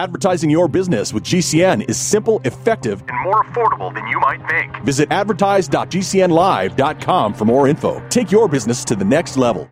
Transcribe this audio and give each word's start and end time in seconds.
Advertising 0.00 0.48
your 0.48 0.66
business 0.66 1.12
with 1.12 1.24
GCN 1.24 1.86
is 1.86 1.98
simple, 1.98 2.40
effective, 2.44 3.04
and 3.06 3.22
more 3.22 3.44
affordable 3.44 3.92
than 3.92 4.06
you 4.06 4.18
might 4.18 4.40
think. 4.48 4.74
Visit 4.82 5.12
advertise.gcnlive.com 5.12 7.34
for 7.34 7.44
more 7.44 7.68
info. 7.68 8.02
Take 8.08 8.32
your 8.32 8.48
business 8.48 8.82
to 8.86 8.96
the 8.96 9.04
next 9.04 9.36
level. 9.36 9.68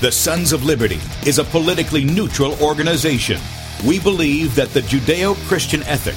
The 0.00 0.10
Sons 0.10 0.54
of 0.54 0.64
Liberty 0.64 0.98
is 1.26 1.38
a 1.38 1.44
politically 1.44 2.04
neutral 2.04 2.54
organization. 2.62 3.38
We 3.86 4.00
believe 4.00 4.54
that 4.54 4.70
the 4.70 4.80
Judeo 4.80 5.34
Christian 5.46 5.82
ethic 5.82 6.16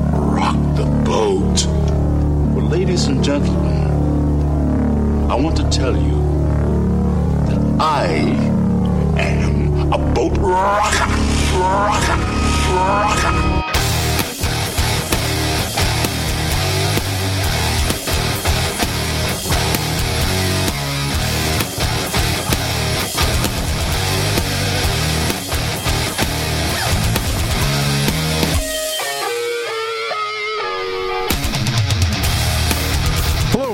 ladies 2.91 3.07
and 3.07 3.23
gentlemen, 3.23 3.87
I 5.31 5.35
want 5.35 5.55
to 5.55 5.63
tell 5.69 5.95
you 5.95 6.19
that 7.45 7.77
I 7.79 8.05
am 9.17 9.93
a 9.93 9.97
boat 10.13 10.37
rocker, 10.37 11.07
rocker, 11.57 12.17
rocker. 12.75 13.60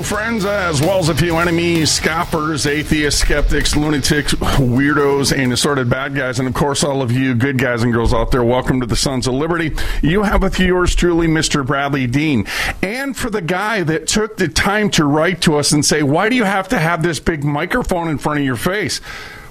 Friends, 0.08 0.46
as 0.46 0.80
well 0.80 1.00
as 1.00 1.10
a 1.10 1.14
few 1.14 1.36
enemies, 1.36 1.92
scoffers, 1.92 2.66
atheists, 2.66 3.20
skeptics, 3.20 3.76
lunatics, 3.76 4.32
weirdos, 4.32 5.36
and 5.36 5.52
assorted 5.52 5.90
bad 5.90 6.14
guys. 6.14 6.38
And 6.38 6.48
of 6.48 6.54
course, 6.54 6.82
all 6.82 7.02
of 7.02 7.12
you 7.12 7.34
good 7.34 7.58
guys 7.58 7.82
and 7.82 7.92
girls 7.92 8.14
out 8.14 8.30
there, 8.30 8.42
welcome 8.42 8.80
to 8.80 8.86
the 8.86 8.96
Sons 8.96 9.26
of 9.26 9.34
Liberty. 9.34 9.76
You 10.00 10.22
have 10.22 10.42
with 10.42 10.58
yours 10.58 10.94
truly, 10.94 11.26
Mr. 11.26 11.62
Bradlee 11.62 12.10
Dean. 12.10 12.46
And 12.82 13.14
for 13.14 13.28
the 13.28 13.42
guy 13.42 13.82
that 13.82 14.06
took 14.06 14.38
the 14.38 14.48
time 14.48 14.88
to 14.92 15.04
write 15.04 15.42
to 15.42 15.56
us 15.56 15.72
and 15.72 15.84
say, 15.84 16.02
why 16.02 16.30
do 16.30 16.36
you 16.36 16.44
have 16.44 16.68
to 16.68 16.78
have 16.78 17.02
this 17.02 17.20
big 17.20 17.44
microphone 17.44 18.08
in 18.08 18.16
front 18.16 18.38
of 18.38 18.46
your 18.46 18.56
face? 18.56 19.02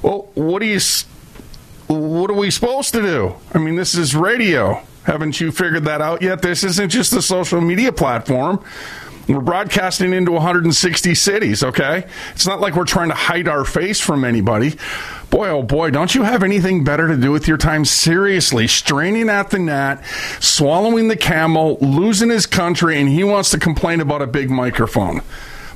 Well, 0.02 0.28
what 0.34 0.64
do 0.64 0.66
you, 0.66 0.80
what 1.86 2.32
are 2.32 2.34
we 2.34 2.50
supposed 2.50 2.96
to 2.96 3.04
do? 3.04 3.36
I 3.54 3.60
mean, 3.60 3.76
this 3.76 3.94
is 3.94 4.16
radio. 4.16 4.82
Haven't 5.04 5.40
you 5.40 5.52
figured 5.52 5.86
that 5.86 6.02
out 6.02 6.24
yet? 6.24 6.42
This 6.42 6.64
isn't 6.64 6.90
just 6.90 7.14
a 7.14 7.22
social 7.22 7.62
media 7.62 7.92
platform. 7.92 8.64
We're 9.28 9.42
broadcasting 9.42 10.14
into 10.14 10.32
160 10.32 11.14
cities, 11.16 11.64
okay? 11.64 12.06
It's 12.32 12.48
not 12.48 12.62
like 12.62 12.76
we're 12.76 12.86
trying 12.86 13.10
to 13.10 13.16
hide 13.16 13.48
our 13.48 13.66
face 13.66 14.00
from 14.00 14.24
anybody. 14.24 14.76
Boy, 15.30 15.50
oh 15.50 15.64
boy, 15.64 15.92
don't 15.92 16.16
you 16.16 16.24
have 16.24 16.44
anything 16.44 16.86
better 16.86 17.08
to 17.10 17.18
do 17.18 17.32
with 17.32 17.48
your 17.48 17.58
time? 17.58 17.84
Seriously, 17.84 18.68
straining 18.68 19.28
at 19.28 19.50
the 19.50 19.60
gnat, 19.60 20.06
swallowing 20.40 21.10
the 21.10 21.18
camel, 21.18 21.78
losing 21.82 22.30
his 22.30 22.46
country, 22.46 22.98
and 23.00 23.10
he 23.10 23.26
wants 23.26 23.52
to 23.52 23.60
complain 23.60 24.00
about 24.00 24.22
a 24.22 24.28
big 24.28 24.50
microphone 24.50 25.22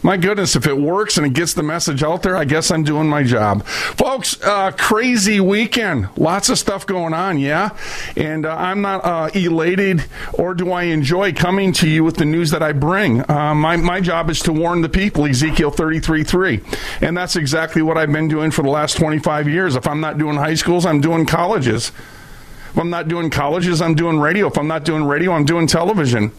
my 0.04 0.18
goodness, 0.18 0.56
if 0.56 0.66
it 0.66 0.78
works 0.78 1.18
and 1.18 1.26
it 1.26 1.34
gets 1.34 1.54
the 1.54 1.64
message 1.64 2.04
out 2.04 2.24
there, 2.24 2.36
I 2.36 2.46
guess 2.46 2.72
I'm 2.72 2.84
doing 2.84 3.08
my 3.08 3.24
job. 3.24 3.64
Folks, 3.66 4.42
uh, 4.42 4.72
crazy 4.72 5.40
weekend. 5.40 6.10
Lots 6.18 6.50
of 6.50 6.58
stuff 6.58 6.86
going 6.88 7.14
on, 7.14 7.38
yeah? 7.38 7.70
And 8.16 8.46
uh, 8.46 8.56
I'm 8.56 8.82
not 8.82 9.06
uh, 9.06 9.30
elated 9.34 10.04
or 10.34 10.54
do 10.54 10.72
I 10.72 10.84
enjoy 10.84 11.34
coming 11.34 11.72
to 11.74 11.90
you 11.90 12.04
with 12.04 12.18
the 12.18 12.26
news 12.26 12.52
that 12.52 12.64
I 12.64 12.72
bring. 12.72 13.30
Uh, 13.30 13.54
my, 13.54 13.78
my 13.78 14.02
job 14.02 14.30
is 14.30 14.40
to 14.42 14.54
warn 14.54 14.82
the 14.82 14.90
people, 14.90 15.26
Ezekiel 15.26 15.72
33 15.72 16.24
3. 16.24 16.62
And 17.02 17.16
that's 17.16 17.36
exactly 17.36 17.82
what 17.82 17.98
I've 17.98 18.12
been 18.12 18.28
doing 18.28 18.52
for 18.52 18.64
the 18.64 18.70
last 18.70 18.98
25 18.98 19.48
years. 19.48 19.76
If 19.76 19.88
I'm 19.88 20.02
not 20.02 20.18
doing 20.18 20.36
high 20.36 20.56
schools, 20.56 20.86
I'm 20.86 21.02
doing 21.02 21.26
colleges. 21.26 21.92
If 22.72 22.78
I'm 22.78 22.90
not 22.90 23.08
doing 23.08 23.30
colleges, 23.30 23.82
I'm 23.82 23.96
doing 23.96 24.20
radio. 24.20 24.48
If 24.48 24.58
I'm 24.58 24.68
not 24.68 24.86
doing 24.86 25.04
radio, 25.04 25.34
I'm 25.34 25.46
doing 25.46 25.68
television. 25.68 26.32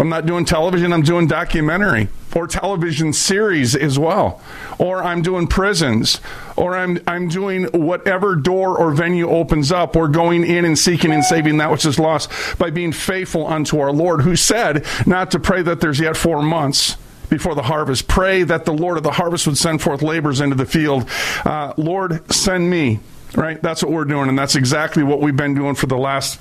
I'm 0.00 0.08
not 0.08 0.24
doing 0.24 0.46
television, 0.46 0.94
I'm 0.94 1.02
doing 1.02 1.26
documentary 1.26 2.08
or 2.34 2.46
television 2.46 3.12
series 3.12 3.76
as 3.76 3.98
well. 3.98 4.40
Or 4.78 5.02
I'm 5.02 5.20
doing 5.20 5.46
prisons, 5.46 6.22
or 6.56 6.74
I'm, 6.74 6.98
I'm 7.06 7.28
doing 7.28 7.64
whatever 7.64 8.34
door 8.34 8.78
or 8.78 8.92
venue 8.92 9.28
opens 9.28 9.70
up, 9.70 9.96
or 9.96 10.08
going 10.08 10.44
in 10.44 10.64
and 10.64 10.78
seeking 10.78 11.12
and 11.12 11.22
saving 11.22 11.58
that 11.58 11.70
which 11.70 11.84
is 11.84 11.98
lost 11.98 12.30
by 12.58 12.70
being 12.70 12.92
faithful 12.92 13.46
unto 13.46 13.78
our 13.78 13.92
Lord, 13.92 14.22
who 14.22 14.36
said 14.36 14.86
not 15.06 15.32
to 15.32 15.38
pray 15.38 15.60
that 15.60 15.82
there's 15.82 16.00
yet 16.00 16.16
four 16.16 16.42
months 16.42 16.96
before 17.28 17.54
the 17.54 17.62
harvest. 17.62 18.08
Pray 18.08 18.42
that 18.42 18.64
the 18.64 18.72
Lord 18.72 18.96
of 18.96 19.02
the 19.02 19.12
harvest 19.12 19.46
would 19.46 19.58
send 19.58 19.82
forth 19.82 20.00
laborers 20.00 20.40
into 20.40 20.56
the 20.56 20.64
field. 20.64 21.06
Uh, 21.44 21.74
Lord, 21.76 22.32
send 22.32 22.70
me. 22.70 23.00
Right? 23.34 23.62
That's 23.62 23.82
what 23.82 23.92
we're 23.92 24.06
doing, 24.06 24.28
and 24.28 24.38
that's 24.38 24.56
exactly 24.56 25.02
what 25.02 25.20
we've 25.20 25.36
been 25.36 25.54
doing 25.54 25.76
for 25.76 25.86
the 25.86 25.98
last 25.98 26.40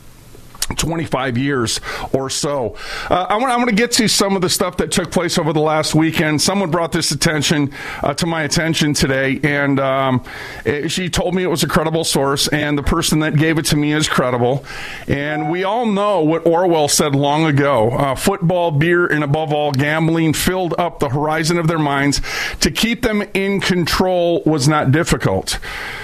25 0.75 1.37
years 1.37 1.79
or 2.13 2.29
so. 2.29 2.75
Uh, 3.09 3.25
I 3.29 3.37
want, 3.37 3.69
to 3.69 3.75
get 3.75 3.91
to 3.93 4.07
some 4.07 4.35
of 4.35 4.41
the 4.41 4.49
stuff 4.49 4.77
that 4.77 4.91
took 4.91 5.11
place 5.11 5.37
over 5.37 5.53
the 5.53 5.59
last 5.59 5.93
weekend. 5.93 6.41
Someone 6.41 6.71
brought 6.71 6.91
this 6.91 7.11
attention 7.11 7.73
uh, 8.01 8.13
to 8.15 8.25
my 8.25 8.43
attention 8.43 8.93
today, 8.93 9.39
and 9.43 9.79
um, 9.79 10.23
it, 10.65 10.89
she 10.89 11.09
told 11.09 11.35
me 11.35 11.43
it 11.43 11.47
was 11.47 11.63
a 11.63 11.67
credible 11.67 12.03
source, 12.03 12.47
and 12.47 12.77
the 12.77 12.83
person 12.83 13.19
that 13.19 13.35
gave 13.35 13.57
it 13.57 13.65
to 13.65 13.75
me 13.75 13.93
is 13.93 14.07
credible. 14.07 14.63
And 15.07 15.51
we 15.51 15.63
all 15.63 15.85
know 15.85 16.21
what 16.21 16.45
Orwell 16.45 16.87
said 16.87 17.15
long 17.15 17.45
ago 17.45 17.91
uh, 17.91 18.15
football, 18.15 18.71
beer, 18.71 19.05
and 19.05 19.23
above 19.23 19.53
all, 19.53 19.71
gambling 19.71 20.33
filled 20.33 20.73
up 20.77 20.99
the 20.99 21.09
horizon 21.09 21.57
of 21.57 21.67
their 21.67 21.79
minds. 21.79 22.21
To 22.61 22.71
keep 22.71 23.01
them 23.01 23.23
in 23.33 23.61
control 23.61 24.41
was 24.45 24.67
not 24.67 24.91
difficult. 24.91 25.59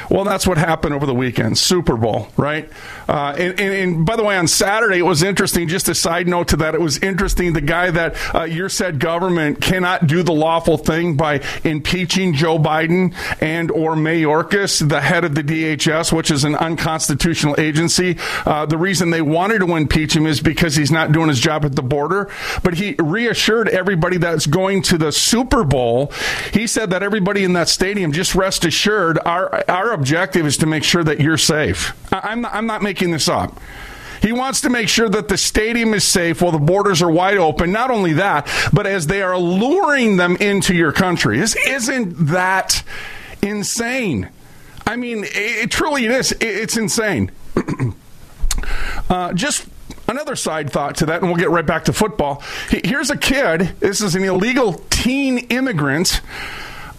Well, 0.10 0.24
that's 0.24 0.46
what 0.46 0.58
happened 0.58 0.94
over 0.94 1.06
the 1.06 1.16
weekend. 1.16 1.58
Super 1.58 1.98
Bowl, 1.98 2.28
right? 2.38 2.70
Uh, 3.08 3.36
and, 3.38 3.60
and, 3.60 3.74
and, 3.74 4.06
by 4.06 4.16
the 4.16 4.24
way, 4.24 4.38
on 4.38 4.48
Saturday, 4.48 4.98
it 4.98 5.06
was 5.06 5.24
interesting. 5.24 5.68
Just 5.68 5.88
a 5.90 5.96
side 5.96 6.28
note 6.28 6.50
to 6.50 6.58
that, 6.58 6.76
it 6.76 6.82
was 6.82 6.98
interesting. 7.00 7.54
The 7.54 7.62
guy 7.62 7.92
that 7.92 8.16
uh, 8.36 8.44
your 8.44 8.70
said 8.70 9.00
government 9.00 9.62
cannot 9.62 10.08
do 10.08 10.24
the 10.24 10.34
lawful 10.34 10.78
thing 10.78 11.16
by 11.16 11.42
impeaching 11.64 12.34
Joe 12.34 12.58
Biden 12.58 13.14
and 13.42 13.72
or 13.72 13.96
Mayorkas, 13.96 14.88
the 14.88 15.02
head 15.02 15.24
of 15.24 15.36
the 15.36 15.44
DHS, 15.44 16.12
which 16.12 16.32
is 16.32 16.44
an 16.44 16.56
unconstitutional 16.56 17.56
agency. 17.60 18.18
Uh, 18.46 18.66
the 18.66 18.78
reason 18.78 19.12
they 19.12 19.22
wanted 19.22 19.60
to 19.60 19.76
impeach 19.76 20.16
him 20.16 20.26
is 20.26 20.42
because 20.42 20.76
he's 20.76 20.92
not 20.92 21.12
doing 21.12 21.30
his 21.30 21.40
job 21.40 21.66
at 21.66 21.76
the 21.76 21.84
border. 21.84 22.30
But 22.64 22.76
he 22.76 22.96
reassured 22.98 23.70
everybody 23.70 24.18
that's 24.18 24.48
going 24.48 24.82
to 24.84 24.98
the 24.98 25.12
Super 25.12 25.64
Bowl. 25.64 26.12
He 26.52 26.68
said 26.68 26.90
that 26.90 27.04
everybody 27.04 27.44
in 27.44 27.54
that 27.54 27.70
stadium, 27.70 28.12
just 28.12 28.36
rest 28.36 28.66
assured, 28.66 29.20
our 29.26 29.64
our 29.70 29.92
objective 29.94 30.46
is 30.46 30.58
to 30.58 30.66
make 30.66 30.84
sure 30.84 31.04
that 31.04 31.20
you're 31.20 31.38
safe. 31.38 31.96
I'm 32.12 32.42
not, 32.42 32.54
I'm 32.54 32.66
not 32.66 32.82
making 32.82 32.95
this 33.00 33.28
up. 33.28 33.60
He 34.22 34.32
wants 34.32 34.62
to 34.62 34.70
make 34.70 34.90
sure 34.90 35.08
that 35.10 35.28
the 35.28 35.38
stadium 35.38 35.94
is 35.94 36.04
safe 36.04 36.42
while 36.42 36.52
the 36.52 36.58
borders 36.58 37.02
are 37.02 37.12
wide 37.12 37.38
open. 37.38 37.72
Not 37.72 37.92
only 37.92 38.14
that, 38.14 38.48
but 38.74 38.88
as 38.88 39.08
they 39.08 39.22
are 39.22 39.38
luring 39.38 40.18
them 40.18 40.36
into 40.38 40.74
your 40.74 40.92
country. 40.92 41.40
Isn't 41.40 42.28
that 42.28 42.84
insane. 43.42 44.30
I 44.88 44.96
mean, 44.96 45.26
it, 45.28 45.72
truly 45.72 46.06
is. 46.06 46.32
It, 46.32 46.44
it's 46.44 46.78
insane. 46.78 47.32
uh, 49.10 49.34
just 49.34 49.68
another 50.08 50.36
side 50.36 50.72
thought 50.72 50.96
to 50.98 51.08
that, 51.08 51.22
and 51.22 51.30
we'll 51.30 51.40
get 51.40 51.50
right 51.50 51.66
back 51.66 51.86
to 51.86 51.94
football. 51.94 52.42
Here's 52.70 53.10
a 53.10 53.18
kid. 53.18 53.76
This 53.80 54.02
is 54.02 54.16
an 54.16 54.24
illegal 54.24 54.74
teen 54.90 55.40
immigrant 55.50 56.22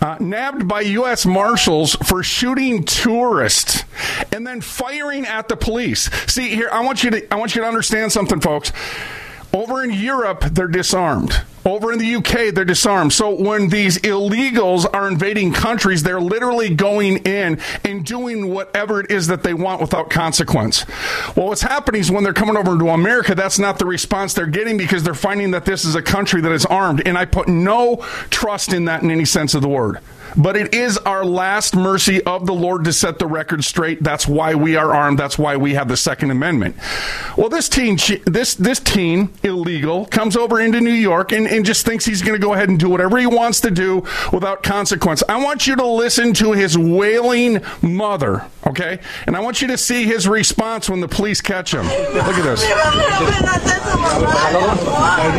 uh, 0.07 0.17
nabbed 0.21 0.69
by 0.69 0.83
U.S. 0.83 1.27
Marshals 1.27 1.97
for 1.97 2.23
shooting 2.23 2.85
tourists 2.85 3.85
and 4.31 4.47
then 4.47 4.61
firing 4.61 5.27
at 5.27 5.49
the 5.49 5.57
police. 5.57 6.11
See 6.31 6.51
here, 6.51 6.69
I 6.71 6.85
want 6.85 7.03
you 7.03 7.11
to 7.11 7.35
I 7.35 7.37
want 7.37 7.57
you 7.57 7.63
to 7.63 7.67
understand 7.67 8.13
something, 8.13 8.41
folks. 8.41 8.73
Over 9.57 9.83
in 9.83 9.91
Europe, 9.91 10.43
they're 10.53 10.69
disarmed. 10.69 11.41
Over 11.65 11.91
in 11.91 11.99
the 11.99 12.17
UK, 12.17 12.55
they're 12.55 12.67
disarmed. 12.67 13.15
So 13.15 13.31
when 13.31 13.71
these 13.71 13.97
illegals 14.01 14.85
are 14.93 15.09
invading 15.09 15.55
countries, 15.55 16.03
they're 16.03 16.21
literally 16.21 16.75
going 16.75 17.17
in 17.25 17.59
and 17.83 18.05
doing 18.05 18.51
whatever 18.53 19.01
it 19.01 19.11
is 19.11 19.29
that 19.29 19.43
they 19.43 19.55
want 19.55 19.81
without 19.81 20.11
consequence. 20.11 20.85
Well, 21.35 21.47
what's 21.47 21.63
happening 21.63 22.03
is 22.03 22.11
when 22.11 22.23
they're 22.23 22.35
coming 22.35 22.59
over 22.59 22.79
to 22.79 22.91
America, 22.91 23.35
that's 23.35 23.59
not 23.59 23.79
the 23.79 23.87
response 23.87 24.35
they're 24.35 24.45
getting 24.45 24.77
because 24.77 25.05
they're 25.05 25.15
finding 25.15 25.53
that 25.53 25.65
this 25.65 25.87
is 25.87 25.95
a 25.95 26.03
country 26.03 26.43
that 26.43 26.53
is 26.53 26.67
armed. 26.67 27.01
And 27.07 27.17
I 27.17 27.25
put 27.25 27.49
no 27.49 28.05
trust 28.29 28.75
in 28.75 28.85
that 28.85 29.03
in 29.03 29.11
any 29.11 29.25
sense 29.25 29.55
of 29.55 29.63
the 29.63 29.69
word 29.69 30.01
but 30.37 30.57
it 30.57 30.75
is 30.75 30.99
our 30.99 31.25
last 31.25 31.75
mercy 31.75 32.23
of 32.25 32.47
the 32.47 32.53
Lord 32.53 32.85
to 32.85 32.93
set 32.93 33.19
the 33.19 33.27
record 33.27 33.65
straight. 33.65 34.03
That's 34.03 34.29
why 34.29 34.55
we 34.55 34.77
are 34.77 34.95
armed. 34.95 35.19
That's 35.19 35.39
why 35.39 35.57
we 35.57 35.75
have 35.75 35.89
the 35.89 35.97
Second 35.97 36.31
Amendment. 36.31 36.77
Well, 37.37 37.49
this 37.49 37.69
teen, 37.69 37.99
this 38.25 38.55
this 38.55 38.79
teen, 38.81 39.33
illegal, 39.47 40.05
comes 40.07 40.37
over 40.37 40.61
into 40.61 40.81
New 40.81 40.91
York 40.93 41.33
and, 41.33 41.47
and 41.47 41.65
just 41.65 41.87
thinks 41.87 42.05
he's 42.05 42.21
going 42.23 42.39
to 42.39 42.45
go 42.45 42.53
ahead 42.53 42.69
and 42.69 42.79
do 42.79 42.91
whatever 42.91 43.17
he 43.19 43.27
wants 43.27 43.61
to 43.63 43.71
do 43.71 44.05
without 44.33 44.63
consequence. 44.63 45.23
I 45.29 45.43
want 45.43 45.67
you 45.67 45.77
to 45.77 45.87
listen 45.87 46.35
to 46.35 46.53
his 46.53 46.77
wailing 46.77 47.63
mother, 47.81 48.45
okay? 48.67 48.99
And 49.27 49.37
I 49.37 49.41
want 49.41 49.63
you 49.63 49.69
to 49.69 49.79
see 49.79 50.05
his 50.05 50.29
response 50.29 50.91
when 50.91 51.01
the 51.01 51.09
police 51.09 51.41
catch 51.41 51.73
him. 51.73 51.87
Look 51.87 52.37
at 52.37 52.43
this. 52.43 52.63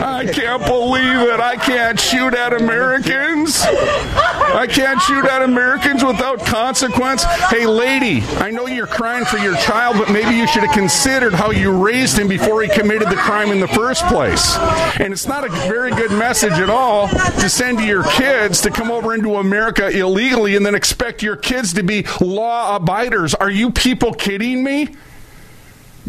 I 0.04 0.30
can't 0.34 0.66
believe 0.66 1.30
it. 1.30 1.40
I 1.40 1.56
can't 1.56 2.00
shoot 2.00 2.34
at 2.34 2.54
Americans. 2.54 3.62
I 3.62 4.68
can't 4.70 5.02
shoot 5.02 5.26
at 5.26 5.42
Americans 5.42 6.04
without 6.04 6.46
consequence. 6.46 7.24
Hey, 7.24 7.66
lady, 7.66 8.22
I 8.38 8.52
know 8.52 8.68
you're 8.68 8.88
crying 8.88 9.26
for 9.26 9.38
your 9.38 9.56
child, 9.58 9.98
but 9.98 10.10
maybe 10.12 10.36
you 10.36 10.48
should 10.48 10.64
have 10.64 10.74
considered 10.74 11.34
how 11.34 11.52
you 11.52 11.72
raised 11.72 12.18
him 12.18 12.28
before 12.28 12.62
he 12.62 12.70
committed 12.70 13.10
the 13.10 13.16
crime 13.16 13.50
in 13.52 13.60
the 13.60 13.68
first 13.68 13.97
place. 14.02 14.56
And 15.00 15.14
it's 15.14 15.28
not 15.28 15.46
a 15.46 15.50
very 15.68 15.92
good 15.92 16.12
message 16.12 16.54
at 16.54 16.70
all 16.70 17.08
to 17.08 17.50
send 17.50 17.80
to 17.80 17.86
your 17.86 18.04
kids 18.04 18.62
to 18.62 18.72
come 18.72 18.92
over 18.92 19.14
into 19.14 19.36
America 19.36 19.90
illegally 19.90 20.56
and 20.56 20.66
then 20.66 20.76
expect 20.76 21.24
your 21.24 21.36
kids 21.36 21.74
to 21.74 21.84
be 21.84 22.06
law 22.22 22.76
abiders. 22.76 23.34
Are 23.36 23.50
you 23.50 23.72
people 23.72 24.14
kidding 24.14 24.64
me? 24.64 24.96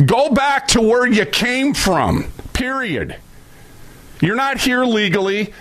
Go 0.05 0.31
back 0.31 0.69
to 0.69 0.81
where 0.81 1.07
you 1.07 1.27
came 1.27 1.75
from, 1.75 2.31
period. 2.53 3.17
You're 4.21 4.37
not 4.37 4.59
here 4.59 4.85
legally. 4.85 5.53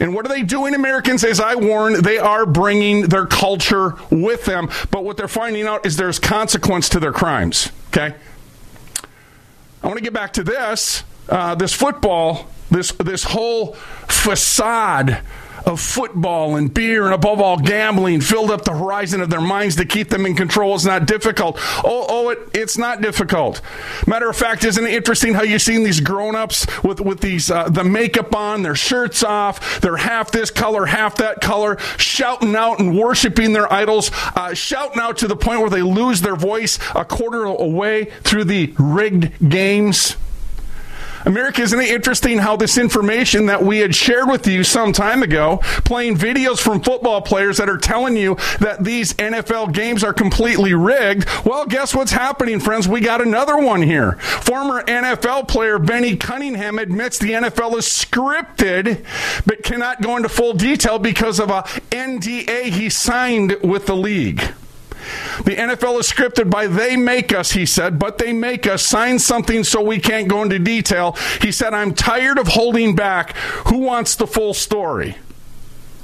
And 0.00 0.14
what 0.14 0.24
are 0.24 0.28
they 0.28 0.42
doing, 0.42 0.74
Americans? 0.74 1.24
As 1.24 1.40
I 1.40 1.54
warn, 1.56 2.02
they 2.02 2.18
are 2.18 2.46
bringing 2.46 3.08
their 3.08 3.26
culture 3.26 3.94
with 4.10 4.44
them. 4.44 4.68
But 4.90 5.04
what 5.04 5.16
they're 5.16 5.26
finding 5.26 5.66
out 5.66 5.84
is 5.84 5.96
there's 5.96 6.18
consequence 6.18 6.88
to 6.90 7.00
their 7.00 7.12
crimes. 7.12 7.70
Okay? 7.88 8.14
I 9.82 9.86
want 9.86 9.98
to 9.98 10.04
get 10.04 10.12
back 10.12 10.32
to 10.34 10.44
this. 10.44 11.02
Uh, 11.28 11.54
this 11.54 11.74
football, 11.74 12.46
this 12.70 12.92
this 12.92 13.24
whole 13.24 13.74
facade 14.08 15.22
of 15.68 15.80
football 15.80 16.56
and 16.56 16.72
beer 16.72 17.04
and 17.04 17.14
above 17.14 17.40
all 17.40 17.58
gambling 17.58 18.20
filled 18.20 18.50
up 18.50 18.64
the 18.64 18.72
horizon 18.72 19.20
of 19.20 19.28
their 19.28 19.40
minds 19.40 19.76
to 19.76 19.84
keep 19.84 20.08
them 20.08 20.24
in 20.24 20.34
control 20.34 20.74
is 20.74 20.86
not 20.86 21.06
difficult. 21.06 21.58
Oh, 21.84 22.06
oh, 22.08 22.28
it, 22.30 22.38
it's 22.54 22.78
not 22.78 23.02
difficult. 23.02 23.60
Matter 24.06 24.30
of 24.30 24.36
fact, 24.36 24.64
isn't 24.64 24.86
it 24.86 24.94
interesting 24.94 25.34
how 25.34 25.42
you've 25.42 25.60
seen 25.60 25.84
these 25.84 26.00
grown-ups 26.00 26.66
with, 26.82 27.00
with 27.00 27.20
these, 27.20 27.50
uh, 27.50 27.68
the 27.68 27.84
makeup 27.84 28.34
on, 28.34 28.62
their 28.62 28.74
shirts 28.74 29.22
off, 29.22 29.80
they're 29.80 29.96
half 29.96 30.30
this 30.30 30.50
color, 30.50 30.86
half 30.86 31.16
that 31.16 31.40
color, 31.40 31.78
shouting 31.98 32.56
out 32.56 32.78
and 32.78 32.96
worshiping 32.96 33.52
their 33.52 33.70
idols, 33.70 34.10
uh, 34.36 34.54
shouting 34.54 35.00
out 35.00 35.18
to 35.18 35.28
the 35.28 35.36
point 35.36 35.60
where 35.60 35.70
they 35.70 35.82
lose 35.82 36.22
their 36.22 36.36
voice 36.36 36.78
a 36.94 37.04
quarter 37.04 37.44
away 37.44 38.06
through 38.22 38.44
the 38.44 38.72
rigged 38.78 39.50
games. 39.50 40.16
America, 41.28 41.60
isn't 41.60 41.78
it 41.78 41.90
interesting 41.90 42.38
how 42.38 42.56
this 42.56 42.78
information 42.78 43.44
that 43.46 43.62
we 43.62 43.80
had 43.80 43.94
shared 43.94 44.30
with 44.30 44.46
you 44.46 44.64
some 44.64 44.94
time 44.94 45.22
ago, 45.22 45.58
playing 45.84 46.16
videos 46.16 46.58
from 46.58 46.80
football 46.80 47.20
players 47.20 47.58
that 47.58 47.68
are 47.68 47.76
telling 47.76 48.16
you 48.16 48.34
that 48.60 48.82
these 48.82 49.12
NFL 49.12 49.74
games 49.74 50.02
are 50.02 50.14
completely 50.14 50.72
rigged? 50.72 51.28
Well, 51.44 51.66
guess 51.66 51.94
what's 51.94 52.12
happening, 52.12 52.60
friends? 52.60 52.88
We 52.88 53.00
got 53.00 53.20
another 53.20 53.58
one 53.58 53.82
here. 53.82 54.12
Former 54.12 54.82
NFL 54.84 55.48
player 55.48 55.78
Benny 55.78 56.16
Cunningham 56.16 56.78
admits 56.78 57.18
the 57.18 57.32
NFL 57.32 57.76
is 57.76 57.84
scripted, 57.84 59.04
but 59.44 59.62
cannot 59.62 60.00
go 60.00 60.16
into 60.16 60.30
full 60.30 60.54
detail 60.54 60.98
because 60.98 61.38
of 61.38 61.50
a 61.50 61.64
NDA 61.90 62.70
he 62.70 62.88
signed 62.88 63.54
with 63.62 63.84
the 63.84 63.96
league. 63.96 64.42
The 65.44 65.56
NFL 65.56 66.00
is 66.00 66.10
scripted 66.10 66.50
by 66.50 66.66
they 66.66 66.96
make 66.96 67.32
us, 67.32 67.52
he 67.52 67.66
said, 67.66 67.98
but 67.98 68.18
they 68.18 68.32
make 68.32 68.66
us 68.66 68.84
sign 68.84 69.18
something 69.18 69.64
so 69.64 69.82
we 69.82 69.98
can't 69.98 70.28
go 70.28 70.42
into 70.42 70.58
detail. 70.58 71.16
He 71.40 71.52
said, 71.52 71.74
I'm 71.74 71.94
tired 71.94 72.38
of 72.38 72.48
holding 72.48 72.94
back. 72.94 73.36
Who 73.68 73.78
wants 73.78 74.16
the 74.16 74.26
full 74.26 74.54
story? 74.54 75.16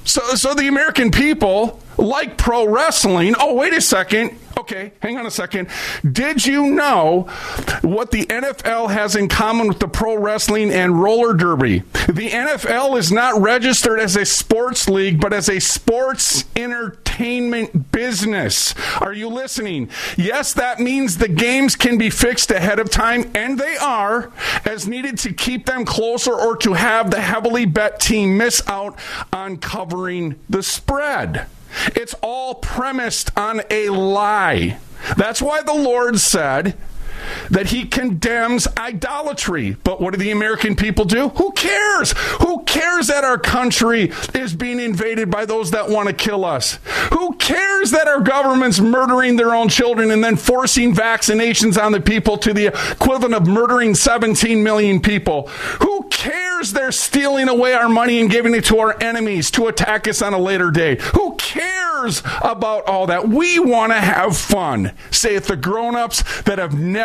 So, 0.05 0.21
so 0.35 0.55
the 0.55 0.69
American 0.69 1.11
people 1.11 1.81
like 1.97 2.37
pro 2.37 2.67
wrestling. 2.69 3.35
Oh, 3.39 3.55
wait 3.55 3.73
a 3.73 3.81
second. 3.81 4.39
Okay, 4.59 4.93
hang 5.01 5.17
on 5.19 5.27
a 5.27 5.31
second. 5.31 5.69
Did 6.11 6.45
you 6.45 6.67
know 6.67 7.23
what 7.83 8.11
the 8.11 8.25
NFL 8.27 8.91
has 8.91 9.17
in 9.17 9.29
common 9.29 9.69
with 9.69 9.81
the 9.81 9.89
pro 9.89 10.17
wrestling 10.17 10.71
and 10.71 11.03
roller 11.03 11.35
derby? 11.35 11.81
The 12.09 12.31
NFL 12.31 12.99
is 12.99 13.11
not 13.11 13.41
registered 13.41 13.99
as 13.99 14.17
a 14.17 14.25
sports 14.25 14.89
league, 14.89 15.21
but 15.21 15.33
as 15.33 15.49
a 15.49 15.61
sports 15.61 16.45
entertainment 16.55 17.04
business. 17.91 18.75
Are 19.01 19.13
you 19.13 19.29
listening? 19.29 19.91
Yes, 20.17 20.53
that 20.55 20.81
means 20.81 21.19
the 21.19 21.29
games 21.29 21.77
can 21.77 21.99
be 21.99 22.11
fixed 22.11 22.51
ahead 22.51 22.79
of 22.79 22.91
time, 22.91 23.31
and 23.35 23.59
they 23.59 23.77
are, 23.77 24.33
as 24.65 24.87
needed 24.87 25.19
to 25.19 25.33
keep 25.33 25.67
them 25.67 25.85
closer 25.85 26.33
or 26.33 26.57
to 26.59 26.75
have 26.75 27.11
the 27.11 27.21
heavily 27.21 27.67
bet 27.67 28.01
team 28.01 28.37
miss 28.37 28.63
out 28.67 28.99
on 29.33 29.57
covering 29.57 30.39
the 30.49 30.63
spread. 30.63 31.47
It's 31.97 32.15
all 32.23 32.55
premised 32.57 33.37
on 33.37 33.63
a 33.71 33.89
lie. 33.89 34.79
That's 35.17 35.43
why 35.43 35.63
the 35.63 35.75
Lord 35.75 36.19
said, 36.19 36.77
that 37.51 37.67
he 37.67 37.85
condemns 37.85 38.67
idolatry. 38.77 39.77
But 39.85 40.01
what 40.01 40.13
do 40.13 40.19
the 40.19 40.31
American 40.31 40.77
people 40.77 41.05
do? 41.05 41.29
Who 41.31 41.53
cares? 41.53 42.13
Who 42.41 42.63
cares 42.65 43.09
that 43.09 43.25
our 43.25 43.39
country 43.39 44.13
is 44.35 44.55
being 44.55 44.81
invaded 44.81 45.31
by 45.31 45.47
those 45.47 45.71
that 45.73 45.89
want 45.89 46.09
to 46.09 46.15
kill 46.15 46.45
us? 46.45 46.79
Who 47.13 47.35
cares 47.35 47.91
that 47.91 48.09
our 48.09 48.21
government's 48.21 48.81
murdering 48.81 49.37
their 49.37 49.55
own 49.55 49.69
children 49.69 50.11
and 50.11 50.23
then 50.23 50.37
forcing 50.37 50.95
vaccinations 50.95 51.83
on 51.83 51.93
the 51.93 52.01
people 52.01 52.39
to 52.39 52.53
the 52.53 52.67
equivalent 52.67 53.35
of 53.35 53.47
murdering 53.47 53.95
17 53.95 54.63
million 54.63 55.01
people? 55.01 55.49
Who 55.81 56.09
cares 56.11 56.73
they're 56.73 56.93
stealing 56.93 57.49
away 57.49 57.75
our 57.75 57.89
money 57.89 58.21
and 58.21 58.31
giving 58.31 58.55
it 58.55 58.65
to 58.67 58.79
our 58.79 59.01
enemies 59.03 59.51
to 59.53 59.67
attack 59.67 60.09
us 60.09 60.23
on 60.23 60.33
a 60.33 60.39
later 60.39 60.71
day? 60.71 60.97
Who 61.15 61.37
cares 61.37 62.23
about 62.43 62.87
all 62.87 63.07
that? 63.09 63.29
We 63.29 63.59
want 63.59 63.93
to 63.93 64.01
have 64.01 64.37
fun, 64.37 64.93
saith 65.11 65.47
the 65.47 65.57
grown 65.57 65.95
ups 65.95 66.43
that 66.43 66.59
have 66.59 66.79
never 66.79 67.04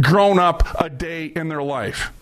grown 0.00 0.38
up 0.38 0.80
a 0.80 0.88
day 0.88 1.26
in 1.26 1.48
their 1.48 1.62
life 1.62 2.12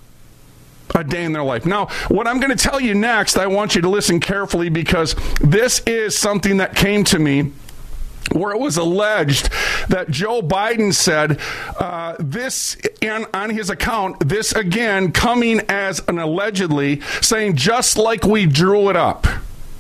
a 0.94 1.02
day 1.02 1.24
in 1.24 1.32
their 1.32 1.42
life. 1.42 1.66
Now, 1.66 1.86
what 2.08 2.28
I'm 2.28 2.38
going 2.38 2.56
to 2.56 2.62
tell 2.62 2.78
you 2.78 2.94
next, 2.94 3.36
I 3.36 3.46
want 3.48 3.74
you 3.74 3.80
to 3.82 3.88
listen 3.88 4.20
carefully 4.20 4.68
because 4.68 5.16
this 5.40 5.80
is 5.86 6.16
something 6.16 6.58
that 6.58 6.76
came 6.76 7.02
to 7.04 7.18
me 7.18 7.50
where 8.32 8.52
it 8.52 8.60
was 8.60 8.76
alleged 8.76 9.50
that 9.88 10.10
Joe 10.10 10.40
Biden 10.40 10.94
said 10.94 11.40
uh, 11.78 12.16
this 12.18 12.76
in, 13.00 13.26
on 13.34 13.50
his 13.50 13.70
account, 13.70 14.28
this 14.28 14.52
again 14.52 15.12
coming 15.12 15.60
as 15.68 16.02
an 16.08 16.18
allegedly 16.18 17.00
saying 17.20 17.56
just 17.56 17.96
like 17.96 18.24
we 18.24 18.46
drew 18.46 18.88
it 18.88 18.96
up 18.96 19.26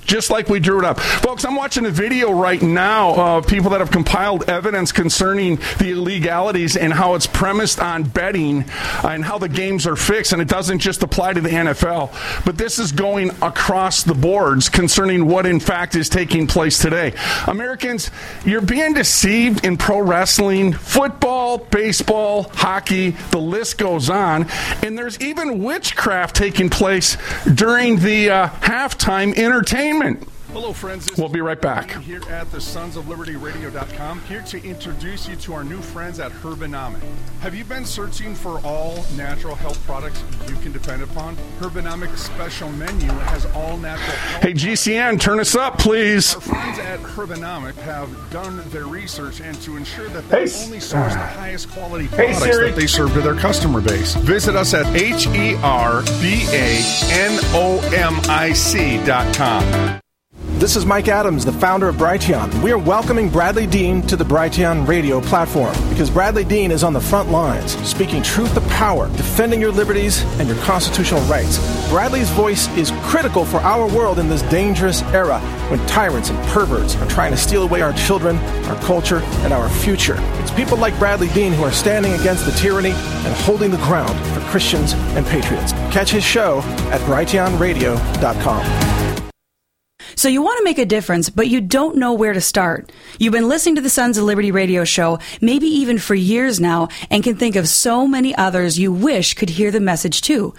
just 0.04 0.30
like 0.30 0.48
we 0.48 0.60
drew 0.60 0.78
it 0.78 0.84
up. 0.84 1.00
Folks, 1.00 1.44
I'm 1.44 1.56
watching 1.56 1.86
a 1.86 1.90
video 1.90 2.32
right 2.32 2.60
now 2.60 3.14
of 3.14 3.46
people 3.46 3.70
that 3.70 3.80
have 3.80 3.90
compiled 3.90 4.48
evidence 4.48 4.92
concerning 4.92 5.56
the 5.78 5.92
illegalities 5.92 6.76
and 6.76 6.92
how 6.92 7.14
it's 7.14 7.26
premised 7.26 7.80
on 7.80 8.04
betting 8.04 8.64
and 9.02 9.24
how 9.24 9.38
the 9.38 9.48
games 9.48 9.86
are 9.86 9.96
fixed. 9.96 10.32
And 10.32 10.42
it 10.42 10.48
doesn't 10.48 10.80
just 10.80 11.02
apply 11.02 11.32
to 11.34 11.40
the 11.40 11.48
NFL, 11.48 12.44
but 12.44 12.58
this 12.58 12.78
is 12.78 12.92
going 12.92 13.30
across 13.42 14.02
the 14.02 14.14
boards 14.14 14.68
concerning 14.68 15.26
what, 15.26 15.46
in 15.46 15.60
fact, 15.60 15.96
is 15.96 16.08
taking 16.08 16.46
place 16.46 16.78
today. 16.78 17.14
Americans, 17.46 18.10
you're 18.44 18.60
being 18.60 18.94
deceived 18.94 19.64
in 19.64 19.76
pro 19.76 20.00
wrestling, 20.00 20.72
football, 20.72 21.58
baseball, 21.58 22.44
hockey, 22.54 23.10
the 23.30 23.38
list 23.38 23.78
goes 23.78 24.10
on. 24.10 24.46
And 24.82 24.98
there's 24.98 25.18
even 25.20 25.62
witchcraft 25.62 26.36
taking 26.36 26.68
place 26.68 27.16
during 27.52 27.98
the 27.98 28.30
uh, 28.30 28.48
halftime 28.48 29.36
entertainment 29.36 29.93
entertainment. 30.02 30.33
Hello, 30.54 30.72
friends. 30.72 31.06
This 31.06 31.18
we'll 31.18 31.28
be 31.28 31.40
right 31.40 31.60
back. 31.60 31.90
Here 32.02 32.22
at 32.30 32.48
the 32.52 32.60
Sons 32.60 32.94
of 32.94 33.08
Liberty 33.08 33.34
Radio.com, 33.34 34.20
here 34.20 34.42
to 34.42 34.64
introduce 34.64 35.28
you 35.28 35.34
to 35.34 35.52
our 35.52 35.64
new 35.64 35.80
friends 35.80 36.20
at 36.20 36.30
Herbanomic. 36.30 37.02
Have 37.40 37.56
you 37.56 37.64
been 37.64 37.84
searching 37.84 38.36
for 38.36 38.60
all 38.64 39.04
natural 39.16 39.56
health 39.56 39.84
products 39.84 40.22
you 40.48 40.54
can 40.58 40.70
depend 40.70 41.02
upon? 41.02 41.36
Herbanomic's 41.58 42.20
special 42.20 42.70
menu 42.70 43.08
has 43.08 43.46
all 43.46 43.76
natural 43.78 44.16
Hey, 44.42 44.52
GCN, 44.52 45.18
turn 45.18 45.40
us 45.40 45.56
up, 45.56 45.80
please. 45.80 46.36
Our 46.36 46.40
friends 46.42 46.78
at 46.78 47.00
Herbanomic 47.00 47.74
have 47.78 48.08
done 48.30 48.62
their 48.70 48.86
research 48.86 49.40
and 49.40 49.60
to 49.62 49.76
ensure 49.76 50.08
that 50.10 50.28
they 50.28 50.48
hey, 50.48 50.64
only 50.66 50.78
source 50.78 51.14
the 51.14 51.18
highest 51.18 51.68
quality 51.70 52.06
products 52.06 52.44
hey, 52.44 52.68
that 52.68 52.76
they 52.76 52.86
serve 52.86 53.12
to 53.14 53.22
their 53.22 53.34
customer 53.34 53.80
base. 53.80 54.14
Visit 54.14 54.54
us 54.54 54.72
at 54.72 54.86
H 54.94 55.26
E 55.26 55.56
R 55.64 56.02
B 56.22 56.46
A 56.52 56.80
N 57.10 57.40
O 57.54 57.80
M 57.92 58.20
I 58.30 58.52
C 58.52 59.04
dot 59.04 59.34
com. 59.34 60.00
This 60.64 60.76
is 60.76 60.86
Mike 60.86 61.08
Adams, 61.08 61.44
the 61.44 61.52
founder 61.52 61.88
of 61.88 61.96
Brighteon. 61.96 62.62
We 62.62 62.72
are 62.72 62.78
welcoming 62.78 63.28
Bradlee 63.28 63.70
Dean 63.70 64.00
to 64.06 64.16
the 64.16 64.24
Brighteon 64.24 64.88
radio 64.88 65.20
platform 65.20 65.74
because 65.90 66.08
Bradlee 66.08 66.48
Dean 66.48 66.70
is 66.70 66.82
on 66.82 66.94
the 66.94 67.02
front 67.02 67.30
lines, 67.30 67.76
speaking 67.86 68.22
truth 68.22 68.54
to 68.54 68.62
power, 68.62 69.08
defending 69.08 69.60
your 69.60 69.70
liberties 69.70 70.22
and 70.40 70.48
your 70.48 70.56
constitutional 70.62 71.20
rights. 71.24 71.58
Bradlee's 71.90 72.30
voice 72.30 72.66
is 72.78 72.92
critical 73.02 73.44
for 73.44 73.58
our 73.58 73.86
world 73.94 74.18
in 74.18 74.30
this 74.30 74.40
dangerous 74.42 75.02
era 75.12 75.38
when 75.68 75.86
tyrants 75.86 76.30
and 76.30 76.48
perverts 76.48 76.96
are 76.96 77.08
trying 77.08 77.32
to 77.32 77.36
steal 77.36 77.64
away 77.64 77.82
our 77.82 77.92
children, 77.92 78.38
our 78.66 78.80
culture, 78.84 79.18
and 79.44 79.52
our 79.52 79.68
future. 79.68 80.16
It's 80.40 80.50
people 80.52 80.78
like 80.78 80.94
Bradlee 80.94 81.34
Dean 81.34 81.52
who 81.52 81.64
are 81.64 81.72
standing 81.72 82.14
against 82.14 82.46
the 82.46 82.52
tyranny 82.52 82.92
and 82.92 83.34
holding 83.44 83.70
the 83.70 83.76
ground 83.76 84.18
for 84.32 84.40
Christians 84.48 84.94
and 84.94 85.26
patriots. 85.26 85.72
Catch 85.92 86.12
his 86.12 86.24
show 86.24 86.60
at 86.90 87.02
brighteonradio.com. 87.02 89.13
So 90.24 90.30
you 90.30 90.40
want 90.40 90.56
to 90.56 90.64
make 90.64 90.78
a 90.78 90.86
difference, 90.86 91.28
but 91.28 91.48
you 91.48 91.60
don't 91.60 91.98
know 91.98 92.14
where 92.14 92.32
to 92.32 92.40
start. 92.40 92.90
You've 93.18 93.34
been 93.34 93.46
listening 93.46 93.74
to 93.74 93.82
the 93.82 93.90
Sons 93.90 94.16
of 94.16 94.24
Liberty 94.24 94.50
radio 94.50 94.82
show, 94.82 95.18
maybe 95.42 95.66
even 95.66 95.98
for 95.98 96.14
years 96.14 96.58
now, 96.58 96.88
and 97.10 97.22
can 97.22 97.36
think 97.36 97.56
of 97.56 97.68
so 97.68 98.08
many 98.08 98.34
others 98.34 98.78
you 98.78 98.90
wish 98.90 99.34
could 99.34 99.50
hear 99.50 99.70
the 99.70 99.80
message 99.80 100.22
too 100.22 100.54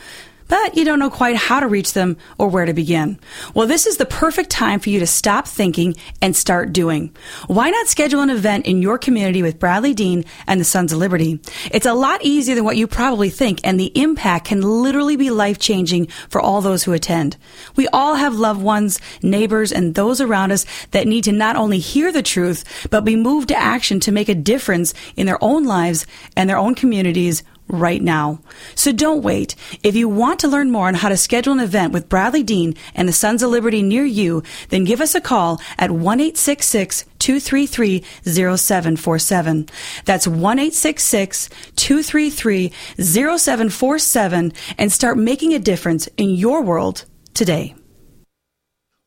but 0.47 0.75
you 0.75 0.85
don't 0.85 0.99
know 0.99 1.09
quite 1.09 1.35
how 1.35 1.59
to 1.59 1.67
reach 1.67 1.93
them 1.93 2.17
or 2.37 2.47
where 2.47 2.65
to 2.65 2.73
begin. 2.73 3.19
Well, 3.53 3.67
this 3.67 3.85
is 3.85 3.97
the 3.97 4.05
perfect 4.05 4.49
time 4.49 4.79
for 4.79 4.89
you 4.89 4.99
to 4.99 5.07
stop 5.07 5.47
thinking 5.47 5.95
and 6.21 6.35
start 6.35 6.73
doing. 6.73 7.15
Why 7.47 7.69
not 7.69 7.87
schedule 7.87 8.21
an 8.21 8.29
event 8.29 8.65
in 8.65 8.81
your 8.81 8.97
community 8.97 9.41
with 9.41 9.59
Bradlee 9.59 9.95
Dean 9.95 10.25
and 10.47 10.59
the 10.59 10.65
Sons 10.65 10.91
of 10.91 10.99
Liberty? 10.99 11.39
It's 11.71 11.85
a 11.85 11.93
lot 11.93 12.23
easier 12.23 12.55
than 12.55 12.63
what 12.63 12.77
you 12.77 12.87
probably 12.87 13.29
think, 13.29 13.59
and 13.63 13.79
the 13.79 13.91
impact 13.99 14.45
can 14.45 14.61
literally 14.61 15.15
be 15.15 15.29
life 15.29 15.59
changing 15.59 16.07
for 16.29 16.41
all 16.41 16.61
those 16.61 16.83
who 16.83 16.93
attend. 16.93 17.37
We 17.75 17.87
all 17.89 18.15
have 18.15 18.35
loved 18.35 18.61
ones, 18.61 18.99
neighbors, 19.21 19.71
and 19.71 19.95
those 19.95 20.21
around 20.21 20.51
us 20.51 20.65
that 20.91 21.07
need 21.07 21.23
to 21.25 21.31
not 21.31 21.55
only 21.55 21.79
hear 21.79 22.11
the 22.11 22.23
truth, 22.23 22.87
but 22.89 23.05
be 23.05 23.15
moved 23.15 23.49
to 23.49 23.57
action 23.57 23.99
to 24.01 24.11
make 24.11 24.29
a 24.29 24.35
difference 24.35 24.93
in 25.15 25.25
their 25.25 25.43
own 25.43 25.63
lives 25.63 26.05
and 26.35 26.49
their 26.49 26.57
own 26.57 26.75
communities 26.75 27.43
right 27.67 28.01
now. 28.01 28.39
So 28.75 28.91
don't 28.91 29.23
wait. 29.23 29.55
If 29.83 29.95
you 29.95 30.07
want 30.07 30.39
to 30.41 30.47
learn 30.47 30.71
more 30.71 30.87
on 30.87 30.93
how 30.93 31.09
to 31.09 31.17
schedule 31.17 31.53
an 31.53 31.59
event 31.59 31.93
with 31.93 32.09
Bradlee 32.09 32.45
Dean 32.45 32.75
and 32.93 33.07
the 33.07 33.13
Sons 33.13 33.43
of 33.43 33.49
Liberty 33.49 33.81
near 33.81 34.05
you, 34.05 34.43
then 34.69 34.83
give 34.83 35.01
us 35.01 35.15
a 35.15 35.21
call 35.21 35.59
at 35.77 35.91
1 35.91 36.17
233 36.19 38.03
0747. 38.23 39.69
That's 40.05 40.27
1 40.27 40.57
233 40.57 42.71
0747 42.99 44.53
and 44.77 44.91
start 44.91 45.17
making 45.17 45.53
a 45.53 45.59
difference 45.59 46.07
in 46.17 46.29
your 46.29 46.61
world 46.61 47.05
today. 47.33 47.75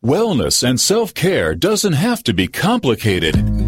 Wellness 0.04 0.62
and 0.62 0.78
self 0.78 1.12
care 1.12 1.56
doesn't 1.56 1.94
have 1.94 2.22
to 2.24 2.32
be 2.32 2.46
complicated. 2.46 3.67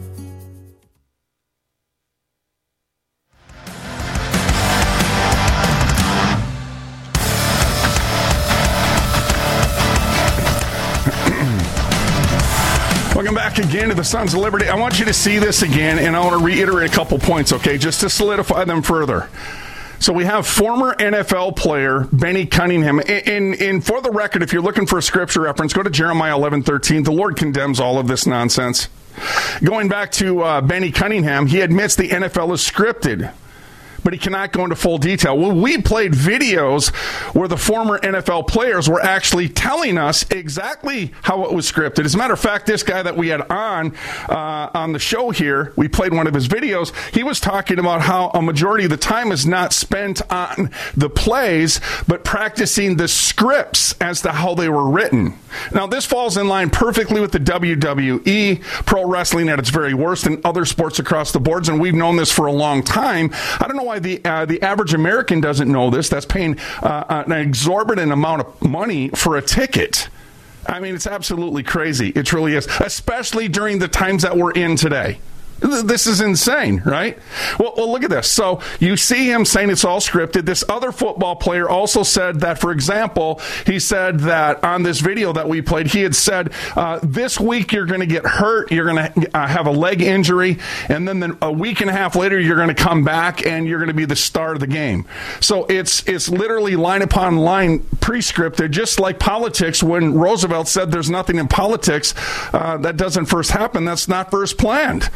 Back 13.91 13.97
again 13.97 14.03
to 14.05 14.09
the 14.09 14.17
Sons 14.17 14.33
of 14.33 14.39
Liberty. 14.39 14.67
I 14.67 14.75
want 14.75 14.99
you 14.99 15.05
to 15.05 15.13
see 15.13 15.39
this 15.39 15.61
again, 15.61 15.99
and 15.99 16.15
I 16.15 16.19
want 16.19 16.39
to 16.39 16.45
reiterate 16.45 16.91
a 16.91 16.93
couple 16.93 17.19
points, 17.19 17.51
okay, 17.53 17.77
just 17.77 18.01
to 18.01 18.09
solidify 18.09 18.65
them 18.65 18.81
further. 18.81 19.29
So 19.99 20.13
we 20.13 20.25
have 20.25 20.47
former 20.47 20.95
NFL 20.95 21.55
player 21.55 22.07
Benny 22.11 22.45
Cunningham. 22.45 22.99
And, 22.99 23.85
for 23.85 24.01
the 24.01 24.11
record, 24.11 24.41
if 24.41 24.51
you're 24.51 24.61
looking 24.61 24.87
for 24.87 24.97
a 24.97 25.01
scripture 25.01 25.41
reference, 25.41 25.73
go 25.73 25.83
to 25.83 25.89
Jeremiah 25.89 26.35
11, 26.35 26.63
13. 26.63 27.03
The 27.03 27.11
Lord 27.11 27.35
condemns 27.35 27.79
all 27.79 27.99
of 27.99 28.07
this 28.07 28.25
nonsense. 28.25 28.87
Going 29.63 29.89
back 29.89 30.11
to 30.13 30.41
uh, 30.41 30.61
Benny 30.61 30.91
Cunningham, 30.91 31.45
he 31.45 31.61
admits 31.61 31.95
the 31.95 32.09
NFL 32.09 32.53
is 32.53 32.61
scripted 32.61 33.31
but 34.03 34.13
he 34.13 34.19
cannot 34.19 34.51
go 34.51 34.63
into 34.63 34.75
full 34.75 34.97
detail. 34.97 35.37
Well, 35.37 35.53
we 35.53 35.81
played 35.81 36.13
videos 36.13 36.93
where 37.35 37.47
the 37.47 37.57
former 37.57 37.99
NFL 37.99 38.47
players 38.47 38.89
were 38.89 39.01
actually 39.01 39.49
telling 39.49 39.97
us 39.97 40.29
exactly 40.31 41.13
how 41.23 41.45
it 41.45 41.53
was 41.53 41.71
scripted. 41.71 42.05
As 42.05 42.15
a 42.15 42.17
matter 42.17 42.33
of 42.33 42.39
fact, 42.39 42.65
this 42.65 42.83
guy 42.83 43.03
that 43.03 43.17
we 43.17 43.29
had 43.29 43.41
on 43.49 43.95
uh, 44.29 44.69
on 44.73 44.93
the 44.93 44.99
show 44.99 45.29
here, 45.29 45.73
we 45.75 45.87
played 45.87 46.13
one 46.13 46.27
of 46.27 46.33
his 46.33 46.47
videos. 46.47 46.93
He 47.13 47.23
was 47.23 47.39
talking 47.39 47.79
about 47.79 48.01
how 48.01 48.29
a 48.29 48.41
majority 48.41 48.85
of 48.85 48.89
the 48.89 48.97
time 48.97 49.31
is 49.31 49.45
not 49.45 49.73
spent 49.73 50.21
on 50.31 50.71
the 50.95 51.09
plays, 51.09 51.79
but 52.07 52.23
practicing 52.23 52.97
the 52.97 53.07
scripts 53.07 53.93
as 54.01 54.21
to 54.21 54.31
how 54.31 54.55
they 54.55 54.69
were 54.69 54.89
written. 54.89 55.37
Now, 55.73 55.87
this 55.87 56.05
falls 56.05 56.37
in 56.37 56.47
line 56.47 56.69
perfectly 56.69 57.21
with 57.21 57.31
the 57.31 57.39
WWE, 57.39 58.61
pro 58.85 59.05
wrestling 59.05 59.49
at 59.49 59.59
its 59.59 59.69
very 59.69 59.93
worst, 59.93 60.25
and 60.25 60.43
other 60.45 60.65
sports 60.65 60.99
across 60.99 61.31
the 61.31 61.39
boards, 61.39 61.69
and 61.69 61.79
we've 61.79 61.93
known 61.93 62.15
this 62.15 62.31
for 62.31 62.45
a 62.45 62.51
long 62.51 62.83
time. 62.83 63.31
I 63.59 63.67
don't 63.67 63.75
know 63.75 63.83
why 63.91 63.99
the 63.99 64.23
uh, 64.23 64.45
the 64.45 64.61
average 64.61 64.93
American 64.93 65.41
doesn't 65.41 65.69
know 65.69 65.89
this. 65.89 66.07
That's 66.07 66.25
paying 66.25 66.57
uh, 66.81 67.23
an 67.27 67.31
exorbitant 67.33 68.11
amount 68.11 68.41
of 68.41 68.61
money 68.61 69.09
for 69.09 69.35
a 69.35 69.41
ticket. 69.41 70.07
I 70.65 70.79
mean, 70.79 70.95
it's 70.95 71.07
absolutely 71.07 71.63
crazy. 71.63 72.09
It 72.09 72.25
truly 72.25 72.55
is, 72.55 72.67
especially 72.79 73.49
during 73.49 73.79
the 73.79 73.89
times 73.89 74.21
that 74.23 74.37
we're 74.37 74.51
in 74.51 74.77
today. 74.77 75.19
This 75.61 76.07
is 76.07 76.21
insane, 76.21 76.81
right? 76.85 77.19
Well, 77.59 77.73
well, 77.77 77.91
look 77.91 78.03
at 78.03 78.09
this. 78.09 78.29
So 78.31 78.61
you 78.79 78.97
see 78.97 79.29
him 79.29 79.45
saying 79.45 79.69
it's 79.69 79.85
all 79.85 79.99
scripted. 79.99 80.45
This 80.45 80.63
other 80.67 80.91
football 80.91 81.35
player 81.35 81.69
also 81.69 82.01
said 82.01 82.39
that, 82.39 82.57
for 82.57 82.71
example, 82.71 83.39
he 83.67 83.79
said 83.79 84.21
that 84.21 84.63
on 84.63 84.81
this 84.81 85.01
video 85.01 85.31
that 85.33 85.47
we 85.47 85.61
played, 85.61 85.87
he 85.87 86.01
had 86.01 86.15
said, 86.15 86.51
uh, 86.75 86.99
This 87.03 87.39
week 87.39 87.71
you're 87.71 87.85
going 87.85 87.99
to 87.99 88.07
get 88.07 88.25
hurt, 88.25 88.71
you're 88.71 88.91
going 88.91 89.13
to 89.13 89.37
uh, 89.37 89.47
have 89.47 89.67
a 89.67 89.71
leg 89.71 90.01
injury, 90.01 90.57
and 90.89 91.07
then 91.07 91.19
the, 91.19 91.37
a 91.43 91.51
week 91.51 91.79
and 91.81 91.91
a 91.91 91.93
half 91.93 92.15
later 92.15 92.39
you're 92.39 92.55
going 92.55 92.67
to 92.67 92.73
come 92.73 93.03
back 93.03 93.45
and 93.45 93.67
you're 93.67 93.79
going 93.79 93.87
to 93.87 93.93
be 93.93 94.05
the 94.05 94.15
star 94.15 94.53
of 94.53 94.59
the 94.59 94.67
game. 94.67 95.05
So 95.41 95.65
it's, 95.65 96.07
it's 96.07 96.27
literally 96.27 96.75
line 96.75 97.03
upon 97.03 97.37
line 97.37 97.85
pre 97.99 98.19
scripted, 98.19 98.71
just 98.71 98.99
like 98.99 99.19
politics 99.19 99.83
when 99.83 100.15
Roosevelt 100.15 100.67
said 100.67 100.91
there's 100.91 101.09
nothing 101.09 101.37
in 101.37 101.47
politics 101.47 102.15
uh, 102.51 102.77
that 102.77 102.97
doesn't 102.97 103.27
first 103.27 103.51
happen, 103.51 103.85
that's 103.85 104.07
not 104.07 104.31
first 104.31 104.57
planned. 104.57 105.09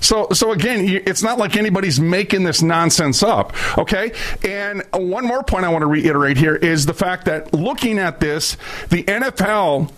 So, 0.00 0.28
so 0.32 0.52
again, 0.52 0.86
it's 1.06 1.22
not 1.22 1.38
like 1.38 1.56
anybody's 1.56 2.00
making 2.00 2.44
this 2.44 2.62
nonsense 2.62 3.22
up, 3.22 3.52
okay? 3.78 4.12
And 4.42 4.82
one 4.92 5.26
more 5.26 5.42
point 5.42 5.64
I 5.64 5.68
want 5.68 5.82
to 5.82 5.86
reiterate 5.86 6.38
here 6.38 6.56
is 6.56 6.86
the 6.86 6.94
fact 6.94 7.26
that 7.26 7.52
looking 7.52 7.98
at 7.98 8.18
this, 8.18 8.56
the 8.88 9.04
NFL 9.04 9.92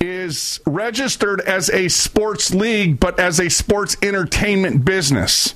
is 0.00 0.60
registered 0.66 1.40
as 1.42 1.70
a 1.70 1.88
sports 1.88 2.52
league, 2.52 2.98
but 2.98 3.20
as 3.20 3.38
a 3.38 3.48
sports 3.48 3.96
entertainment 4.02 4.84
business, 4.84 5.54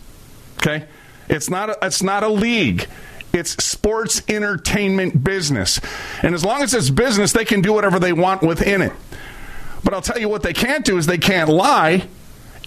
okay? 0.58 0.86
It's 1.28 1.50
not 1.50 1.70
a, 1.70 1.78
it's 1.82 2.02
not 2.02 2.22
a 2.22 2.28
league. 2.28 2.86
It's 3.32 3.62
sports 3.62 4.22
entertainment 4.28 5.22
business. 5.22 5.80
And 6.22 6.34
as 6.34 6.44
long 6.44 6.62
as 6.62 6.72
it's 6.74 6.90
business, 6.90 7.32
they 7.32 7.44
can 7.44 7.60
do 7.60 7.72
whatever 7.72 7.98
they 7.98 8.12
want 8.12 8.42
within 8.42 8.82
it. 8.82 8.92
But 9.84 9.94
I'll 9.94 10.02
tell 10.02 10.18
you 10.18 10.28
what 10.28 10.42
they 10.42 10.52
can't 10.52 10.84
do 10.84 10.96
is 10.96 11.06
they 11.06 11.18
can't 11.18 11.48
lie. 11.48 12.08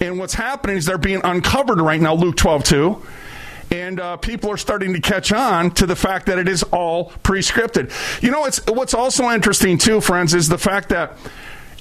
And 0.00 0.18
what's 0.18 0.34
happening 0.34 0.76
is 0.76 0.86
they're 0.86 0.98
being 0.98 1.20
uncovered 1.22 1.80
right 1.80 2.00
now, 2.00 2.14
Luke 2.14 2.36
12 2.36 2.64
2. 2.64 3.02
And 3.72 4.00
uh, 4.00 4.16
people 4.16 4.50
are 4.50 4.56
starting 4.56 4.92
to 4.94 5.00
catch 5.00 5.30
on 5.32 5.70
to 5.72 5.86
the 5.86 5.94
fact 5.94 6.26
that 6.26 6.38
it 6.38 6.48
is 6.48 6.62
all 6.64 7.12
pre-scripted. 7.22 7.92
You 8.20 8.32
know, 8.32 8.44
it's 8.46 8.60
what's 8.66 8.94
also 8.94 9.30
interesting 9.30 9.78
too, 9.78 10.00
friends, 10.00 10.34
is 10.34 10.48
the 10.48 10.58
fact 10.58 10.88
that 10.88 11.16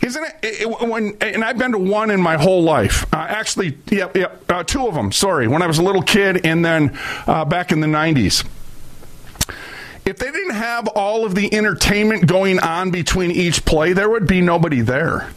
isn't 0.04 0.24
it, 0.24 0.62
it, 0.62 0.88
when 0.88 1.18
and 1.20 1.44
I've 1.44 1.58
been 1.58 1.72
to 1.72 1.80
one 1.80 2.12
in 2.12 2.22
my 2.22 2.38
whole 2.38 2.62
life. 2.62 3.12
Uh, 3.14 3.18
actually, 3.18 3.78
yeah, 3.90 4.10
yeah 4.14 4.32
uh, 4.48 4.64
two 4.64 4.88
of 4.88 4.94
them. 4.94 5.12
Sorry, 5.12 5.48
when 5.48 5.62
I 5.62 5.68
was 5.68 5.80
a 5.80 5.84
little 5.84 6.04
kid, 6.04 6.46
and 6.46 6.64
then 6.64 6.98
uh, 7.26 7.44
back 7.46 7.72
in 7.72 7.80
the 7.80 7.88
'90s. 7.88 8.46
If 10.06 10.18
they 10.18 10.32
didn't 10.32 10.56
have 10.56 10.88
all 10.90 11.26
of 11.26 11.36
the 11.36 11.54
entertainment 11.54 12.28
going 12.28 12.60
on 12.60 12.92
between 12.92 13.32
each 13.32 13.66
play, 13.66 13.94
there 13.94 14.10
would 14.10 14.26
be 14.26 14.42
nobody 14.42 14.82
there. 14.82 15.30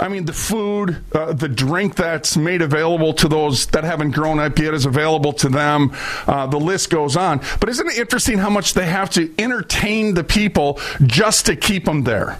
I 0.00 0.08
mean, 0.08 0.24
the 0.24 0.32
food, 0.32 1.02
uh, 1.12 1.32
the 1.32 1.48
drink 1.48 1.96
that's 1.96 2.36
made 2.36 2.62
available 2.62 3.12
to 3.14 3.28
those 3.28 3.66
that 3.68 3.84
haven't 3.84 4.12
grown 4.12 4.38
up 4.38 4.58
yet 4.58 4.74
is 4.74 4.86
available 4.86 5.32
to 5.34 5.48
them. 5.48 5.92
Uh, 6.26 6.46
the 6.46 6.58
list 6.58 6.90
goes 6.90 7.16
on. 7.16 7.40
But 7.60 7.68
isn't 7.68 7.86
it 7.86 7.98
interesting 7.98 8.38
how 8.38 8.50
much 8.50 8.74
they 8.74 8.86
have 8.86 9.10
to 9.10 9.32
entertain 9.38 10.14
the 10.14 10.24
people 10.24 10.80
just 11.04 11.46
to 11.46 11.56
keep 11.56 11.84
them 11.84 12.04
there? 12.04 12.38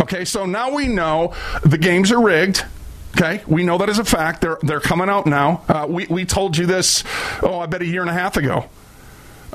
Okay, 0.00 0.24
so 0.24 0.46
now 0.46 0.74
we 0.74 0.86
know 0.86 1.34
the 1.64 1.78
games 1.78 2.12
are 2.12 2.22
rigged. 2.22 2.64
Okay, 3.16 3.42
we 3.46 3.62
know 3.62 3.78
that 3.78 3.88
as 3.88 3.98
a 3.98 4.04
fact. 4.04 4.42
They're 4.42 4.58
they're 4.62 4.80
coming 4.80 5.08
out 5.08 5.26
now. 5.26 5.62
Uh, 5.68 5.86
we 5.88 6.06
we 6.06 6.24
told 6.24 6.56
you 6.56 6.66
this. 6.66 7.02
Oh, 7.42 7.58
I 7.58 7.66
bet 7.66 7.82
a 7.82 7.86
year 7.86 8.02
and 8.02 8.10
a 8.10 8.14
half 8.14 8.36
ago. 8.36 8.66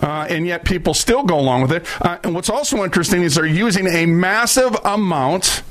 Uh, 0.01 0.25
and 0.27 0.45
yet 0.45 0.65
people 0.65 0.93
still 0.93 1.23
go 1.23 1.39
along 1.39 1.61
with 1.61 1.71
it. 1.71 1.85
Uh, 2.01 2.17
and 2.23 2.33
what's 2.35 2.49
also 2.49 2.83
interesting 2.83 3.21
is 3.21 3.35
they're 3.35 3.45
using 3.45 3.87
a 3.87 4.05
massive 4.05 4.75
amount 4.83 5.63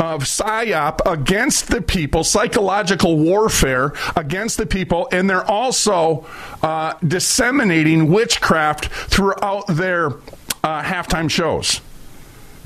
of 0.00 0.24
psyop 0.24 1.00
against 1.04 1.68
the 1.68 1.82
people, 1.82 2.24
psychological 2.24 3.18
warfare 3.18 3.92
against 4.16 4.56
the 4.56 4.66
people, 4.66 5.08
and 5.12 5.28
they're 5.28 5.48
also 5.48 6.26
uh, 6.62 6.94
disseminating 7.06 8.10
witchcraft 8.10 8.86
throughout 8.86 9.66
their 9.68 10.06
uh, 10.64 10.82
halftime 10.82 11.30
shows. 11.30 11.80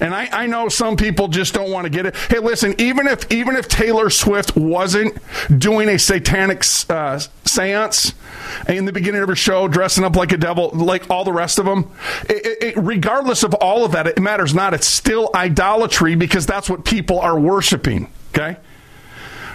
And 0.01 0.15
I, 0.15 0.29
I, 0.33 0.47
know 0.47 0.69
some 0.69 0.97
people 0.97 1.29
just 1.29 1.55
don't 1.55 1.71
want 1.71 1.85
to 1.85 1.91
get 1.91 2.05
it. 2.05 2.17
Hey, 2.29 2.41
listen, 2.41 2.75
even 2.79 3.07
if 3.07 3.31
even 3.31 3.55
if 3.55 3.69
Taylor 3.69 4.11
Swift 4.11 4.57
wasn't 4.57 5.17
doing 5.57 5.89
a 5.89 5.99
satanic 5.99 6.59
uh, 6.59 7.21
séance 7.45 8.13
in 8.69 8.87
the 8.87 8.93
beginning 8.93 9.23
of 9.23 9.29
her 9.29 9.37
show, 9.37 9.69
dressing 9.69 10.03
up 10.03 10.17
like 10.17 10.33
a 10.33 10.37
devil, 10.37 10.71
like 10.71 11.09
all 11.11 11.25
the 11.25 11.33
rest 11.33 11.59
of 11.59 11.65
them, 11.65 11.93
it, 12.29 12.63
it, 12.63 12.77
regardless 12.77 13.45
of 13.45 13.55
all 13.55 13.85
of 13.85 13.93
that, 13.93 14.09
it 14.09 14.21
matters 14.21 14.53
not. 14.53 14.75
It's 14.75 14.87
still 14.87 15.31
idolatry 15.35 16.17
because 16.17 16.45
that's 16.45 16.69
what 16.69 16.85
people 16.85 17.21
are 17.21 17.39
worshiping. 17.39 18.11
Okay. 18.31 18.57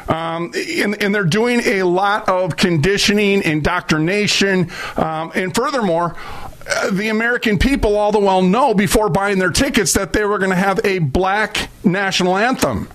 Um, 0.07 0.53
and, 0.55 1.03
and, 1.03 1.13
they're 1.13 1.23
doing 1.23 1.59
a 1.59 1.83
lot 1.83 2.27
of 2.27 2.57
conditioning, 2.57 3.43
indoctrination, 3.43 4.71
um, 4.97 5.31
and 5.35 5.53
furthermore, 5.53 6.15
the 6.91 7.09
American 7.09 7.57
people 7.57 7.95
all 7.95 8.11
the 8.11 8.19
well 8.19 8.41
know 8.41 8.73
before 8.73 9.09
buying 9.09 9.39
their 9.39 9.51
tickets 9.51 9.93
that 9.93 10.13
they 10.13 10.23
were 10.23 10.37
going 10.37 10.51
to 10.51 10.55
have 10.55 10.79
a 10.83 10.99
black 10.99 11.69
national 11.83 12.37
anthem. 12.37 12.89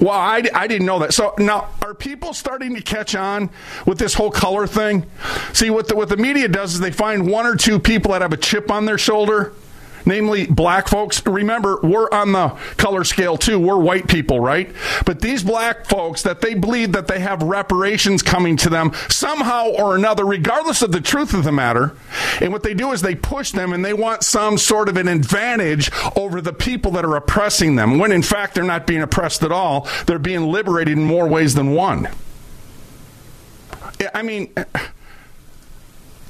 Well, 0.00 0.10
I, 0.10 0.44
I 0.54 0.68
didn't 0.68 0.86
know 0.86 1.00
that. 1.00 1.12
So 1.12 1.34
now, 1.38 1.70
are 1.82 1.92
people 1.92 2.32
starting 2.32 2.74
to 2.76 2.80
catch 2.80 3.16
on 3.16 3.50
with 3.84 3.98
this 3.98 4.14
whole 4.14 4.30
color 4.30 4.66
thing? 4.66 5.04
See, 5.52 5.70
what 5.70 5.88
the, 5.88 5.96
what 5.96 6.08
the 6.08 6.16
media 6.16 6.46
does 6.46 6.74
is 6.74 6.80
they 6.80 6.92
find 6.92 7.28
one 7.28 7.46
or 7.46 7.56
two 7.56 7.80
people 7.80 8.12
that 8.12 8.22
have 8.22 8.32
a 8.32 8.36
chip 8.36 8.70
on 8.70 8.84
their 8.84 8.98
shoulder 8.98 9.54
namely 10.08 10.46
black 10.46 10.88
folks. 10.88 11.24
Remember, 11.24 11.78
we're 11.82 12.08
on 12.10 12.32
the 12.32 12.48
color 12.76 13.04
scale 13.04 13.36
too. 13.36 13.60
We're 13.60 13.78
white 13.78 14.08
people, 14.08 14.40
right? 14.40 14.74
But 15.06 15.20
these 15.20 15.44
black 15.44 15.86
folks 15.86 16.22
that 16.22 16.40
they 16.40 16.54
believe 16.54 16.92
that 16.92 17.06
they 17.06 17.20
have 17.20 17.42
reparations 17.42 18.22
coming 18.22 18.56
to 18.56 18.70
them 18.70 18.92
somehow 19.08 19.68
or 19.68 19.94
another, 19.94 20.24
regardless 20.24 20.82
of 20.82 20.90
the 20.90 21.00
truth 21.00 21.34
of 21.34 21.44
the 21.44 21.52
matter. 21.52 21.92
And 22.40 22.52
what 22.52 22.62
they 22.62 22.74
do 22.74 22.92
is 22.92 23.02
they 23.02 23.14
push 23.14 23.52
them 23.52 23.72
and 23.72 23.84
they 23.84 23.94
want 23.94 24.24
some 24.24 24.58
sort 24.58 24.88
of 24.88 24.96
an 24.96 25.06
advantage 25.06 25.90
over 26.16 26.40
the 26.40 26.52
people 26.52 26.90
that 26.92 27.04
are 27.04 27.16
oppressing 27.16 27.76
them, 27.76 27.98
when 27.98 28.10
in 28.10 28.22
fact 28.22 28.54
they're 28.54 28.64
not 28.64 28.86
being 28.86 29.02
oppressed 29.02 29.42
at 29.42 29.52
all. 29.52 29.86
They're 30.06 30.18
being 30.18 30.50
liberated 30.50 30.96
in 30.96 31.04
more 31.04 31.28
ways 31.28 31.54
than 31.54 31.72
one. 31.72 32.08
I 34.14 34.22
mean, 34.22 34.54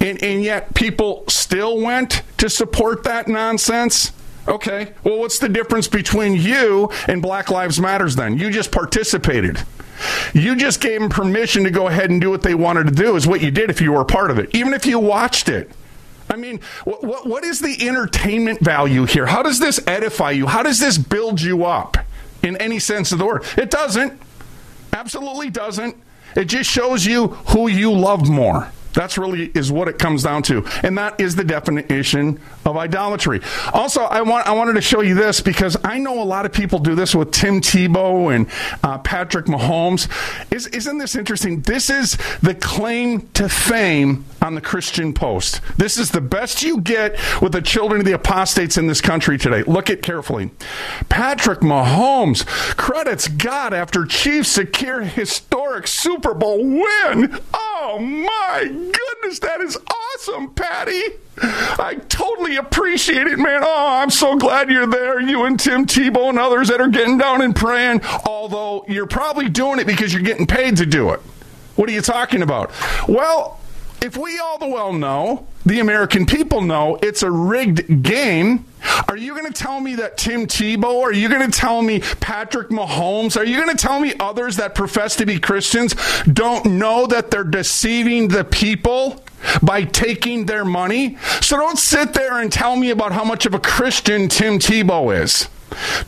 and, 0.01 0.23
and 0.23 0.43
yet 0.43 0.75
people 0.75 1.25
still 1.29 1.81
went 1.81 2.23
to 2.39 2.49
support 2.49 3.05
that 3.05 3.29
nonsense. 3.29 4.13
Okay, 4.47 4.95
well, 5.05 5.19
what's 5.19 5.39
the 5.39 5.49
difference 5.49 5.89
between 5.89 6.35
you 6.35 6.91
and 7.07 7.21
Black 7.21 7.51
Lives 7.51 7.79
Matters 7.79 8.17
then? 8.17 8.39
You 8.39 8.51
just 8.51 8.73
participated. 8.73 9.59
You 10.33 10.57
just 10.57 10.81
gave 10.81 11.01
them 11.01 11.11
permission 11.11 11.65
to 11.65 11.71
go 11.71 11.89
ahead 11.89 12.11
and 12.11 12.21
do 12.21 12.31
what 12.31 12.43
they 12.43 12.55
wanted 12.55 12.87
to 12.87 12.93
do, 12.93 13.17
is 13.17 13.27
what 13.27 13.43
you 13.43 13.51
did 13.51 13.69
if 13.69 13.81
you 13.81 13.93
were 13.93 14.01
a 14.01 14.07
part 14.07 14.31
of 14.31 14.39
it, 14.39 14.49
even 14.55 14.73
if 14.73 14.87
you 14.87 14.99
watched 14.99 15.49
it. 15.49 15.71
I 16.31 16.37
mean, 16.37 16.61
what, 16.85 17.03
what, 17.03 17.27
what 17.27 17.45
is 17.45 17.61
the 17.61 17.87
entertainment 17.87 18.61
value 18.61 19.05
here? 19.05 19.27
How 19.27 19.43
does 19.43 19.59
this 19.59 19.81
edify 19.87 20.31
you? 20.33 20.47
How 20.47 20.63
does 20.63 20.79
this 20.79 20.99
build 20.99 21.41
you 21.41 21.65
up 21.65 21.97
in 22.43 22.57
any 22.59 22.79
sense 22.79 23.13
of 23.13 23.19
the 23.19 23.27
word? 23.27 23.45
It 23.57 23.71
doesn't. 23.71 24.21
Absolutely 24.93 25.51
doesn't. 25.51 25.97
It 26.37 26.45
just 26.45 26.71
shows 26.71 27.05
you 27.05 27.29
who 27.29 27.69
you 27.69 27.93
love 27.93 28.29
more. 28.29 28.71
That's 28.99 29.17
really 29.17 29.53
is 29.55 29.71
what 29.71 29.87
it 29.87 29.97
comes 30.01 30.25
down 30.25 30.43
to, 30.45 30.67
and 30.83 30.99
that 30.99 31.21
is 31.21 31.37
the 31.37 31.45
definition 31.45 32.41
of 32.67 32.77
idolatry. 32.77 33.41
Also, 33.73 34.01
I 34.01 34.23
want 34.23 34.49
I 34.49 34.53
wanted 34.55 34.73
to 34.73 34.81
show 34.81 35.03
you 35.03 35.15
this 35.15 35.41
because 35.41 35.77
I 35.85 35.99
know 35.99 36.21
a 36.21 36.25
lot 36.25 36.47
of 36.47 36.53
people 36.53 36.81
do 36.81 36.97
this 36.97 37.15
with 37.15 37.31
Tim 37.31 37.61
Tebow 37.61 38.35
and 38.35 38.49
uh, 38.83 38.99
Patrick 38.99 39.47
Mahomes. 39.47 40.09
Is, 40.53 40.67
isn't 40.67 40.99
this 40.99 41.15
interesting? 41.15 41.61
This 41.61 41.91
is 41.91 42.19
the 42.43 42.57
claim 42.57 43.29
to 43.35 43.49
fame 43.49 44.25
on 44.43 44.57
the 44.57 44.61
Christian 44.61 45.15
Post. 45.15 45.61
This 45.77 45.97
is 45.97 46.11
the 46.11 46.21
best 46.21 46.65
you 46.65 46.81
get 46.81 47.17
with 47.41 47.53
the 47.53 47.63
children 47.63 48.01
of 48.01 48.05
the 48.05 48.15
apostates 48.15 48.77
in 48.77 48.89
this 48.89 49.01
country 49.01 49.39
today. 49.39 49.63
Look 49.63 49.91
at 49.91 50.03
carefully. 50.03 50.51
Patrick 51.09 51.61
Mahomes 51.61 52.45
credits 52.77 53.29
God 53.29 53.73
after 53.73 54.05
Chiefs 54.05 54.49
secure 54.49 55.03
historic 55.03 55.87
Super 55.87 56.35
Bowl 56.35 56.59
win. 56.59 57.39
Oh 57.55 57.68
Oh, 57.81 58.01
my 58.01 58.65
goodness, 58.65 59.39
that 59.39 59.61
is 59.61 59.79
awesome, 59.89 60.53
Patty. 60.53 61.01
I 61.41 62.01
totally 62.09 62.57
appreciate 62.57 63.29
it, 63.29 63.39
man. 63.39 63.61
Oh, 63.63 63.87
I'm 64.03 64.11
so 64.11 64.37
glad 64.37 64.69
you're 64.69 64.89
there. 64.89 65.21
You 65.21 65.45
and 65.45 65.61
Tim 65.61 65.87
Tebow 65.87 66.29
and 66.29 66.41
others 66.41 66.69
that 66.69 66.81
are 66.81 66.89
getting 66.89 67.19
down 67.19 67.41
and 67.41 67.55
praying, 67.55 68.01
although 68.27 68.85
you're 68.89 69.07
probably 69.07 69.49
doing 69.49 69.79
it 69.79 69.87
because 69.87 70.13
you're 70.13 70.23
getting 70.25 70.47
paid 70.47 70.77
to 70.79 70.87
do 70.87 71.11
it. 71.11 71.21
What 71.77 71.89
are 71.89 71.93
you 71.93 72.01
talking 72.01 72.43
about? 72.43 72.73
Well, 73.09 73.58
if 74.03 74.17
we 74.17 74.39
all 74.39 74.59
the 74.59 74.69
well 74.69 74.93
know, 74.93 75.47
the 75.67 75.81
American 75.81 76.27
people 76.27 76.61
know 76.61 76.99
it's 77.03 77.23
a 77.23 77.31
rigged 77.31 78.03
game, 78.03 78.65
are 79.09 79.17
you 79.17 79.33
going 79.35 79.51
to 79.51 79.53
tell 79.53 79.81
me 79.81 79.97
that 79.97 80.17
Tim 80.17 80.47
Tebow? 80.47 81.03
Are 81.03 81.13
you 81.13 81.29
going 81.29 81.49
to 81.51 81.57
tell 81.57 81.83
me 81.83 82.01
Patrick 82.21 82.69
Mahomes? 82.69 83.37
Are 83.37 83.45
you 83.45 83.57
going 83.63 83.77
to 83.77 83.81
tell 83.81 84.01
me 84.01 84.15
others 84.21 84.57
that 84.57 84.75
profess 84.75 85.17
to 85.17 85.27
be 85.27 85.39
Christians 85.39 85.95
don't 86.33 86.65
know 86.79 87.07
that 87.07 87.31
they're 87.31 87.45
deceiving 87.45 88.29
the 88.29 88.45
people? 88.45 89.23
By 89.63 89.85
taking 89.85 90.47
their 90.47 90.65
money? 90.65 91.17
So 91.43 91.57
don't 91.57 91.79
sit 91.79 92.13
there 92.13 92.41
and 92.41 92.51
tell 92.51 92.75
me 92.75 92.91
about 92.91 93.13
how 93.13 93.23
much 93.23 93.47
of 93.47 93.55
a 93.55 93.61
Christian 93.61 94.29
Tim 94.29 94.59
Tebow 94.59 95.17
is. 95.23 95.49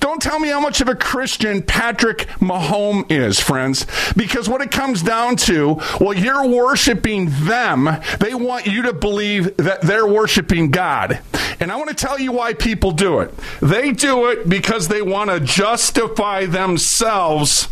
Don't 0.01 0.21
tell 0.23 0.39
me 0.39 0.49
how 0.49 0.61
much 0.61 0.81
of 0.81 0.89
a 0.89 0.95
Christian 0.95 1.63
Patrick 1.63 2.21
Mahomes 2.41 3.11
is, 3.11 3.41
friends, 3.41 3.87
because 4.17 4.49
what 4.49 4.61
it 4.61 4.71
comes 4.71 5.03
down 5.03 5.37
to, 5.37 5.81
well, 6.01 6.15
you're 6.15 6.47
worshiping 6.47 7.29
them. 7.45 7.89
They 8.19 8.35
want 8.35 8.67
you 8.67 8.83
to 8.83 8.93
believe 8.93 9.57
that 9.59 9.83
they're 9.83 10.07
worshiping 10.07 10.71
God. 10.71 11.21
And 11.61 11.71
I 11.71 11.77
want 11.77 11.91
to 11.91 11.95
tell 11.95 12.19
you 12.19 12.33
why 12.33 12.55
people 12.55 12.91
do 12.93 13.21
it. 13.21 13.35
They 13.61 13.93
do 13.93 14.27
it 14.29 14.49
because 14.49 14.89
they 14.89 15.03
want 15.03 15.31
to 15.31 15.41
justify 15.41 16.47
themselves 16.47 17.69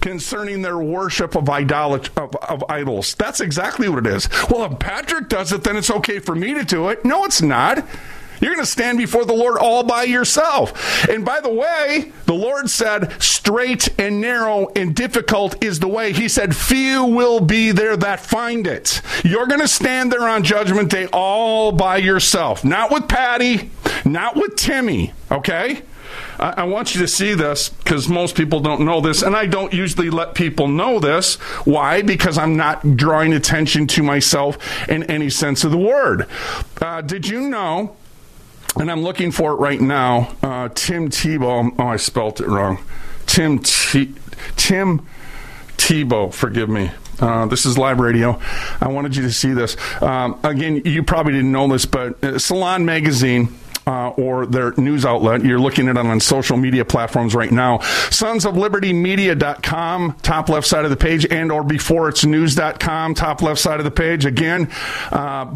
concerning 0.00 0.62
their 0.62 0.78
worship 0.78 1.36
of, 1.36 1.44
idolat- 1.44 2.16
of, 2.16 2.34
of, 2.36 2.64
idols. 2.70 3.14
That's 3.14 3.40
exactly 3.40 3.88
what 3.88 4.06
it 4.06 4.12
is. 4.12 4.28
Well, 4.48 4.64
if 4.72 4.78
Patrick 4.78 5.28
does 5.28 5.52
it, 5.52 5.62
then 5.62 5.76
it's 5.76 5.90
okay 5.90 6.18
for 6.18 6.34
me 6.34 6.54
to 6.54 6.64
do 6.64 6.88
it. 6.88 7.04
No, 7.04 7.24
it's 7.24 7.42
not. 7.42 7.86
You're 8.40 8.54
going 8.54 8.64
to 8.64 8.70
stand 8.70 8.98
before 8.98 9.24
the 9.24 9.34
Lord 9.34 9.58
all 9.58 9.82
by 9.82 10.04
yourself. 10.04 11.08
And 11.08 11.24
by 11.24 11.40
the 11.40 11.52
way, 11.52 12.12
the 12.26 12.34
Lord 12.34 12.70
said, 12.70 13.20
straight 13.22 13.88
and 13.98 14.20
narrow 14.20 14.68
and 14.74 14.94
difficult 14.94 15.62
is 15.62 15.80
the 15.80 15.88
way. 15.88 16.12
He 16.12 16.28
said, 16.28 16.56
few 16.56 17.04
will 17.04 17.40
be 17.40 17.72
there 17.72 17.96
that 17.96 18.20
find 18.20 18.66
it. 18.66 19.02
You're 19.24 19.46
going 19.46 19.60
to 19.60 19.68
stand 19.68 20.12
there 20.12 20.28
on 20.28 20.42
Judgment 20.42 20.90
Day 20.90 21.06
all 21.12 21.72
by 21.72 21.98
yourself. 21.98 22.64
Not 22.64 22.90
with 22.90 23.08
Patty, 23.08 23.70
not 24.04 24.36
with 24.36 24.56
Timmy, 24.56 25.12
okay? 25.30 25.82
I, 26.38 26.64
want 26.64 26.94
you 26.94 27.00
to 27.02 27.08
see 27.08 27.34
this 27.34 27.68
because 27.68 28.08
most 28.08 28.34
people 28.34 28.60
don't 28.60 28.80
know 28.80 29.00
this, 29.00 29.22
and 29.22 29.36
I 29.36 29.46
don't 29.46 29.72
usually 29.72 30.10
let 30.10 30.34
people 30.34 30.68
know 30.68 30.98
this. 30.98 31.36
Why? 31.64 32.02
Because 32.02 32.38
I'm 32.38 32.56
not 32.56 32.96
drawing 32.96 33.32
attention 33.32 33.86
to 33.88 34.02
myself 34.02 34.88
in 34.88 35.04
any 35.04 35.28
sense 35.28 35.64
of 35.64 35.70
the 35.70 35.78
word. 35.78 36.26
Uh, 36.80 37.02
did 37.02 37.28
you 37.28 37.42
know? 37.42 37.96
And 38.78 38.90
I'm 38.90 39.02
looking 39.02 39.30
for 39.32 39.52
it 39.52 39.56
right 39.56 39.80
now. 39.80 40.34
Uh, 40.42 40.68
Tim 40.74 41.10
Tebow. 41.10 41.74
Oh, 41.78 41.86
I 41.86 41.96
spelt 41.96 42.40
it 42.40 42.46
wrong. 42.46 42.78
Tim 43.26 43.58
T- 43.58 44.14
Tim 44.56 45.06
Tebow. 45.76 46.32
Forgive 46.32 46.68
me. 46.68 46.90
Uh, 47.18 47.46
this 47.46 47.66
is 47.66 47.76
live 47.76 48.00
radio. 48.00 48.40
I 48.80 48.88
wanted 48.88 49.14
you 49.16 49.22
to 49.22 49.32
see 49.32 49.52
this. 49.52 49.76
Um, 50.02 50.40
again, 50.42 50.82
you 50.84 51.02
probably 51.02 51.32
didn't 51.32 51.52
know 51.52 51.68
this, 51.68 51.84
but 51.84 52.22
uh, 52.24 52.38
Salon 52.38 52.84
Magazine. 52.84 53.56
Uh, 53.86 54.10
or 54.10 54.44
their 54.46 54.72
news 54.76 55.06
outlet. 55.06 55.42
You're 55.42 55.58
looking 55.58 55.88
at 55.88 55.96
it 55.96 56.06
on 56.06 56.20
social 56.20 56.56
media 56.58 56.84
platforms 56.84 57.34
right 57.34 57.50
now. 57.50 57.78
Sons 58.10 58.44
of 58.44 58.56
Liberty 58.56 58.92
Media.com, 58.92 60.16
top 60.22 60.48
left 60.50 60.66
side 60.66 60.84
of 60.84 60.90
the 60.90 60.98
page, 60.98 61.26
and 61.28 61.50
or 61.50 61.64
before 61.64 62.08
it's 62.10 62.24
news.com, 62.24 63.14
top 63.14 63.40
left 63.40 63.58
side 63.58 63.80
of 63.80 63.84
the 63.84 63.90
page. 63.90 64.26
Again, 64.26 64.70
uh, 65.10 65.50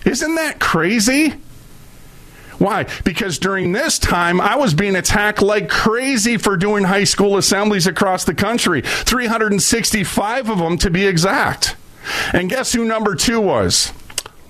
Isn't 0.06 0.36
that 0.36 0.60
crazy 0.60 1.36
why? 2.58 2.88
Because 3.04 3.38
during 3.38 3.72
this 3.72 4.00
time, 4.00 4.40
I 4.40 4.56
was 4.56 4.74
being 4.74 4.96
attacked 4.96 5.42
like 5.42 5.70
crazy 5.70 6.38
for 6.38 6.58
doing 6.58 6.84
high 6.84 7.04
school 7.04 7.38
assemblies 7.38 7.88
across 7.88 8.24
the 8.24 8.34
country 8.34 8.82
365 8.82 10.50
of 10.50 10.58
them 10.58 10.78
to 10.78 10.90
be 10.90 11.06
exact. 11.06 11.76
And 12.34 12.50
guess 12.50 12.74
who 12.74 12.86
number 12.86 13.16
two 13.16 13.42
was? 13.42 13.92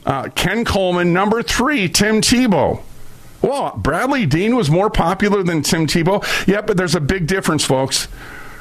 Uh, 0.05 0.29
Ken 0.35 0.65
Coleman. 0.65 1.13
Number 1.13 1.41
three, 1.41 1.89
Tim 1.89 2.21
Tebow. 2.21 2.81
Well, 3.41 3.71
Bradlee 3.71 4.29
Dean 4.29 4.55
was 4.55 4.69
more 4.69 4.89
popular 4.89 5.43
than 5.43 5.61
Tim 5.61 5.87
Tebow. 5.87 6.23
Yeah, 6.47 6.61
but 6.61 6.77
there's 6.77 6.95
a 6.95 6.99
big 6.99 7.27
difference, 7.27 7.63
folks. 7.63 8.07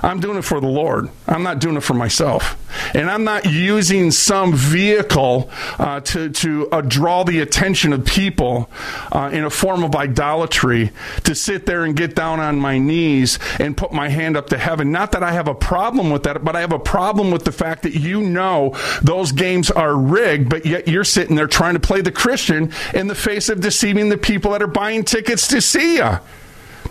I'm 0.05 0.21
doing 0.21 0.37
it 0.37 0.43
for 0.43 0.61
the 0.61 0.69
Lord. 0.69 1.09
I'm 1.27 1.43
not 1.43 1.61
doing 1.61 1.77
it 1.77 1.81
for 1.81 1.95
myself. 1.95 2.61
And 2.95 3.11
I'm 3.11 3.25
not 3.25 3.47
using 3.47 4.11
some 4.11 4.53
vehicle 4.55 5.51
uh, 5.79 6.01
to, 6.01 6.29
to 6.29 6.69
uh, 6.71 6.83
draw 6.83 7.25
the 7.25 7.41
attention 7.41 7.95
of 7.95 8.05
people 8.05 8.69
uh, 9.11 9.31
in 9.33 9.45
a 9.45 9.51
form 9.51 9.83
of 9.83 9.97
idolatry 9.97 10.91
to 11.25 11.35
sit 11.35 11.65
there 11.65 11.85
and 11.85 11.97
get 11.97 12.15
down 12.15 12.39
on 12.39 12.59
my 12.61 12.79
knees 12.79 13.39
and 13.59 13.75
put 13.75 13.95
my 13.95 14.11
hand 14.11 14.37
up 14.37 14.49
to 14.49 14.59
heaven. 14.59 14.93
Not 14.93 15.13
that 15.13 15.23
I 15.23 15.33
have 15.33 15.49
a 15.49 15.55
problem 15.55 16.11
with 16.11 16.25
that, 16.25 16.45
but 16.45 16.55
I 16.55 16.61
have 16.61 16.73
a 16.73 16.79
problem 16.79 17.31
with 17.31 17.45
the 17.45 17.53
fact 17.53 17.83
that 17.85 17.95
you 17.95 18.21
know 18.21 18.77
those 19.01 19.33
games 19.33 19.71
are 19.71 19.97
rigged, 19.97 20.51
but 20.51 20.67
yet 20.67 20.87
you're 20.87 21.05
sitting 21.05 21.35
there 21.35 21.47
trying 21.47 21.75
to 21.75 21.81
play 21.81 22.03
the 22.03 22.13
Christian 22.13 22.73
in 22.93 23.07
the 23.07 23.15
face 23.15 23.49
of 23.49 23.63
deceiving 23.63 24.11
the 24.11 24.19
people 24.19 24.51
that 24.51 24.63
are 24.63 24.67
buying 24.67 25.03
tickets 25.03 25.49
to 25.49 25.63
see 25.63 25.97
you. 25.97 26.19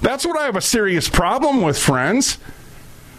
That's 0.02 0.26
what 0.26 0.36
I 0.36 0.46
have 0.46 0.56
a 0.56 0.62
serious 0.62 1.08
problem 1.08 1.62
with, 1.62 1.78
friends. 1.78 2.40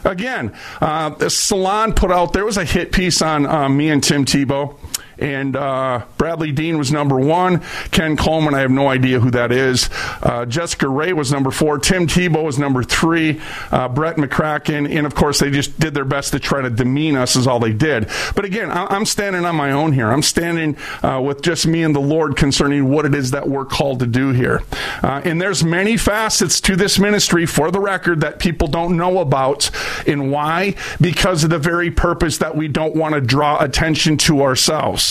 Again, 0.04 0.54
uh, 0.80 1.28
Salon 1.28 1.94
put 1.94 2.10
out, 2.10 2.32
there 2.32 2.44
was 2.44 2.56
a 2.56 2.64
hit 2.64 2.92
piece 2.92 3.22
on 3.22 3.46
uh, 3.46 3.68
me 3.68 3.88
and 3.90 4.02
Tim 4.02 4.24
Tebow 4.24 4.76
and 5.18 5.56
uh, 5.56 6.04
Bradlee 6.18 6.54
Dean 6.54 6.78
was 6.78 6.90
number 6.92 7.18
one. 7.18 7.60
Ken 7.90 8.16
Coleman, 8.16 8.54
I 8.54 8.60
have 8.60 8.70
no 8.70 8.88
idea 8.88 9.20
who 9.20 9.30
that 9.30 9.52
is. 9.52 9.90
Uh, 10.22 10.44
Jessica 10.46 10.88
Ray 10.88 11.12
was 11.12 11.32
number 11.32 11.50
four. 11.50 11.78
Tim 11.78 12.06
Tebow 12.06 12.44
was 12.44 12.58
number 12.58 12.82
three. 12.82 13.40
Uh, 13.70 13.88
Brett 13.88 14.16
McCracken, 14.16 14.90
and 14.96 15.06
of 15.06 15.14
course, 15.14 15.38
they 15.40 15.50
just 15.50 15.78
did 15.78 15.94
their 15.94 16.04
best 16.04 16.32
to 16.32 16.40
try 16.40 16.62
to 16.62 16.70
demean 16.70 17.16
us, 17.16 17.36
is 17.36 17.46
all 17.46 17.60
they 17.60 17.72
did. 17.72 18.08
But 18.34 18.44
again, 18.44 18.70
I- 18.70 18.94
am 18.94 19.04
standing 19.06 19.44
on 19.44 19.56
my 19.56 19.72
own 19.72 19.92
here. 19.92 20.10
I'm 20.10 20.22
standing 20.22 20.76
uh, 21.02 21.20
with 21.24 21.42
just 21.42 21.66
me 21.66 21.82
and 21.82 21.94
the 21.94 22.00
Lord 22.00 22.36
concerning 22.36 22.88
what 22.88 23.06
it 23.06 23.14
is 23.14 23.30
that 23.32 23.48
we're 23.48 23.64
called 23.64 24.00
to 24.00 24.06
do 24.06 24.30
here. 24.30 24.62
Uh, 25.02 25.20
and 25.24 25.40
there's 25.40 25.64
many 25.64 25.96
facets 25.96 26.60
to 26.62 26.76
this 26.76 26.98
ministry, 26.98 27.46
for 27.46 27.70
the 27.70 27.80
record, 27.80 28.20
that 28.20 28.38
people 28.38 28.68
don't 28.68 28.96
know 28.96 29.18
about. 29.18 29.70
And 30.06 30.30
why? 30.30 30.74
Because 31.00 31.44
of 31.44 31.50
the 31.50 31.58
very 31.58 31.90
purpose 31.90 32.38
that 32.38 32.56
we 32.56 32.68
don't 32.68 32.94
want 32.94 33.14
to 33.14 33.20
draw 33.20 33.62
attention 33.62 34.16
to 34.18 34.42
ourselves. 34.42 35.03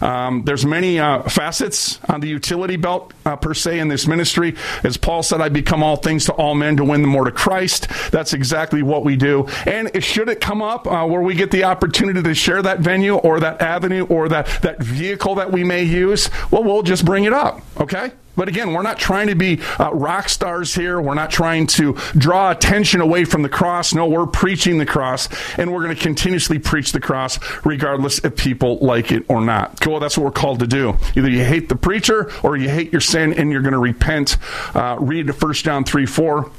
Um, 0.00 0.42
there's 0.44 0.64
many 0.64 0.98
uh, 0.98 1.22
facets 1.22 2.00
on 2.08 2.20
the 2.20 2.28
utility 2.28 2.76
belt 2.76 3.12
uh, 3.24 3.36
per 3.36 3.54
se 3.54 3.78
in 3.78 3.88
this 3.88 4.06
ministry. 4.06 4.54
As 4.82 4.96
Paul 4.96 5.22
said, 5.22 5.40
I 5.40 5.48
become 5.48 5.82
all 5.82 5.96
things 5.96 6.24
to 6.26 6.32
all 6.32 6.54
men 6.54 6.76
to 6.76 6.84
win 6.84 7.02
the 7.02 7.08
more 7.08 7.24
to 7.24 7.32
Christ. 7.32 7.88
That's 8.10 8.32
exactly 8.32 8.82
what 8.82 9.04
we 9.04 9.16
do. 9.16 9.46
And 9.66 10.02
should 10.02 10.28
it 10.28 10.40
come 10.40 10.62
up 10.62 10.86
uh, 10.86 11.06
where 11.06 11.22
we 11.22 11.34
get 11.34 11.50
the 11.50 11.64
opportunity 11.64 12.22
to 12.22 12.34
share 12.34 12.62
that 12.62 12.80
venue 12.80 13.16
or 13.16 13.40
that 13.40 13.60
avenue 13.60 14.06
or 14.06 14.28
that, 14.28 14.46
that 14.62 14.82
vehicle 14.82 15.36
that 15.36 15.52
we 15.52 15.64
may 15.64 15.82
use, 15.82 16.30
well, 16.50 16.64
we'll 16.64 16.82
just 16.82 17.04
bring 17.04 17.24
it 17.24 17.32
up. 17.32 17.60
Okay? 17.80 18.12
But 18.36 18.48
again, 18.48 18.72
we're 18.72 18.82
not 18.82 18.98
trying 18.98 19.28
to 19.28 19.34
be 19.34 19.60
uh, 19.78 19.92
rock 19.92 20.28
stars 20.28 20.74
here. 20.74 21.00
We're 21.00 21.14
not 21.14 21.30
trying 21.30 21.66
to 21.68 21.94
draw 22.16 22.50
attention 22.50 23.00
away 23.00 23.24
from 23.24 23.42
the 23.42 23.48
cross. 23.48 23.94
No, 23.94 24.06
we're 24.06 24.26
preaching 24.26 24.78
the 24.78 24.86
cross, 24.86 25.28
and 25.58 25.72
we're 25.72 25.82
going 25.82 25.96
to 25.96 26.02
continuously 26.02 26.58
preach 26.58 26.92
the 26.92 27.00
cross, 27.00 27.38
regardless 27.64 28.18
if 28.24 28.36
people 28.36 28.78
like 28.78 29.10
it 29.10 29.24
or 29.28 29.40
not. 29.40 29.80
Cool, 29.80 30.00
that's 30.00 30.16
what 30.18 30.24
we're 30.24 30.30
called 30.30 30.60
to 30.60 30.66
do. 30.66 30.96
Either 31.16 31.30
you 31.30 31.44
hate 31.44 31.68
the 31.68 31.76
preacher 31.76 32.30
or 32.42 32.56
you 32.56 32.68
hate 32.68 32.92
your 32.92 33.00
sin 33.00 33.32
and 33.32 33.50
you're 33.50 33.62
going 33.62 33.72
to 33.72 33.78
repent. 33.78 34.36
Uh, 34.74 34.96
read 35.00 35.30
1 35.30 35.52
John 35.54 35.84
3 35.84 36.06
4 36.06 36.50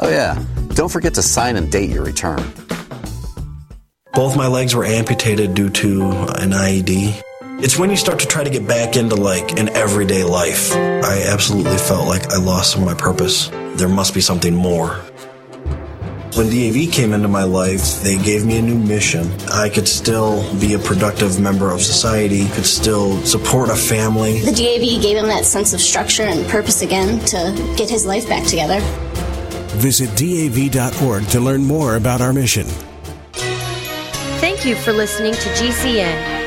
Oh, 0.00 0.08
yeah, 0.08 0.42
don't 0.74 0.90
forget 0.90 1.14
to 1.14 1.22
sign 1.22 1.56
and 1.56 1.70
date 1.70 1.90
your 1.90 2.04
return. 2.04 2.42
Both 4.12 4.36
my 4.36 4.46
legs 4.46 4.74
were 4.74 4.84
amputated 4.84 5.54
due 5.54 5.70
to 5.70 6.02
an 6.02 6.50
IED. 6.50 7.22
It's 7.62 7.78
when 7.78 7.90
you 7.90 7.96
start 7.96 8.18
to 8.20 8.26
try 8.26 8.42
to 8.42 8.50
get 8.50 8.66
back 8.66 8.96
into 8.96 9.16
like 9.16 9.58
an 9.58 9.68
everyday 9.70 10.24
life. 10.24 10.72
I 10.74 11.24
absolutely 11.26 11.76
felt 11.76 12.08
like 12.08 12.32
I 12.32 12.38
lost 12.38 12.72
some 12.72 12.82
of 12.82 12.86
my 12.88 12.94
purpose. 12.94 13.48
There 13.76 13.88
must 13.88 14.14
be 14.14 14.20
something 14.20 14.54
more. 14.54 14.98
When 16.36 16.48
DAV 16.48 16.92
came 16.92 17.12
into 17.12 17.26
my 17.26 17.42
life, 17.42 18.02
they 18.02 18.16
gave 18.16 18.46
me 18.46 18.58
a 18.58 18.62
new 18.62 18.78
mission. 18.78 19.28
I 19.52 19.68
could 19.68 19.88
still 19.88 20.42
be 20.60 20.74
a 20.74 20.78
productive 20.78 21.40
member 21.40 21.72
of 21.72 21.82
society, 21.82 22.48
could 22.50 22.66
still 22.66 23.20
support 23.22 23.68
a 23.68 23.74
family. 23.74 24.40
The 24.40 24.52
DAV 24.52 25.02
gave 25.02 25.16
him 25.16 25.26
that 25.26 25.44
sense 25.44 25.72
of 25.72 25.80
structure 25.80 26.22
and 26.22 26.48
purpose 26.48 26.82
again 26.82 27.18
to 27.26 27.74
get 27.76 27.90
his 27.90 28.06
life 28.06 28.28
back 28.28 28.46
together. 28.46 28.78
Visit 29.78 30.08
DAV.org 30.16 31.26
to 31.28 31.40
learn 31.40 31.64
more 31.64 31.96
about 31.96 32.20
our 32.20 32.32
mission. 32.32 32.66
Thank 34.40 34.64
you 34.64 34.76
for 34.76 34.92
listening 34.92 35.32
to 35.32 35.48
GCN. 35.50 36.40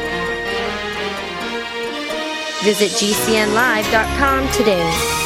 Visit 2.64 2.92
GCNlive.com 2.92 4.50
today. 4.54 5.23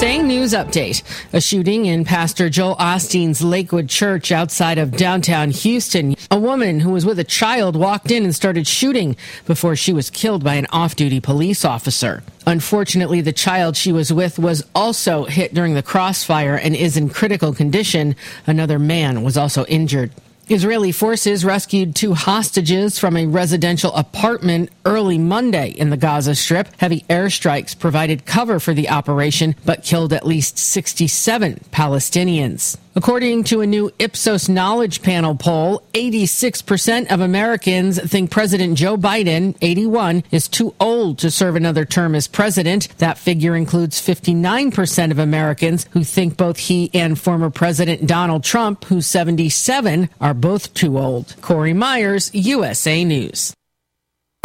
USA 0.00 0.22
News 0.22 0.54
Update. 0.54 1.02
A 1.34 1.42
shooting 1.42 1.84
in 1.84 2.06
Pastor 2.06 2.48
Joel 2.48 2.74
Osteen's 2.76 3.42
Lakewood 3.42 3.90
Church 3.90 4.32
outside 4.32 4.78
of 4.78 4.96
downtown 4.96 5.50
Houston. 5.50 6.16
A 6.30 6.38
woman 6.38 6.80
who 6.80 6.88
was 6.88 7.04
with 7.04 7.18
a 7.18 7.24
child 7.24 7.76
walked 7.76 8.10
in 8.10 8.24
and 8.24 8.34
started 8.34 8.66
shooting 8.66 9.14
before 9.44 9.76
she 9.76 9.92
was 9.92 10.08
killed 10.08 10.42
by 10.42 10.54
an 10.54 10.66
off 10.72 10.96
duty 10.96 11.20
police 11.20 11.66
officer. 11.66 12.22
Unfortunately, 12.46 13.20
the 13.20 13.30
child 13.30 13.76
she 13.76 13.92
was 13.92 14.10
with 14.10 14.38
was 14.38 14.64
also 14.74 15.26
hit 15.26 15.52
during 15.52 15.74
the 15.74 15.82
crossfire 15.82 16.54
and 16.54 16.74
is 16.74 16.96
in 16.96 17.10
critical 17.10 17.52
condition. 17.52 18.16
Another 18.46 18.78
man 18.78 19.22
was 19.22 19.36
also 19.36 19.66
injured. 19.66 20.12
Israeli 20.50 20.90
forces 20.90 21.44
rescued 21.44 21.94
two 21.94 22.12
hostages 22.12 22.98
from 22.98 23.16
a 23.16 23.26
residential 23.26 23.92
apartment 23.94 24.70
early 24.90 25.18
Monday 25.18 25.68
in 25.70 25.90
the 25.90 25.96
Gaza 25.96 26.34
Strip. 26.34 26.66
Heavy 26.78 27.02
airstrikes 27.08 27.78
provided 27.78 28.26
cover 28.26 28.58
for 28.58 28.74
the 28.74 28.88
operation, 28.88 29.54
but 29.64 29.84
killed 29.84 30.12
at 30.12 30.26
least 30.26 30.58
67 30.58 31.60
Palestinians. 31.70 32.76
According 32.96 33.44
to 33.44 33.60
a 33.60 33.68
new 33.68 33.92
Ipsos 34.00 34.48
Knowledge 34.48 35.00
Panel 35.02 35.36
poll, 35.36 35.84
86% 35.94 37.12
of 37.12 37.20
Americans 37.20 38.00
think 38.00 38.32
President 38.32 38.76
Joe 38.76 38.96
Biden, 38.96 39.56
81, 39.62 40.24
is 40.32 40.48
too 40.48 40.74
old 40.80 41.18
to 41.18 41.30
serve 41.30 41.54
another 41.54 41.84
term 41.84 42.16
as 42.16 42.26
president. 42.26 42.88
That 42.98 43.16
figure 43.16 43.54
includes 43.54 44.04
59% 44.04 45.12
of 45.12 45.20
Americans 45.20 45.86
who 45.92 46.02
think 46.02 46.36
both 46.36 46.58
he 46.58 46.90
and 46.92 47.16
former 47.16 47.48
President 47.48 48.08
Donald 48.08 48.42
Trump, 48.42 48.84
who's 48.86 49.06
77, 49.06 50.08
are 50.20 50.34
both 50.34 50.74
too 50.74 50.98
old. 50.98 51.36
Corey 51.40 51.72
Myers, 51.72 52.34
USA 52.34 53.04
News. 53.04 53.54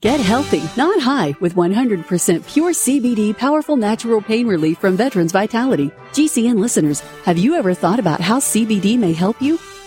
Get 0.00 0.20
healthy, 0.20 0.62
not 0.76 1.00
high, 1.00 1.34
with 1.40 1.54
100% 1.54 2.46
pure 2.46 2.72
CBD 2.72 3.34
powerful 3.34 3.76
natural 3.76 4.20
pain 4.20 4.46
relief 4.46 4.76
from 4.76 4.98
Veterans 4.98 5.32
Vitality. 5.32 5.90
GCN 6.12 6.58
listeners, 6.58 7.00
have 7.24 7.38
you 7.38 7.54
ever 7.54 7.72
thought 7.72 7.98
about 7.98 8.20
how 8.20 8.38
CBD 8.38 8.98
may 8.98 9.14
help 9.14 9.40
you? 9.40 9.58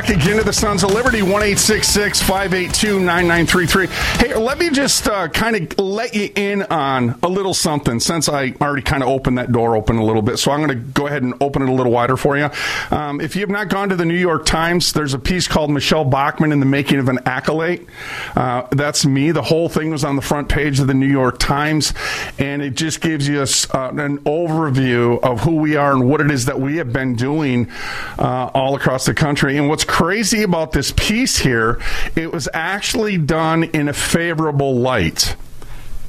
Back 0.00 0.08
again 0.08 0.38
to 0.38 0.44
the 0.44 0.52
Sons 0.52 0.82
of 0.82 0.94
Liberty, 0.94 1.20
1 1.20 1.30
582 1.30 3.00
9933. 3.00 3.86
Hey, 3.86 4.34
let 4.34 4.58
me 4.58 4.70
just 4.70 5.06
uh, 5.06 5.28
kind 5.28 5.54
of 5.54 5.78
let 5.78 6.14
you 6.14 6.30
in 6.34 6.62
on 6.62 7.18
a 7.22 7.28
little 7.28 7.52
something 7.52 8.00
since 8.00 8.26
I 8.26 8.54
already 8.62 8.80
kind 8.80 9.02
of 9.02 9.10
opened 9.10 9.36
that 9.36 9.52
door 9.52 9.76
open 9.76 9.96
a 9.96 10.04
little 10.04 10.22
bit. 10.22 10.38
So 10.38 10.52
I'm 10.52 10.64
going 10.64 10.70
to 10.70 10.82
go 10.92 11.06
ahead 11.06 11.22
and 11.22 11.34
open 11.42 11.60
it 11.60 11.68
a 11.68 11.72
little 11.72 11.92
wider 11.92 12.16
for 12.16 12.38
you. 12.38 12.48
Um, 12.90 13.20
if 13.20 13.36
you 13.36 13.42
have 13.42 13.50
not 13.50 13.68
gone 13.68 13.90
to 13.90 13.96
the 13.96 14.06
New 14.06 14.16
York 14.16 14.46
Times, 14.46 14.94
there's 14.94 15.12
a 15.12 15.18
piece 15.18 15.46
called 15.46 15.70
Michele 15.70 16.06
Bachmann 16.06 16.50
in 16.50 16.60
the 16.60 16.66
Making 16.66 16.98
of 16.98 17.10
an 17.10 17.18
Acolyte. 17.26 17.86
Uh, 18.34 18.66
that's 18.70 19.04
me. 19.04 19.32
The 19.32 19.42
whole 19.42 19.68
thing 19.68 19.90
was 19.90 20.02
on 20.02 20.16
the 20.16 20.22
front 20.22 20.48
page 20.48 20.80
of 20.80 20.86
the 20.86 20.94
New 20.94 21.08
York 21.08 21.38
Times, 21.38 21.92
and 22.38 22.62
it 22.62 22.74
just 22.74 23.02
gives 23.02 23.28
you 23.28 23.40
a, 23.40 23.76
uh, 23.76 23.90
an 23.90 24.16
overview 24.20 25.20
of 25.22 25.40
who 25.40 25.56
we 25.56 25.76
are 25.76 25.92
and 25.92 26.08
what 26.08 26.22
it 26.22 26.30
is 26.30 26.46
that 26.46 26.58
we 26.58 26.78
have 26.78 26.90
been 26.90 27.16
doing 27.16 27.70
uh, 28.18 28.50
all 28.54 28.74
across 28.74 29.04
the 29.04 29.12
country. 29.12 29.58
And 29.58 29.68
what's 29.68 29.89
crazy 29.90 30.44
about 30.44 30.70
this 30.70 30.92
piece 30.92 31.36
here, 31.38 31.80
it 32.14 32.32
was 32.32 32.48
actually 32.54 33.18
done 33.18 33.64
in 33.64 33.88
a 33.88 33.92
favorable 33.92 34.76
light. 34.76 35.34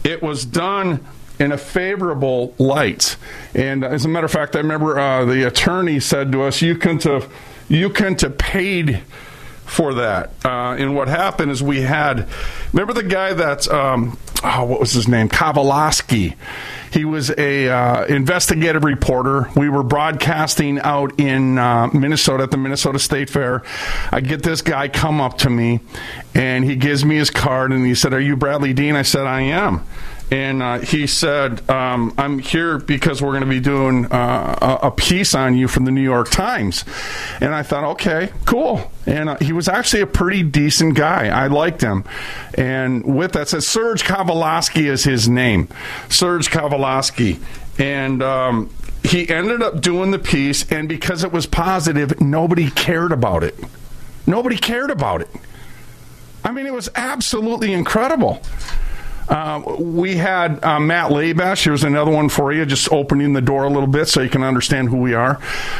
It 0.03 0.21
was 0.21 0.45
done 0.45 1.03
in 1.39 1.51
a 1.51 1.57
favorable 1.57 2.53
light. 2.59 3.17
And 3.55 3.83
as 3.83 4.05
a 4.05 4.07
matter 4.07 4.25
of 4.25 4.31
fact, 4.31 4.55
I 4.55 4.59
remember 4.59 4.99
uh, 4.99 5.25
the 5.25 5.47
attorney 5.47 5.99
said 5.99 6.31
to 6.31 6.43
us, 6.43 6.61
"You 6.61 6.75
couldn't 6.75 7.03
have, 7.05 7.33
you 7.69 7.89
couldn't 7.89 8.21
have 8.21 8.37
paid." 8.37 9.01
For 9.65 9.93
that, 9.93 10.31
uh, 10.43 10.75
and 10.77 10.97
what 10.97 11.07
happened 11.07 11.49
is 11.49 11.63
we 11.63 11.79
had, 11.79 12.27
remember 12.73 12.91
the 12.91 13.03
guy 13.03 13.31
that, 13.31 13.69
um, 13.69 14.17
oh, 14.43 14.65
what 14.65 14.81
was 14.81 14.91
his 14.91 15.07
name, 15.07 15.29
Kovaleski. 15.29 16.35
He 16.91 17.05
was 17.05 17.29
a 17.37 17.69
uh, 17.69 18.05
investigative 18.05 18.83
reporter. 18.83 19.49
We 19.55 19.69
were 19.69 19.83
broadcasting 19.83 20.79
out 20.79 21.19
in 21.19 21.57
uh, 21.57 21.87
Minnesota 21.93 22.43
at 22.43 22.51
the 22.51 22.57
Minnesota 22.57 22.99
State 22.99 23.29
Fair. 23.29 23.63
I 24.11 24.19
get 24.19 24.43
this 24.43 24.61
guy 24.61 24.89
come 24.89 25.21
up 25.21 25.37
to 25.39 25.49
me, 25.49 25.79
and 26.35 26.65
he 26.65 26.75
gives 26.75 27.05
me 27.05 27.15
his 27.15 27.29
card, 27.29 27.71
and 27.71 27.85
he 27.85 27.95
said, 27.95 28.13
"Are 28.13 28.19
you 28.19 28.35
Bradlee 28.35 28.75
Dean?" 28.75 28.95
I 28.95 29.03
said, 29.03 29.25
"I 29.25 29.41
am." 29.41 29.85
And 30.31 30.63
uh, 30.63 30.79
he 30.79 31.07
said, 31.07 31.69
um, 31.69 32.13
"I'm 32.17 32.39
here 32.39 32.77
because 32.77 33.21
we're 33.21 33.31
going 33.31 33.43
to 33.43 33.49
be 33.49 33.59
doing 33.59 34.05
uh, 34.05 34.79
a, 34.81 34.89
piece 34.89 35.35
on 35.35 35.57
you 35.57 35.67
from 35.67 35.83
the 35.83 35.91
New 35.91 36.01
York 36.01 36.29
Times." 36.29 36.85
And 37.41 37.53
I 37.53 37.63
thought, 37.63 37.83
"Okay, 37.83 38.31
cool." 38.45 38.89
And 39.05 39.27
uh, 39.27 39.37
he 39.41 39.51
was 39.51 39.67
actually 39.67 40.01
a 40.03 40.07
pretty 40.07 40.41
decent 40.41 40.95
guy. 40.95 41.27
I 41.27 41.47
liked 41.47 41.81
him. 41.81 42.05
And 42.53 43.03
with 43.03 43.33
that 43.33 43.49
said, 43.49 43.63
Serge 43.63 44.03
Kovaleski 44.03 44.89
is 44.89 45.03
his 45.03 45.27
name, 45.27 45.67
Serge 46.09 46.49
Kovaleski, 46.49 47.39
and. 47.77 48.23
Um, 48.23 48.69
he 49.03 49.27
ended 49.27 49.63
up 49.63 49.81
doing 49.81 50.11
the 50.11 50.19
piece, 50.19 50.71
and 50.71 50.87
because 50.87 51.23
it 51.23 51.31
was 51.31 51.47
positive, 51.47 52.21
nobody 52.21 52.69
cared 52.69 53.11
about 53.11 53.43
it. 53.43 53.57
Nobody 54.27 54.57
cared 54.57 54.91
about 54.91 55.21
it. 55.21 55.29
I 56.43 56.51
mean, 56.51 56.67
it 56.67 56.73
was 56.73 56.87
absolutely 56.95 57.73
incredible. 57.73 58.41
Uh, 59.29 59.61
we 59.79 60.15
had 60.17 60.63
uh, 60.63 60.79
Matt 60.79 61.11
Labash. 61.11 61.63
Here's 61.63 61.83
another 61.83 62.11
one 62.11 62.29
for 62.29 62.51
you, 62.51 62.65
just 62.65 62.91
opening 62.91 63.33
the 63.33 63.41
door 63.41 63.63
a 63.63 63.69
little 63.69 63.87
bit 63.87 64.07
so 64.07 64.21
you 64.21 64.29
can 64.29 64.43
understand 64.43 64.89
who 64.89 64.97
we 64.97 65.13
are. 65.13 65.39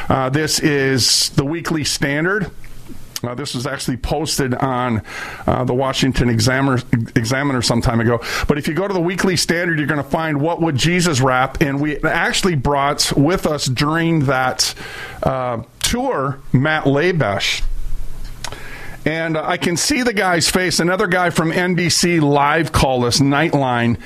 Uh, 0.10 0.30
this 0.30 0.60
is 0.60 1.30
the 1.32 1.46
Weekly 1.46 1.84
Standard. 1.84 2.52
Uh, 3.24 3.36
this 3.36 3.54
was 3.54 3.68
actually 3.68 3.98
posted 3.98 4.56
on 4.56 5.04
uh, 5.46 5.64
the 5.64 5.74
Washington 5.74 6.30
Examiner, 6.30 6.82
Examiner 7.16 7.62
some 7.62 7.82
time 7.82 8.00
ago. 8.00 8.20
But 8.48 8.58
if 8.58 8.68
you 8.68 8.74
go 8.74 8.88
to 8.88 8.94
the 8.94 9.02
Weekly 9.02 9.38
Standard, 9.38 9.78
you're 9.78 9.88
going 9.88 10.04
to 10.04 10.10
find 10.10 10.42
what 10.42 10.60
would 10.62 10.76
Jesus 10.76 11.22
rap, 11.22 11.62
and 11.62 11.80
we 11.80 11.98
actually 12.00 12.56
brought 12.56 13.14
with 13.16 13.46
us 13.46 13.66
during 13.66 14.26
that 14.26 14.74
uh, 15.22 15.62
tour 15.82 16.40
Matt 16.52 16.86
Labash 16.86 17.62
and 19.06 19.36
uh, 19.36 19.44
I 19.44 19.58
can 19.58 19.78
see 19.78 20.04
the 20.04 20.14
guy's 20.14 20.50
face. 20.50 20.80
Another 20.80 21.08
guy 21.08 21.32
from 21.32 21.52
NBC 21.52 22.22
Live 22.22 22.72
called 22.72 23.04
us, 23.04 23.20
Nightline, 23.20 24.00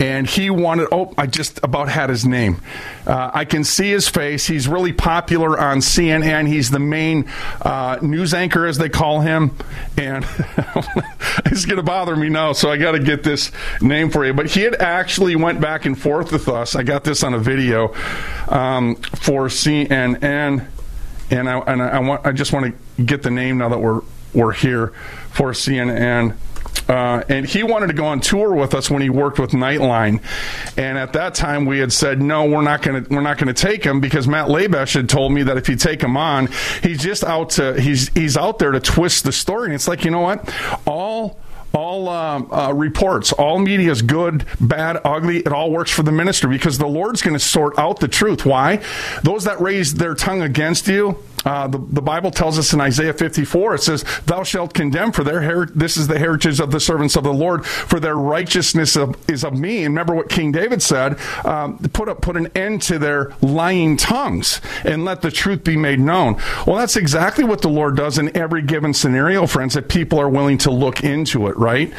and 0.00 0.26
he 0.26 0.48
wanted. 0.48 0.88
Oh, 0.90 1.12
I 1.18 1.26
just 1.26 1.60
about 1.62 1.88
had 1.88 2.08
his 2.08 2.24
name. 2.24 2.60
Uh, 3.06 3.30
I 3.34 3.44
can 3.44 3.62
see 3.64 3.90
his 3.90 4.08
face. 4.08 4.46
He's 4.46 4.66
really 4.66 4.92
popular 4.92 5.58
on 5.58 5.78
CNN. 5.78 6.46
He's 6.48 6.70
the 6.70 6.78
main 6.78 7.28
uh, 7.60 7.98
news 8.00 8.32
anchor, 8.32 8.66
as 8.66 8.78
they 8.78 8.88
call 8.88 9.20
him, 9.20 9.54
and 9.98 10.24
it's 11.46 11.66
going 11.66 11.76
to 11.76 11.82
bother 11.82 12.16
me 12.16 12.30
now. 12.30 12.52
So 12.52 12.70
I 12.70 12.78
got 12.78 12.92
to 12.92 13.00
get 13.00 13.22
this 13.22 13.52
name 13.82 14.10
for 14.10 14.24
you. 14.24 14.32
But 14.32 14.46
he 14.46 14.62
had 14.62 14.76
actually 14.76 15.36
went 15.36 15.60
back 15.60 15.84
and 15.84 15.98
forth 15.98 16.32
with 16.32 16.48
us. 16.48 16.74
I 16.74 16.84
got 16.84 17.04
this 17.04 17.22
on 17.22 17.34
a 17.34 17.38
video 17.38 17.94
um, 18.48 18.96
for 18.96 19.48
CNN, 19.48 20.22
and 21.30 21.48
I 21.48 21.58
and 21.58 21.82
I, 21.82 21.88
I 21.88 21.98
want. 21.98 22.26
I 22.26 22.32
just 22.32 22.54
want 22.54 22.74
to 22.96 23.02
get 23.02 23.22
the 23.22 23.30
name 23.30 23.58
now 23.58 23.68
that 23.68 23.78
we're 23.78 24.00
were 24.34 24.52
here 24.52 24.88
for 25.30 25.52
CNN. 25.52 26.36
Uh, 26.88 27.22
and 27.28 27.44
he 27.46 27.62
wanted 27.62 27.88
to 27.88 27.92
go 27.92 28.06
on 28.06 28.20
tour 28.20 28.54
with 28.54 28.74
us 28.74 28.90
when 28.90 29.02
he 29.02 29.10
worked 29.10 29.38
with 29.38 29.50
Nightline. 29.50 30.22
And 30.78 30.96
at 30.96 31.12
that 31.12 31.34
time, 31.34 31.66
we 31.66 31.78
had 31.80 31.92
said, 31.92 32.22
no, 32.22 32.46
we're 32.46 32.62
not 32.62 32.80
going 32.80 33.04
to 33.04 33.14
we're 33.14 33.20
not 33.20 33.36
going 33.36 33.52
to 33.52 33.62
take 33.62 33.84
him 33.84 34.00
because 34.00 34.26
Matt 34.26 34.48
Labash 34.48 34.94
had 34.94 35.08
told 35.08 35.32
me 35.32 35.42
that 35.42 35.58
if 35.58 35.68
you 35.68 35.76
take 35.76 36.02
him 36.02 36.16
on, 36.16 36.48
he's 36.82 37.02
just 37.02 37.24
out 37.24 37.50
to 37.50 37.78
he's 37.78 38.08
he's 38.14 38.36
out 38.36 38.58
there 38.58 38.72
to 38.72 38.80
twist 38.80 39.24
the 39.24 39.32
story. 39.32 39.66
And 39.66 39.74
it's 39.74 39.86
like, 39.86 40.04
you 40.04 40.10
know 40.10 40.20
what, 40.20 40.48
all 40.86 41.38
all 41.72 42.08
uh, 42.08 42.42
uh, 42.50 42.72
reports, 42.72 43.32
all 43.32 43.58
media 43.58 43.90
is 43.90 44.02
good, 44.02 44.44
bad, 44.60 45.00
ugly. 45.04 45.38
It 45.38 45.52
all 45.52 45.70
works 45.70 45.90
for 45.90 46.02
the 46.02 46.12
minister 46.12 46.48
because 46.48 46.78
the 46.78 46.86
Lord's 46.86 47.22
going 47.22 47.34
to 47.34 47.40
sort 47.40 47.78
out 47.78 48.00
the 48.00 48.08
truth. 48.08 48.46
Why? 48.46 48.82
Those 49.22 49.44
that 49.44 49.60
raise 49.60 49.94
their 49.94 50.14
tongue 50.14 50.42
against 50.42 50.88
you, 50.88 51.22
uh, 51.44 51.68
the, 51.68 51.78
the 51.78 52.02
Bible 52.02 52.30
tells 52.30 52.58
us 52.58 52.72
in 52.72 52.80
Isaiah 52.80 53.12
54, 53.12 53.76
it 53.76 53.82
says, 53.82 54.04
Thou 54.26 54.42
shalt 54.42 54.74
condemn, 54.74 55.12
for 55.12 55.24
their 55.24 55.40
her- 55.40 55.66
this 55.66 55.96
is 55.96 56.08
the 56.08 56.18
heritage 56.18 56.60
of 56.60 56.70
the 56.70 56.80
servants 56.80 57.16
of 57.16 57.24
the 57.24 57.32
Lord, 57.32 57.64
for 57.64 58.00
their 58.00 58.16
righteousness 58.16 58.96
of, 58.96 59.16
is 59.30 59.44
of 59.44 59.54
me. 59.54 59.84
And 59.84 59.94
remember 59.94 60.14
what 60.14 60.28
King 60.28 60.52
David 60.52 60.82
said 60.82 61.18
um, 61.44 61.78
put, 61.78 62.08
up, 62.08 62.20
put 62.20 62.36
an 62.36 62.48
end 62.54 62.82
to 62.82 62.98
their 62.98 63.32
lying 63.40 63.96
tongues 63.96 64.60
and 64.84 65.04
let 65.04 65.22
the 65.22 65.30
truth 65.30 65.64
be 65.64 65.76
made 65.76 66.00
known. 66.00 66.40
Well, 66.66 66.76
that's 66.76 66.96
exactly 66.96 67.44
what 67.44 67.62
the 67.62 67.68
Lord 67.68 67.96
does 67.96 68.18
in 68.18 68.36
every 68.36 68.62
given 68.62 68.92
scenario, 68.92 69.46
friends, 69.46 69.74
that 69.74 69.88
people 69.88 70.18
are 70.18 70.28
willing 70.28 70.58
to 70.58 70.70
look 70.70 71.02
into 71.02 71.46
it, 71.46 71.56
right? 71.58 71.92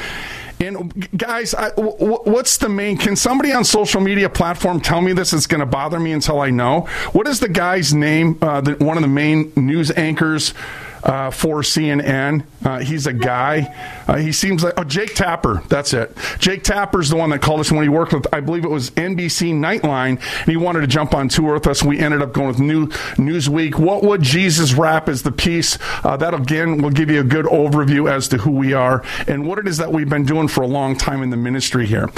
And 0.62 1.10
guys, 1.18 1.54
I, 1.54 1.70
w- 1.70 1.96
what's 1.96 2.58
the 2.58 2.68
main? 2.68 2.98
Can 2.98 3.16
somebody 3.16 3.54
on 3.54 3.64
social 3.64 4.02
media 4.02 4.30
platform 4.30 4.82
tell 4.82 5.02
me 5.02 5.14
this? 5.14 5.32
It's 5.32 5.48
going 5.48 5.62
to 5.62 5.66
bother 5.66 6.00
me 6.00 6.12
until 6.12 6.42
I 6.42 6.50
know. 6.50 6.82
What 7.14 7.28
is 7.28 7.40
the 7.40 7.48
guy's 7.48 7.94
name? 7.94 8.38
Uh, 8.42 8.60
the, 8.60 8.74
one 8.74 8.98
of 8.98 9.02
the 9.02 9.08
main 9.08 9.54
news 9.56 9.90
anchors 9.92 10.54
uh, 11.04 11.32
for 11.32 11.62
CNN. 11.62 12.46
Uh, 12.64 12.80
he's 12.80 13.08
a 13.08 13.14
guy. 13.14 13.74
Uh, 14.08 14.18
he 14.18 14.32
seems 14.32 14.64
like 14.64 14.74
oh 14.78 14.84
Jake 14.84 15.16
Tapper. 15.16 15.64
That's 15.70 15.94
it. 15.94 16.16
Jake 16.40 16.64
Tapper's 16.64 17.10
the 17.10 17.16
one 17.16 17.30
that 17.30 17.42
called 17.42 17.60
us 17.60 17.72
when 17.72 17.84
he 17.84 17.90
worked 17.90 18.14
with 18.14 18.28
I 18.34 18.40
believe 18.40 18.66
it 18.66 18.70
was 18.70 18.92
NBC 18.92 19.54
Nightline, 19.54 20.20
and 20.20 20.50
he 20.50 20.58
wanted 20.58 20.82
to 20.82 20.88
jump 20.88 21.14
on 21.14 21.30
tour 21.30 21.54
with 21.54 21.68
us. 21.68 21.84
We 21.84 22.00
ended 22.00 22.22
up 22.22 22.34
going 22.34 22.48
with 22.48 22.60
New 22.60 22.88
Newsweek. 22.88 23.76
What 23.76 24.04
would 24.04 24.22
Jesus 24.22 24.74
rap 24.74 25.10
as 25.10 25.24
the 25.24 25.32
piece? 25.32 25.78
Uh, 26.04 26.18
that 26.18 26.34
again 26.34 26.82
will 26.82 26.90
give 26.92 27.10
you 27.10 27.22
a 27.22 27.24
good 27.24 27.46
overview 27.46 28.12
as 28.12 28.28
to 28.30 28.38
who 28.38 28.52
we 28.52 28.74
are 28.74 29.04
and 29.28 29.48
what 29.48 29.60
it 29.60 29.68
is 29.68 29.78
that 29.78 29.92
we've 29.92 30.10
been 30.10 30.26
doing 30.26 30.48
for 30.48 30.62
a 30.62 30.68
long 30.68 30.96
time 30.98 31.24
in 31.24 31.30
the 31.30 31.38
ministry 31.38 31.86
here. 31.86 32.10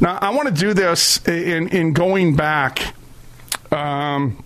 Now 0.00 0.18
I 0.20 0.30
want 0.30 0.48
to 0.48 0.54
do 0.54 0.74
this 0.74 1.26
in 1.26 1.68
in 1.68 1.92
going 1.92 2.36
back. 2.36 2.94
Um, 3.72 4.42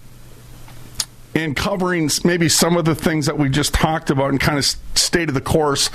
and 1.35 1.57
covering 1.57 2.09
maybe 2.25 2.49
some 2.49 2.77
of 2.77 2.85
the 2.85 2.95
things 2.95 3.27
that 3.27 3.37
we 3.37 3.49
just 3.49 3.75
talked 3.75 4.11
about 4.11 4.31
and 4.31 4.41
kind 4.41 4.59
of 4.59 4.65
state 4.65 5.29
of 5.29 5.35
the 5.35 5.41
course. 5.41 5.91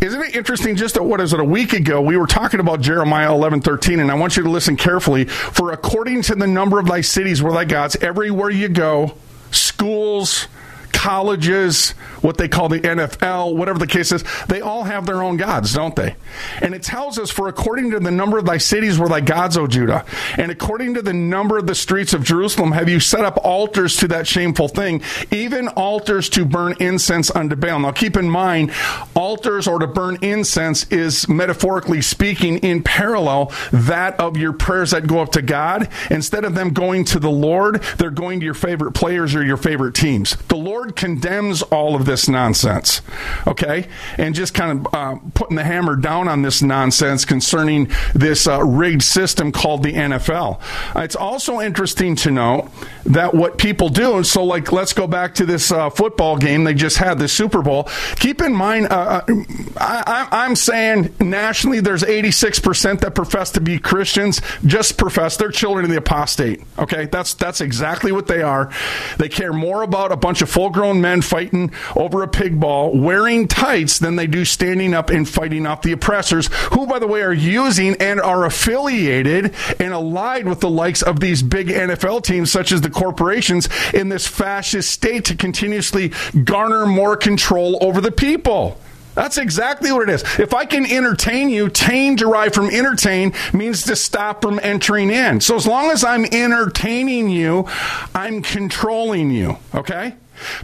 Isn't 0.00 0.22
it 0.22 0.34
interesting? 0.34 0.76
Just 0.76 0.96
at, 0.96 1.04
what 1.04 1.20
is 1.20 1.32
it? 1.32 1.40
A 1.40 1.44
week 1.44 1.72
ago, 1.72 2.00
we 2.00 2.16
were 2.16 2.26
talking 2.26 2.60
about 2.60 2.80
Jeremiah 2.80 3.32
eleven 3.32 3.60
thirteen, 3.60 4.00
and 4.00 4.10
I 4.10 4.14
want 4.14 4.36
you 4.36 4.42
to 4.42 4.50
listen 4.50 4.76
carefully. 4.76 5.26
For 5.26 5.72
according 5.72 6.22
to 6.22 6.34
the 6.34 6.46
number 6.46 6.78
of 6.78 6.86
thy 6.86 7.02
cities 7.02 7.42
where 7.42 7.52
thy 7.52 7.64
gods, 7.64 7.96
everywhere 7.96 8.50
you 8.50 8.68
go, 8.68 9.14
schools, 9.50 10.48
colleges, 10.92 11.94
what 12.22 12.38
they 12.38 12.48
call 12.48 12.68
the 12.68 12.80
NFL, 12.80 13.54
whatever 13.54 13.78
the 13.78 13.86
case 13.86 14.12
is, 14.12 14.24
they 14.48 14.60
all 14.60 14.84
have 14.84 15.06
their 15.06 15.22
own 15.22 15.36
gods, 15.36 15.74
don't 15.74 15.94
they? 15.94 16.16
And 16.60 16.74
it 16.74 16.82
tells 16.82 17.18
us, 17.18 17.30
for 17.30 17.48
according 17.48 17.90
to 17.90 18.00
the 18.00 18.10
number 18.10 18.38
of 18.38 18.46
thy 18.46 18.58
cities 18.58 18.98
were 18.98 19.08
thy 19.08 19.20
gods, 19.20 19.56
O 19.56 19.66
Judah, 19.66 20.04
and 20.36 20.50
according 20.50 20.94
to 20.94 21.02
the 21.02 21.12
number 21.12 21.58
of 21.58 21.66
the 21.66 21.74
streets 21.74 22.12
of 22.14 22.24
Jerusalem, 22.24 22.72
have 22.72 22.88
you 22.88 23.00
set 23.00 23.24
up 23.24 23.38
altars 23.44 23.96
to 23.98 24.08
that 24.08 24.26
shameful 24.26 24.68
thing, 24.68 25.02
even 25.30 25.68
altars 25.68 26.28
to 26.30 26.44
burn 26.44 26.74
incense 26.80 27.30
unto 27.30 27.56
Baal. 27.56 27.80
Now 27.80 27.92
keep 27.92 28.16
in 28.16 28.28
mind, 28.28 28.72
altars 29.14 29.66
or 29.66 29.78
to 29.78 29.86
burn 29.86 30.18
incense 30.22 30.84
is 30.90 31.28
metaphorically 31.28 32.02
speaking 32.02 32.58
in 32.58 32.82
parallel 32.82 33.52
that 33.72 34.18
of 34.20 34.36
your 34.36 34.52
prayers 34.52 34.92
that 34.92 35.06
go 35.06 35.20
up 35.20 35.32
to 35.32 35.42
God. 35.42 35.88
Instead 36.10 36.44
of 36.44 36.54
them 36.54 36.72
going 36.72 37.04
to 37.06 37.18
the 37.18 37.30
Lord, 37.30 37.82
they're 37.98 38.10
going 38.10 38.40
to 38.40 38.44
your 38.44 38.54
favorite 38.54 38.92
players 38.92 39.34
or 39.34 39.44
your 39.44 39.56
favorite 39.56 39.94
teams. 39.94 40.36
The 40.48 40.56
Lord 40.56 40.96
condemns 40.96 41.62
all 41.62 41.96
of 41.96 42.04
this 42.04 42.11
nonsense, 42.28 43.00
okay? 43.46 43.86
And 44.18 44.34
just 44.34 44.54
kind 44.54 44.86
of 44.86 44.94
uh, 44.94 45.16
putting 45.34 45.56
the 45.56 45.64
hammer 45.64 45.96
down 45.96 46.28
on 46.28 46.42
this 46.42 46.62
nonsense 46.62 47.24
concerning 47.24 47.90
this 48.14 48.46
uh, 48.46 48.62
rigged 48.62 49.02
system 49.02 49.52
called 49.52 49.82
the 49.82 49.92
NFL. 49.92 50.60
It's 50.96 51.16
also 51.16 51.60
interesting 51.60 52.16
to 52.16 52.30
note 52.30 52.70
that 53.06 53.34
what 53.34 53.58
people 53.58 53.88
do, 53.88 54.16
and 54.16 54.26
so 54.26 54.44
like 54.44 54.72
let's 54.72 54.92
go 54.92 55.06
back 55.06 55.34
to 55.36 55.46
this 55.46 55.72
uh, 55.72 55.90
football 55.90 56.36
game 56.36 56.64
they 56.64 56.74
just 56.74 56.98
had, 56.98 57.18
the 57.18 57.28
Super 57.28 57.62
Bowl. 57.62 57.88
Keep 58.16 58.42
in 58.42 58.54
mind, 58.54 58.86
uh, 58.90 59.22
uh, 59.26 59.44
I, 59.76 60.28
I'm 60.30 60.56
saying 60.56 61.14
nationally 61.20 61.80
there's 61.80 62.02
86% 62.02 63.00
that 63.00 63.14
profess 63.14 63.50
to 63.52 63.60
be 63.60 63.78
Christians, 63.78 64.40
just 64.64 64.98
profess 64.98 65.36
they're 65.36 65.50
children 65.50 65.84
of 65.84 65.90
the 65.90 65.96
apostate, 65.96 66.62
okay? 66.78 67.06
That's, 67.06 67.34
that's 67.34 67.60
exactly 67.60 68.12
what 68.12 68.26
they 68.26 68.42
are. 68.42 68.70
They 69.18 69.28
care 69.28 69.52
more 69.52 69.82
about 69.82 70.12
a 70.12 70.16
bunch 70.16 70.42
of 70.42 70.50
full 70.50 70.70
grown 70.70 71.00
men 71.00 71.22
fighting 71.22 71.72
over 72.02 72.22
a 72.22 72.28
pig 72.28 72.58
ball 72.58 72.98
wearing 72.98 73.46
tights 73.46 74.00
than 74.00 74.16
they 74.16 74.26
do 74.26 74.44
standing 74.44 74.92
up 74.92 75.08
and 75.08 75.28
fighting 75.28 75.66
off 75.66 75.82
the 75.82 75.92
oppressors, 75.92 76.48
who, 76.72 76.84
by 76.86 76.98
the 76.98 77.06
way, 77.06 77.22
are 77.22 77.32
using 77.32 77.94
and 78.00 78.20
are 78.20 78.44
affiliated 78.44 79.54
and 79.78 79.92
allied 79.92 80.46
with 80.46 80.58
the 80.58 80.68
likes 80.68 81.00
of 81.00 81.20
these 81.20 81.42
big 81.42 81.68
NFL 81.68 82.24
teams, 82.24 82.50
such 82.50 82.72
as 82.72 82.80
the 82.80 82.90
corporations, 82.90 83.68
in 83.94 84.08
this 84.08 84.26
fascist 84.26 84.90
state 84.90 85.24
to 85.26 85.36
continuously 85.36 86.12
garner 86.44 86.86
more 86.86 87.16
control 87.16 87.78
over 87.80 88.00
the 88.00 88.10
people. 88.10 88.80
That's 89.14 89.38
exactly 89.38 89.92
what 89.92 90.08
it 90.08 90.12
is. 90.12 90.22
If 90.38 90.54
I 90.54 90.64
can 90.64 90.86
entertain 90.86 91.50
you, 91.50 91.68
tame 91.68 92.16
derived 92.16 92.54
from 92.54 92.70
entertain 92.70 93.32
means 93.52 93.82
to 93.84 93.94
stop 93.94 94.42
from 94.42 94.58
entering 94.62 95.10
in. 95.10 95.40
So 95.40 95.54
as 95.54 95.66
long 95.66 95.90
as 95.90 96.02
I'm 96.02 96.24
entertaining 96.24 97.28
you, 97.28 97.68
I'm 98.14 98.42
controlling 98.42 99.30
you. 99.30 99.58
Okay? 99.74 100.14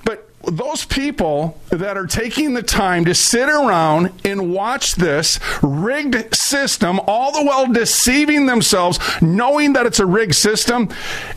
But 0.05 0.28
those 0.45 0.85
people 0.85 1.61
that 1.71 1.97
are 1.97 2.07
taking 2.07 2.55
the 2.55 2.63
time 2.63 3.05
to 3.05 3.15
sit 3.15 3.49
around 3.49 4.13
and 4.25 4.53
watch 4.53 4.95
this 4.95 5.41
rigged 5.63 6.35
system, 6.35 7.01
all 7.07 7.33
the 7.33 7.45
while 7.45 7.71
deceiving 7.71 8.47
themselves, 8.47 8.99
knowing 9.21 9.73
that 9.73 9.85
it's 9.85 9.99
a 9.99 10.07
rigged 10.07 10.35
system, 10.35 10.89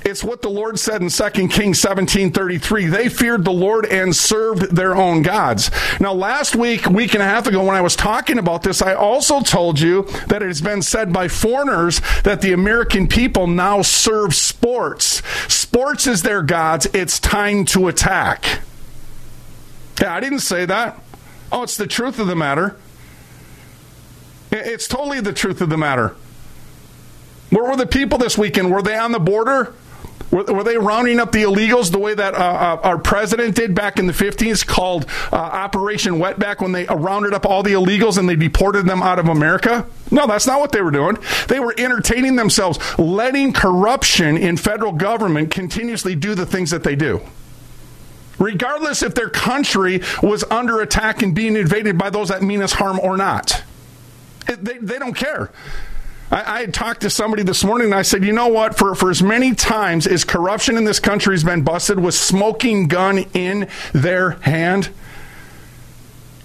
it's 0.06 0.24
what 0.24 0.42
the 0.42 0.50
Lord 0.50 0.80
said 0.80 1.02
in 1.02 1.10
2 1.10 1.48
Kings 1.48 1.80
17 1.80 2.32
33. 2.32 2.86
They 2.86 3.10
feared 3.10 3.44
the 3.44 3.52
Lord 3.52 3.86
and 3.88 4.16
served 4.16 4.76
their 4.76 4.96
own 4.96 5.24
gods. 5.24 5.72
Now, 6.00 6.14
last 6.14 6.56
week, 6.56 6.86
week 6.86 7.14
and 7.14 7.24
a 7.24 7.26
half 7.26 7.48
ago, 7.48 7.64
when 7.64 7.76
I 7.76 7.82
was 7.82 7.96
talking 7.96 8.38
about 8.38 8.64
this, 8.64 8.82
I 8.82 8.94
also 8.94 9.42
told 9.42 9.80
you 9.80 10.04
that 10.28 10.42
it 10.44 10.48
has 10.48 10.62
been 10.62 10.82
said 10.82 11.12
by 11.12 11.28
foreigners 11.28 12.02
that 12.24 12.42
the 12.42 12.54
American 12.54 13.08
people 13.08 13.48
now 13.48 13.82
serve 13.82 14.36
sports. 14.36 15.22
Sports 15.52 16.06
is 16.08 16.22
their 16.22 16.44
gods. 16.44 16.88
It's 16.94 17.20
time 17.20 17.66
to 17.66 17.88
attack. 17.88 18.62
Yeah, 20.02 20.16
I 20.16 20.20
didn't 20.20 20.40
say 20.40 20.66
that. 20.66 21.00
Oh, 21.52 21.64
it's 21.64 21.78
the 21.78 21.86
truth 21.86 22.18
of 22.18 22.28
the 22.28 22.36
matter. 22.36 22.76
It's 24.52 24.88
totally 24.88 25.22
the 25.22 25.34
truth 25.34 25.62
of 25.62 25.70
the 25.70 25.78
matter. 25.78 26.16
Where 27.52 27.70
were 27.70 27.76
the 27.76 27.86
people 27.86 28.18
this 28.18 28.38
weekend? 28.38 28.72
Were 28.72 28.82
they 28.82 28.98
on 28.98 29.12
the 29.12 29.20
border? 29.20 29.76
Were, 30.32 30.44
were 30.46 30.64
they 30.64 30.78
rounding 30.78 31.20
up 31.20 31.34
the 31.34 31.44
illegals 31.44 31.92
the 31.92 32.00
way 32.00 32.14
that 32.14 32.34
uh, 32.34 32.38
uh, 32.38 32.80
our 32.84 32.98
president 32.98 33.56
did 33.56 33.76
back 33.76 34.00
in 34.00 34.08
the 34.08 34.14
50s, 34.14 34.66
called 34.66 35.06
uh, 35.32 35.36
Operation 35.36 36.16
Wetback, 36.16 36.62
when 36.62 36.72
they 36.72 36.88
uh, 36.88 36.96
rounded 36.96 37.34
up 37.34 37.46
all 37.46 37.62
the 37.62 37.74
illegals 37.74 38.18
and 38.18 38.28
they 38.28 38.36
deported 38.36 38.86
them 38.86 39.04
out 39.04 39.20
of 39.20 39.28
America? 39.28 39.86
No, 40.10 40.26
that's 40.26 40.48
not 40.48 40.60
what 40.62 40.72
they 40.72 40.82
were 40.82 40.92
doing. 40.92 41.18
They 41.48 41.60
were 41.60 41.76
entertaining 41.78 42.38
themselves, 42.38 42.80
letting 42.98 43.54
corruption 43.54 44.38
in 44.38 44.58
federal 44.58 44.94
government 44.94 45.52
continuously 45.52 46.16
do 46.16 46.34
the 46.34 46.46
things 46.46 46.72
that 46.72 46.84
they 46.84 46.96
do. 46.96 47.22
Regardless 48.42 49.04
if 49.04 49.16
their 49.16 49.30
country 49.30 50.02
was 50.22 50.44
under 50.50 50.82
attack 50.82 51.22
and 51.22 51.34
being 51.34 51.56
invaded 51.56 51.98
by 51.98 52.10
those 52.10 52.30
that 52.30 52.42
mean 52.42 52.62
us 52.62 52.74
harm 52.74 53.00
or 53.00 53.16
not. 53.16 53.64
They, 54.48 54.78
they 54.80 55.00
don't 55.00 55.14
care. 55.14 55.52
I, 56.32 56.58
I, 56.58 56.62
had 56.62 56.74
talked 56.74 57.02
to 57.02 57.10
somebody 57.10 57.44
this 57.44 57.64
morning 57.64 57.86
and 57.86 57.96
I 57.96 58.02
said, 58.02 58.24
you 58.24 58.34
know 58.34 58.48
what? 58.48 58.78
For, 58.78 58.96
for 58.96 59.10
as 59.10 59.22
many 59.22 59.54
times 59.54 60.08
as 60.08 60.24
corruption 60.24 60.78
in 60.78 60.86
this 60.86 61.00
country 61.00 61.36
has 61.36 61.44
been 61.44 61.62
busted 61.62 62.00
with 62.00 62.16
smoking 62.16 62.88
gun 62.88 63.20
in 63.34 63.68
their 63.94 64.32
hand, 64.32 64.90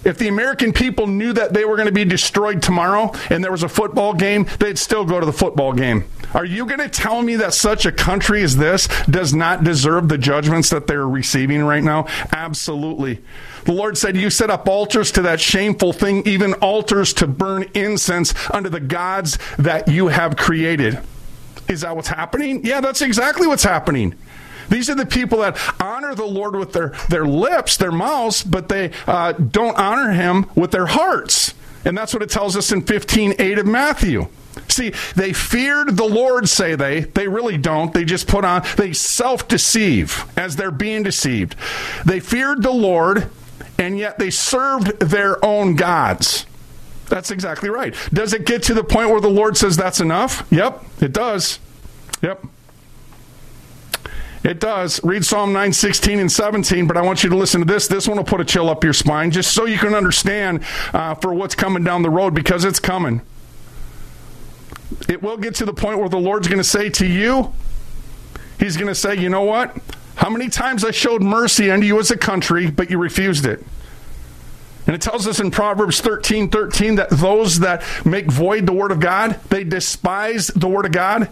if 0.07 0.17
the 0.17 0.29
American 0.29 0.71
people 0.71 1.05
knew 1.05 1.33
that 1.33 1.53
they 1.53 1.65
were 1.65 1.75
going 1.75 1.87
to 1.87 1.93
be 1.93 2.05
destroyed 2.05 2.61
tomorrow 2.61 3.11
and 3.29 3.43
there 3.43 3.51
was 3.51 3.63
a 3.63 3.69
football 3.69 4.13
game, 4.13 4.47
they'd 4.59 4.79
still 4.79 5.03
go 5.03 5.19
to 5.19 5.25
the 5.25 5.33
football 5.33 5.73
game. 5.73 6.05
Are 6.33 6.45
you 6.45 6.65
going 6.65 6.79
to 6.79 6.89
tell 6.89 7.21
me 7.21 7.35
that 7.37 7.53
such 7.53 7.85
a 7.85 7.91
country 7.91 8.41
as 8.43 8.55
this 8.57 8.87
does 9.05 9.33
not 9.33 9.63
deserve 9.63 10.07
the 10.07 10.17
judgments 10.17 10.69
that 10.69 10.87
they're 10.87 11.07
receiving 11.07 11.63
right 11.63 11.83
now? 11.83 12.07
Absolutely. 12.31 13.21
The 13.65 13.73
Lord 13.73 13.97
said, 13.97 14.15
You 14.15 14.29
set 14.29 14.49
up 14.49 14.67
altars 14.67 15.11
to 15.13 15.21
that 15.23 15.41
shameful 15.41 15.91
thing, 15.91 16.25
even 16.25 16.53
altars 16.55 17.13
to 17.15 17.27
burn 17.27 17.65
incense 17.73 18.33
unto 18.49 18.69
the 18.69 18.79
gods 18.79 19.37
that 19.57 19.89
you 19.89 20.07
have 20.07 20.37
created. 20.37 20.99
Is 21.67 21.81
that 21.81 21.95
what's 21.95 22.07
happening? 22.07 22.65
Yeah, 22.65 22.79
that's 22.79 23.01
exactly 23.01 23.45
what's 23.45 23.63
happening. 23.63 24.15
These 24.69 24.89
are 24.89 24.95
the 24.95 25.05
people 25.05 25.39
that 25.39 25.57
honor 25.81 26.15
the 26.15 26.25
Lord 26.25 26.55
with 26.55 26.73
their, 26.73 26.93
their 27.09 27.25
lips, 27.25 27.77
their 27.77 27.91
mouths, 27.91 28.43
but 28.43 28.69
they 28.69 28.91
uh, 29.05 29.33
don't 29.33 29.77
honor 29.77 30.11
him 30.11 30.49
with 30.55 30.71
their 30.71 30.87
hearts. 30.87 31.53
And 31.85 31.97
that's 31.97 32.13
what 32.13 32.23
it 32.23 32.29
tells 32.29 32.57
us 32.57 32.71
in 32.71 32.81
15 32.81 33.35
8 33.39 33.59
of 33.59 33.65
Matthew. 33.65 34.27
See, 34.67 34.91
they 35.15 35.33
feared 35.33 35.95
the 35.97 36.05
Lord, 36.05 36.49
say 36.49 36.75
they. 36.75 37.01
They 37.01 37.27
really 37.27 37.57
don't. 37.57 37.93
They 37.93 38.03
just 38.03 38.27
put 38.27 38.43
on, 38.43 38.63
they 38.75 38.93
self 38.93 39.47
deceive 39.47 40.25
as 40.35 40.55
they're 40.55 40.71
being 40.71 41.03
deceived. 41.03 41.55
They 42.05 42.19
feared 42.19 42.63
the 42.63 42.71
Lord 42.71 43.29
and 43.77 43.97
yet 43.97 44.17
they 44.17 44.29
served 44.29 44.99
their 44.99 45.43
own 45.45 45.75
gods. 45.75 46.45
That's 47.09 47.31
exactly 47.31 47.69
right. 47.69 47.95
Does 48.11 48.33
it 48.33 48.45
get 48.45 48.63
to 48.63 48.73
the 48.73 48.83
point 48.83 49.09
where 49.09 49.21
the 49.21 49.29
Lord 49.29 49.55
says 49.55 49.77
that's 49.77 50.01
enough? 50.01 50.45
Yep, 50.51 50.83
it 51.01 51.13
does. 51.13 51.59
Yep. 52.21 52.45
It 54.47 54.61
does. 54.61 55.03
Read 55.03 55.25
Psalm 55.25 55.51
9, 55.51 55.73
16, 55.73 56.19
and 56.19 56.31
17, 56.31 56.87
but 56.87 56.95
I 56.95 57.01
want 57.01 57.21
you 57.21 57.29
to 57.29 57.35
listen 57.35 57.59
to 57.59 57.67
this. 57.67 57.89
This 57.89 58.07
one 58.07 58.15
will 58.15 58.23
put 58.23 58.39
a 58.39 58.45
chill 58.45 58.69
up 58.69 58.81
your 58.81 58.93
spine 58.93 59.29
just 59.29 59.51
so 59.51 59.65
you 59.65 59.77
can 59.77 59.93
understand 59.93 60.63
uh, 60.93 61.15
for 61.15 61.33
what's 61.33 61.53
coming 61.53 61.83
down 61.83 62.01
the 62.01 62.09
road 62.09 62.33
because 62.33 62.63
it's 62.63 62.79
coming. 62.79 63.21
It 65.09 65.21
will 65.21 65.35
get 65.35 65.55
to 65.55 65.65
the 65.65 65.73
point 65.73 65.99
where 65.99 66.07
the 66.07 66.17
Lord's 66.17 66.47
going 66.47 66.59
to 66.59 66.63
say 66.63 66.89
to 66.91 67.05
you, 67.05 67.53
He's 68.57 68.77
going 68.77 68.87
to 68.87 68.95
say, 68.95 69.15
you 69.15 69.27
know 69.27 69.43
what? 69.43 69.75
How 70.15 70.29
many 70.29 70.47
times 70.47 70.85
I 70.85 70.91
showed 70.91 71.21
mercy 71.21 71.69
unto 71.69 71.85
you 71.85 71.99
as 71.99 72.09
a 72.09 72.17
country, 72.17 72.71
but 72.71 72.89
you 72.89 72.97
refused 72.97 73.45
it? 73.45 73.65
And 74.87 74.95
it 74.95 75.01
tells 75.01 75.27
us 75.27 75.41
in 75.41 75.51
Proverbs 75.51 75.99
13 75.99 76.49
13 76.49 76.95
that 76.95 77.09
those 77.09 77.59
that 77.59 77.83
make 78.05 78.31
void 78.31 78.65
the 78.65 78.71
word 78.71 78.93
of 78.93 79.01
God, 79.01 79.41
they 79.49 79.65
despise 79.65 80.47
the 80.47 80.69
word 80.69 80.85
of 80.85 80.93
God. 80.93 81.29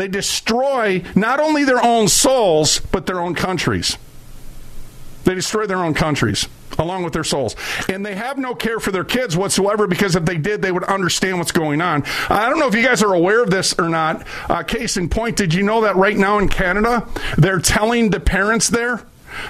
They 0.00 0.08
destroy 0.08 1.02
not 1.14 1.40
only 1.40 1.62
their 1.62 1.84
own 1.84 2.08
souls, 2.08 2.80
but 2.90 3.04
their 3.04 3.20
own 3.20 3.34
countries. 3.34 3.98
They 5.24 5.34
destroy 5.34 5.66
their 5.66 5.84
own 5.84 5.92
countries 5.92 6.48
along 6.78 7.02
with 7.02 7.12
their 7.12 7.22
souls. 7.22 7.54
And 7.86 8.06
they 8.06 8.14
have 8.14 8.38
no 8.38 8.54
care 8.54 8.80
for 8.80 8.92
their 8.92 9.04
kids 9.04 9.36
whatsoever 9.36 9.86
because 9.86 10.16
if 10.16 10.24
they 10.24 10.38
did, 10.38 10.62
they 10.62 10.72
would 10.72 10.84
understand 10.84 11.36
what's 11.36 11.52
going 11.52 11.82
on. 11.82 12.04
I 12.30 12.48
don't 12.48 12.58
know 12.58 12.66
if 12.66 12.74
you 12.74 12.82
guys 12.82 13.02
are 13.02 13.12
aware 13.12 13.42
of 13.42 13.50
this 13.50 13.78
or 13.78 13.90
not. 13.90 14.26
Uh, 14.48 14.62
case 14.62 14.96
in 14.96 15.10
point, 15.10 15.36
did 15.36 15.52
you 15.52 15.62
know 15.62 15.82
that 15.82 15.96
right 15.96 16.16
now 16.16 16.38
in 16.38 16.48
Canada, 16.48 17.06
they're 17.36 17.60
telling 17.60 18.08
the 18.08 18.20
parents 18.20 18.68
there 18.68 19.04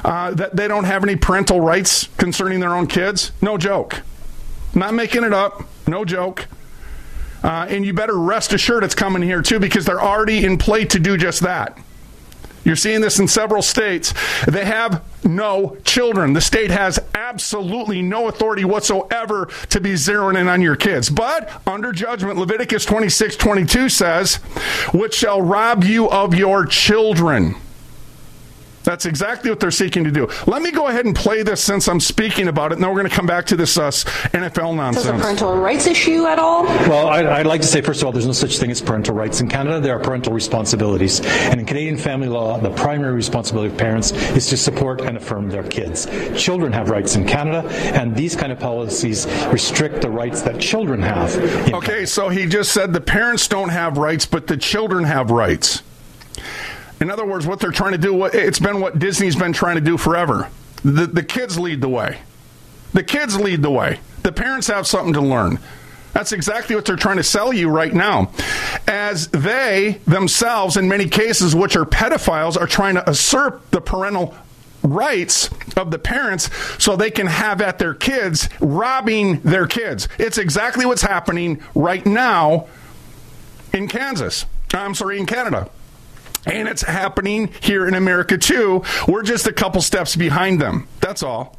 uh, 0.05 0.33
that 0.33 0.57
they 0.57 0.67
don't 0.67 0.83
have 0.83 1.05
any 1.05 1.15
parental 1.15 1.61
rights 1.61 2.09
concerning 2.17 2.59
their 2.59 2.75
own 2.75 2.89
kids? 2.89 3.31
No 3.41 3.57
joke. 3.57 4.03
Not 4.75 4.95
making 4.95 5.23
it 5.23 5.33
up. 5.33 5.63
No 5.87 6.05
joke. 6.05 6.49
Uh, 7.43 7.67
and 7.69 7.85
you 7.85 7.93
better 7.93 8.19
rest 8.19 8.53
assured 8.53 8.85
it's 8.85 8.95
coming 8.95 9.23
here 9.23 9.43
too 9.43 9.59
because 9.59 9.85
they're 9.85 10.01
already 10.01 10.45
in 10.45 10.59
play 10.59 10.85
to 10.85 10.99
do 10.99 11.17
just 11.17 11.41
that. 11.41 11.79
You're 12.65 12.77
seeing 12.77 13.01
this 13.01 13.19
in 13.19 13.27
several 13.27 13.63
states. 13.63 14.13
They 14.47 14.67
have 14.67 15.03
no 15.25 15.77
children. 15.85 16.35
The 16.35 16.43
state 16.43 16.71
has 16.71 16.99
absolutely 17.15 18.03
no 18.03 18.29
authority 18.29 18.65
whatsoever 18.65 19.49
to 19.71 19.81
be 19.81 19.95
zeroing 19.95 20.39
in 20.39 20.47
on 20.47 20.61
your 20.61 20.77
kids. 20.77 21.09
But 21.09 21.51
under 21.67 21.91
judgment, 21.93 22.39
Leviticus 22.39 22.85
26 22.85 23.37
22 23.37 23.89
says, 23.89 24.37
which 24.93 25.15
shall 25.15 25.41
rob 25.41 25.85
you 25.85 26.11
of 26.11 26.35
your 26.35 26.67
children. 26.67 27.57
That's 28.91 29.07
exactly 29.07 29.51
what 29.51 29.61
they're 29.61 29.71
seeking 29.71 30.03
to 30.03 30.11
do. 30.11 30.29
Let 30.49 30.63
me 30.63 30.73
go 30.73 30.89
ahead 30.89 31.07
and 31.07 31.15
play 31.15 31.45
this 31.45 31.63
since 31.63 31.87
I'm 31.87 32.01
speaking 32.01 32.49
about 32.49 32.73
it, 32.73 32.75
and 32.75 32.83
then 32.83 32.91
we're 32.91 32.99
going 32.99 33.09
to 33.09 33.15
come 33.15 33.25
back 33.25 33.47
to 33.47 33.57
this 33.57 33.79
uh, 33.79 33.89
NFL 34.33 34.75
nonsense. 34.75 35.05
Is 35.05 35.11
a 35.13 35.17
parental 35.17 35.57
rights 35.57 35.87
issue 35.87 36.27
at 36.27 36.41
all? 36.41 36.65
Well, 36.65 37.07
I'd, 37.07 37.25
I'd, 37.25 37.47
like 37.47 37.61
to 37.61 37.69
say, 37.69 37.83
first 37.83 38.03
of 38.03 38.07
all, 38.07 38.13
there's 38.13 38.27
no 38.27 38.33
such 38.33 38.59
thing 38.59 38.69
as 38.69 38.83
parental 38.83 39.15
rights. 39.15 39.41
In 39.41 39.49
Canada, 39.49 39.79
there 39.79 39.97
are 39.97 40.03
parental 40.03 40.33
responsibilities. 40.33 41.21
And 41.21 41.61
in 41.61 41.67
Canadian 41.67 41.99
family 41.99 42.27
law, 42.27 42.59
the 42.59 42.71
primary 42.71 43.15
responsibility 43.15 43.73
of 43.73 43.79
parents 43.79 44.11
is 44.11 44.49
to 44.49 44.57
support 44.57 45.03
and 45.03 45.17
affirm 45.17 45.51
their 45.51 45.63
kids. 45.63 46.09
Children 46.37 46.73
have 46.73 46.91
rights 46.91 47.15
in 47.15 47.25
Canada, 47.29 47.69
and 47.95 48.17
these 48.17 48.35
kind 48.35 48.51
of 48.51 48.59
policies 48.59 49.29
restrict 49.53 50.01
the 50.01 50.11
rights 50.11 50.43
that 50.43 50.61
children 50.61 51.01
have. 51.01 51.33
Okay, 51.37 51.71
Canada. 51.71 52.07
so 52.09 52.29
he 52.29 52.45
just 52.45 52.73
said 52.73 52.93
the 52.93 53.01
parents 53.01 53.47
don't 53.47 53.69
have 53.69 53.99
rights, 53.99 54.27
but 54.27 54.49
the 54.49 54.57
children 54.57 55.05
have 55.05 55.31
rights. 55.31 55.85
In 57.01 57.11
other 57.11 57.25
words, 57.25 57.47
what 57.47 57.61
they're 57.61 57.71
trying 57.71 57.93
to 57.93 57.99
do, 57.99 58.25
it's 58.27 58.59
been 58.59 58.81
what 58.81 58.99
Disney's 58.99 59.37
been 59.37 59.53
trying 59.53 59.77
to 59.77 59.81
do 59.81 59.97
forever. 59.97 60.51
The, 60.85 61.07
the 61.07 61.23
kids 61.23 61.59
lead 61.59 61.81
the 61.81 61.89
way. 61.89 62.19
The 62.93 63.03
kids 63.03 63.39
lead 63.39 63.63
the 63.63 63.71
way. 63.71 64.01
The 64.23 64.33
parents 64.33 64.67
have 64.67 64.87
something 64.87 65.15
to 65.15 65.21
learn. 65.21 65.59
That's 66.13 66.33
exactly 66.33 66.75
what 66.75 66.85
they're 66.85 66.97
trying 66.97 67.17
to 67.19 67.23
sell 67.23 67.53
you 67.53 67.69
right 67.71 67.95
now. 67.95 68.33
As 68.87 69.29
they 69.29 70.01
themselves, 70.07 70.77
in 70.77 70.89
many 70.89 71.09
cases, 71.09 71.55
which 71.55 71.77
are 71.77 71.85
pedophiles, 71.85 72.61
are 72.61 72.67
trying 72.67 72.97
to 72.97 73.05
usurp 73.07 73.71
the 73.71 73.81
parental 73.81 74.35
rights 74.83 75.51
of 75.77 75.91
the 75.91 75.99
parents 75.99 76.51
so 76.83 76.97
they 76.97 77.11
can 77.11 77.27
have 77.27 77.61
at 77.61 77.79
their 77.79 77.95
kids, 77.95 78.49
robbing 78.61 79.41
their 79.41 79.67
kids. 79.67 80.09
It's 80.19 80.37
exactly 80.37 80.85
what's 80.85 81.03
happening 81.03 81.63
right 81.75 82.05
now 82.05 82.67
in 83.73 83.89
Kansas. 83.89 84.47
I'm 84.75 84.95
sorry, 84.95 85.19
in 85.19 85.27
Canada. 85.27 85.71
And 86.47 86.69
it's 86.69 86.83
happening 86.83 87.53
here 87.61 87.87
in 87.87 87.95
America 87.95 88.39
too. 88.39 88.83
We're 89.07 89.23
just 89.23 89.47
a 89.47 89.53
couple 89.53 89.83
steps 89.83 90.17
behind 90.17 90.61
them. 90.61 90.89
That's 91.01 91.23
all. 91.23 91.57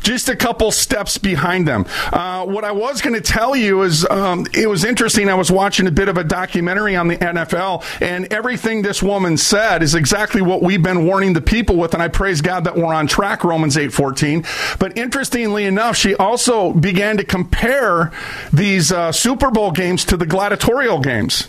Just 0.00 0.28
a 0.28 0.36
couple 0.36 0.70
steps 0.70 1.18
behind 1.18 1.66
them. 1.66 1.86
Uh, 2.12 2.46
what 2.46 2.64
I 2.64 2.72
was 2.72 3.00
going 3.00 3.14
to 3.14 3.20
tell 3.20 3.56
you 3.56 3.82
is 3.82 4.08
um, 4.08 4.46
it 4.54 4.68
was 4.68 4.84
interesting. 4.84 5.28
I 5.28 5.34
was 5.34 5.50
watching 5.50 5.86
a 5.86 5.90
bit 5.90 6.08
of 6.08 6.16
a 6.16 6.24
documentary 6.24 6.96
on 6.96 7.08
the 7.08 7.16
NFL, 7.16 7.84
and 8.00 8.32
everything 8.32 8.82
this 8.82 9.02
woman 9.02 9.36
said 9.36 9.82
is 9.82 9.94
exactly 9.94 10.42
what 10.42 10.62
we've 10.62 10.82
been 10.82 11.04
warning 11.06 11.32
the 11.32 11.40
people 11.40 11.76
with. 11.76 11.94
And 11.94 12.02
I 12.02 12.08
praise 12.08 12.40
God 12.40 12.64
that 12.64 12.76
we're 12.76 12.94
on 12.94 13.06
track, 13.06 13.44
Romans 13.44 13.76
eight 13.76 13.92
fourteen. 13.92 14.44
But 14.78 14.96
interestingly 14.96 15.64
enough, 15.64 15.96
she 15.96 16.14
also 16.14 16.72
began 16.72 17.16
to 17.16 17.24
compare 17.24 18.12
these 18.52 18.92
uh, 18.92 19.12
Super 19.12 19.50
Bowl 19.50 19.72
games 19.72 20.04
to 20.06 20.16
the 20.16 20.26
gladiatorial 20.26 21.00
games. 21.00 21.48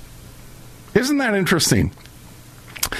Isn't 0.95 1.17
that 1.17 1.35
interesting? 1.35 1.91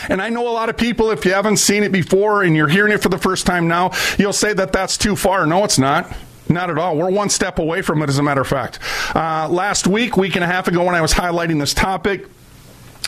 And 0.09 0.21
I 0.21 0.29
know 0.29 0.47
a 0.47 0.51
lot 0.51 0.69
of 0.69 0.77
people, 0.77 1.11
if 1.11 1.25
you 1.25 1.33
haven't 1.33 1.57
seen 1.57 1.83
it 1.83 1.91
before 1.91 2.43
and 2.43 2.55
you're 2.55 2.67
hearing 2.67 2.93
it 2.93 3.01
for 3.01 3.09
the 3.09 3.17
first 3.17 3.45
time 3.45 3.67
now, 3.67 3.91
you'll 4.17 4.33
say 4.33 4.53
that 4.53 4.71
that's 4.71 4.97
too 4.97 5.15
far. 5.15 5.45
No, 5.45 5.63
it's 5.63 5.79
not. 5.79 6.11
Not 6.49 6.69
at 6.69 6.77
all. 6.77 6.97
We're 6.97 7.09
one 7.09 7.29
step 7.29 7.57
away 7.57 7.81
from 7.81 8.01
it, 8.01 8.09
as 8.09 8.17
a 8.17 8.23
matter 8.23 8.41
of 8.41 8.47
fact. 8.47 8.79
Uh, 9.15 9.47
last 9.49 9.87
week, 9.87 10.17
week 10.17 10.35
and 10.35 10.43
a 10.43 10.47
half 10.47 10.67
ago, 10.67 10.83
when 10.83 10.95
I 10.95 11.01
was 11.01 11.13
highlighting 11.13 11.59
this 11.59 11.73
topic, 11.73 12.27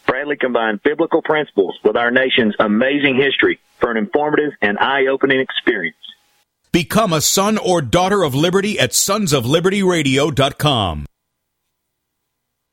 Bradley 0.07 0.37
combined 0.37 0.83
biblical 0.83 1.23
principles 1.23 1.79
with 1.83 1.97
our 1.97 2.11
nation's 2.11 2.55
amazing 2.59 3.17
history 3.17 3.61
for 3.79 3.91
an 3.91 3.97
informative 3.97 4.53
and 4.61 4.79
eye-opening 4.79 5.41
experience. 5.41 5.97
Become 6.73 7.13
a 7.13 7.21
son 7.21 7.59
or 7.59 7.83
daughter 7.83 8.23
of 8.23 8.35
liberty 8.35 8.79
at 8.79 8.91
sonsoflibertyradio.com. 8.91 11.07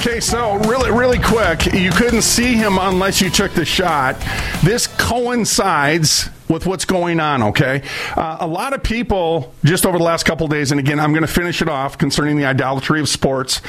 Okay, 0.00 0.18
so 0.18 0.54
really, 0.60 0.90
really 0.90 1.18
quick, 1.18 1.74
you 1.74 1.90
couldn't 1.90 2.22
see 2.22 2.54
him 2.54 2.78
unless 2.78 3.20
you 3.20 3.28
took 3.28 3.52
the 3.52 3.66
shot. 3.66 4.16
This 4.64 4.86
coincides 4.86 6.30
with 6.48 6.64
what's 6.64 6.86
going 6.86 7.20
on, 7.20 7.42
okay? 7.42 7.82
Uh, 8.16 8.38
a 8.40 8.46
lot 8.46 8.72
of 8.72 8.82
people, 8.82 9.52
just 9.62 9.84
over 9.84 9.98
the 9.98 10.04
last 10.04 10.24
couple 10.24 10.48
days, 10.48 10.70
and 10.70 10.80
again, 10.80 10.98
I'm 10.98 11.12
going 11.12 11.20
to 11.20 11.28
finish 11.30 11.60
it 11.60 11.68
off 11.68 11.98
concerning 11.98 12.38
the 12.38 12.46
idolatry 12.46 12.98
of 12.98 13.10
sports, 13.10 13.60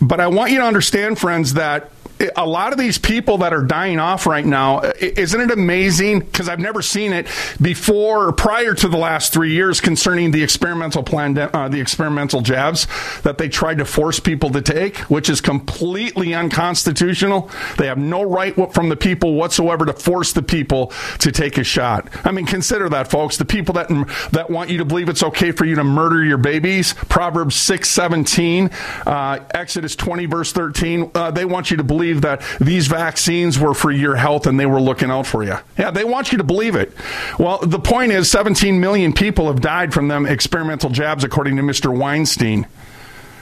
but 0.00 0.18
I 0.18 0.26
want 0.26 0.50
you 0.50 0.58
to 0.58 0.64
understand, 0.64 1.20
friends, 1.20 1.54
that 1.54 1.92
a 2.36 2.46
lot 2.46 2.72
of 2.72 2.78
these 2.78 2.98
people 2.98 3.38
that 3.38 3.52
are 3.52 3.62
dying 3.62 3.98
off 3.98 4.26
right 4.26 4.44
now, 4.44 4.80
isn't 5.00 5.40
it 5.40 5.50
amazing? 5.50 6.20
Because 6.20 6.48
I've 6.48 6.60
never 6.60 6.82
seen 6.82 7.12
it 7.12 7.26
before 7.60 8.28
or 8.28 8.32
prior 8.32 8.74
to 8.74 8.88
the 8.88 8.96
last 8.96 9.32
three 9.32 9.52
years 9.52 9.80
concerning 9.80 10.30
the 10.30 10.42
experimental 10.42 11.02
plan, 11.02 11.36
uh, 11.36 11.68
the 11.68 11.80
experimental 11.80 12.40
jabs 12.40 12.86
that 13.22 13.38
they 13.38 13.48
tried 13.48 13.78
to 13.78 13.84
force 13.84 14.20
people 14.20 14.50
to 14.50 14.62
take, 14.62 14.96
which 15.10 15.28
is 15.28 15.40
completely 15.40 16.34
unconstitutional. 16.34 17.50
They 17.78 17.86
have 17.86 17.98
no 17.98 18.22
right 18.22 18.54
from 18.72 18.88
the 18.88 18.96
people 18.96 19.34
whatsoever 19.34 19.86
to 19.86 19.92
force 19.92 20.32
the 20.32 20.42
people 20.42 20.92
to 21.18 21.32
take 21.32 21.58
a 21.58 21.64
shot. 21.64 22.08
I 22.24 22.32
mean, 22.32 22.46
consider 22.46 22.88
that, 22.90 23.10
folks. 23.10 23.36
The 23.36 23.44
people 23.44 23.74
that 23.74 23.88
that 24.32 24.50
want 24.50 24.70
you 24.70 24.78
to 24.78 24.84
believe 24.84 25.08
it's 25.08 25.22
okay 25.22 25.52
for 25.52 25.64
you 25.64 25.74
to 25.76 25.84
murder 25.84 26.22
your 26.24 26.38
babies, 26.38 26.94
Proverbs 27.08 27.56
six 27.56 27.88
seventeen, 27.90 28.70
uh, 29.06 29.38
Exodus 29.52 29.96
twenty 29.96 30.26
verse 30.26 30.52
thirteen, 30.52 31.10
uh, 31.14 31.30
they 31.30 31.44
want 31.44 31.70
you 31.70 31.78
to 31.78 31.84
believe 31.84 32.11
believe 32.12 32.22
that 32.22 32.42
these 32.64 32.86
vaccines 32.86 33.58
were 33.58 33.74
for 33.74 33.90
your 33.90 34.16
health 34.16 34.46
and 34.46 34.58
they 34.58 34.66
were 34.66 34.80
looking 34.80 35.10
out 35.10 35.26
for 35.26 35.42
you. 35.42 35.56
Yeah, 35.78 35.90
they 35.90 36.04
want 36.04 36.32
you 36.32 36.38
to 36.38 36.44
believe 36.44 36.76
it. 36.76 36.92
Well, 37.38 37.58
the 37.58 37.78
point 37.78 38.12
is 38.12 38.30
17 38.30 38.80
million 38.80 39.12
people 39.12 39.46
have 39.46 39.60
died 39.60 39.92
from 39.92 40.08
them 40.08 40.26
experimental 40.26 40.90
jabs, 40.90 41.24
according 41.24 41.56
to 41.56 41.62
Mr. 41.62 41.96
Weinstein. 41.96 42.66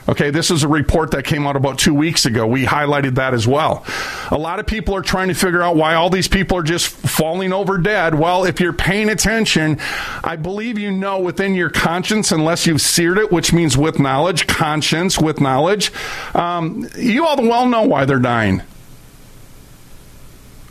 Okay, 0.09 0.31
this 0.31 0.49
is 0.49 0.63
a 0.63 0.67
report 0.67 1.11
that 1.11 1.25
came 1.25 1.45
out 1.45 1.55
about 1.55 1.77
two 1.77 1.93
weeks 1.93 2.25
ago. 2.25 2.47
We 2.47 2.65
highlighted 2.65 3.15
that 3.15 3.33
as 3.33 3.47
well. 3.47 3.85
A 4.31 4.37
lot 4.37 4.59
of 4.59 4.65
people 4.65 4.95
are 4.95 5.01
trying 5.01 5.27
to 5.27 5.35
figure 5.35 5.61
out 5.61 5.75
why 5.75 5.93
all 5.93 6.09
these 6.09 6.27
people 6.27 6.57
are 6.57 6.63
just 6.63 6.87
falling 6.87 7.53
over 7.53 7.77
dead. 7.77 8.15
Well, 8.15 8.43
if 8.45 8.59
you're 8.59 8.73
paying 8.73 9.09
attention, 9.09 9.79
I 10.23 10.37
believe 10.37 10.79
you 10.79 10.91
know 10.91 11.19
within 11.19 11.53
your 11.53 11.69
conscience, 11.69 12.31
unless 12.31 12.65
you've 12.65 12.81
seared 12.81 13.19
it, 13.19 13.31
which 13.31 13.53
means 13.53 13.77
with 13.77 13.99
knowledge, 13.99 14.47
conscience 14.47 15.19
with 15.19 15.39
knowledge, 15.39 15.91
um, 16.33 16.87
you 16.97 17.25
all 17.25 17.37
well 17.37 17.67
know 17.67 17.83
why 17.83 18.05
they're 18.05 18.19
dying. 18.19 18.63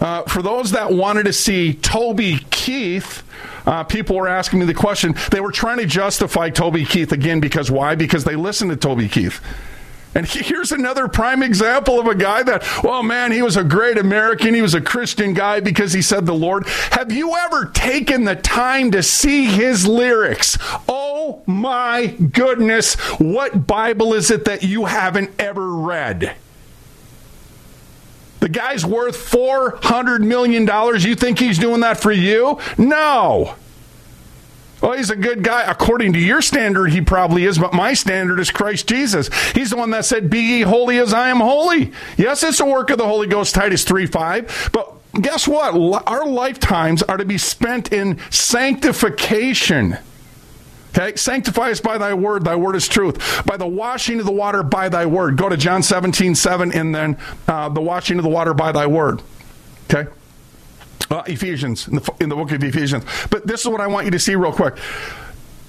Uh, 0.01 0.23
for 0.23 0.43
those 0.43 0.71
that 0.73 0.91
wanted 0.93 1.25
to 1.25 1.33
see 1.33 1.75
Toby 1.75 2.39
Keith, 2.51 3.23
uh, 3.67 3.85
people 3.85 4.17
were 4.17 4.29
asking 4.29 4.61
me 4.61 4.67
the 4.67 4.75
question. 4.75 5.15
They 5.31 5.41
were 5.41 5.53
trying 5.53 5.79
to 5.79 5.87
justify 5.87 6.51
Toby 6.51 6.85
Keith 6.85 7.13
again 7.13 7.41
because 7.41 7.71
why? 7.71 7.95
Because 7.95 8.25
they 8.25 8.37
listened 8.37 8.71
to 8.71 8.77
Toby 8.77 9.09
Keith. 9.09 9.41
And 10.13 10.27
here's 10.27 10.73
another 10.73 11.07
prime 11.07 11.43
example 11.43 12.01
of 12.01 12.07
a 12.09 12.17
guy 12.17 12.43
that, 12.43 12.65
well, 12.83 13.03
man, 13.03 13.31
he 13.31 13.43
was 13.43 13.57
a 13.57 13.63
great 13.63 13.97
American. 13.97 14.55
He 14.55 14.63
was 14.63 14.75
a 14.75 14.81
Christian 14.81 15.35
guy 15.35 15.61
because 15.61 15.93
he 15.93 16.03
said 16.03 16.27
the 16.27 16.35
Lord. 16.35 16.67
Have 16.91 17.13
you 17.13 17.37
ever 17.37 17.67
taken 17.67 18.25
the 18.25 18.35
time 18.35 18.91
to 18.91 19.05
see 19.05 19.45
his 19.45 19.87
lyrics? 19.87 20.59
Oh 20.89 21.43
my 21.47 22.09
goodness. 22.09 22.95
What 23.21 23.69
Bible 23.69 24.15
is 24.15 24.33
it 24.33 24.47
that 24.47 24.65
you 24.65 24.87
haven't 24.87 25.31
ever 25.39 25.75
read? 25.75 26.35
The 28.41 28.49
guy's 28.49 28.85
worth 28.85 29.17
$400 29.17 30.21
million. 30.21 30.67
You 31.01 31.15
think 31.15 31.39
he's 31.39 31.59
doing 31.59 31.81
that 31.81 32.01
for 32.01 32.13
you? 32.13 32.59
No. 32.79 33.55
Well, 34.81 34.93
he's 34.93 35.11
a 35.11 35.17
good 35.17 35.43
guy. 35.43 35.63
According 35.71 36.15
to 36.15 36.19
your 36.19 36.41
standard, 36.41 36.91
he 36.93 37.03
probably 37.03 37.45
is, 37.45 37.59
but 37.59 37.75
my 37.75 37.93
standard 37.93 38.41
is 38.41 38.51
Christ 38.51 38.89
Jesus. 38.89 39.29
He's 39.53 39.71
the 39.71 39.77
one 39.77 39.91
that 39.91 40.07
said, 40.07 40.31
Be 40.31 40.41
ye 40.41 40.61
holy 40.63 40.99
as 40.99 41.13
I 41.13 41.29
am 41.29 41.41
holy. 41.41 41.93
Yes, 42.17 42.43
it's 42.43 42.61
a 42.61 42.65
work 42.65 42.89
of 42.89 42.97
the 42.97 43.07
Holy 43.07 43.27
Ghost, 43.27 43.55
Titus 43.55 43.85
3 43.85 44.07
5. 44.07 44.71
But 44.73 44.95
guess 45.21 45.47
what? 45.47 45.75
Our 46.07 46.27
lifetimes 46.27 47.03
are 47.03 47.19
to 47.19 47.27
be 47.27 47.37
spent 47.37 47.93
in 47.93 48.19
sanctification. 48.31 49.99
Okay, 50.91 51.17
sanctify 51.17 51.71
us 51.71 51.81
by 51.81 51.99
thy 51.99 52.15
word, 52.15 52.45
thy 52.45 52.57
word 52.57 52.75
is 52.75 52.89
truth. 52.89 53.45
By 53.47 53.57
the 53.57 53.67
washing 53.67 54.19
of 54.19 54.27
the 54.27 54.33
water 54.33 54.63
by 54.63 54.89
thy 54.89 55.07
word. 55.07 55.37
Go 55.37 55.49
to 55.49 55.57
John 55.57 55.83
17, 55.83 56.35
7, 56.35 56.73
and 56.73 56.95
then 56.95 57.17
uh, 57.47 57.69
the 57.69 57.81
washing 57.81 58.19
of 58.19 58.25
the 58.25 58.31
water 58.31 58.55
by 58.55 58.73
thy 58.73 58.87
word. 58.87 59.23
Okay? 59.91 60.11
Uh, 61.09 61.23
Ephesians, 61.27 61.87
in 61.89 61.97
the, 61.97 62.15
in 62.21 62.29
the 62.29 62.37
book 62.37 62.51
of 62.53 62.63
Ephesians. 62.63 63.05
But 63.31 63.47
this 63.47 63.61
is 63.61 63.69
what 63.69 63.81
I 63.81 63.87
want 63.87 64.05
you 64.05 64.11
to 64.13 64.19
see 64.19 64.35
real 64.35 64.53
quick. 64.53 64.77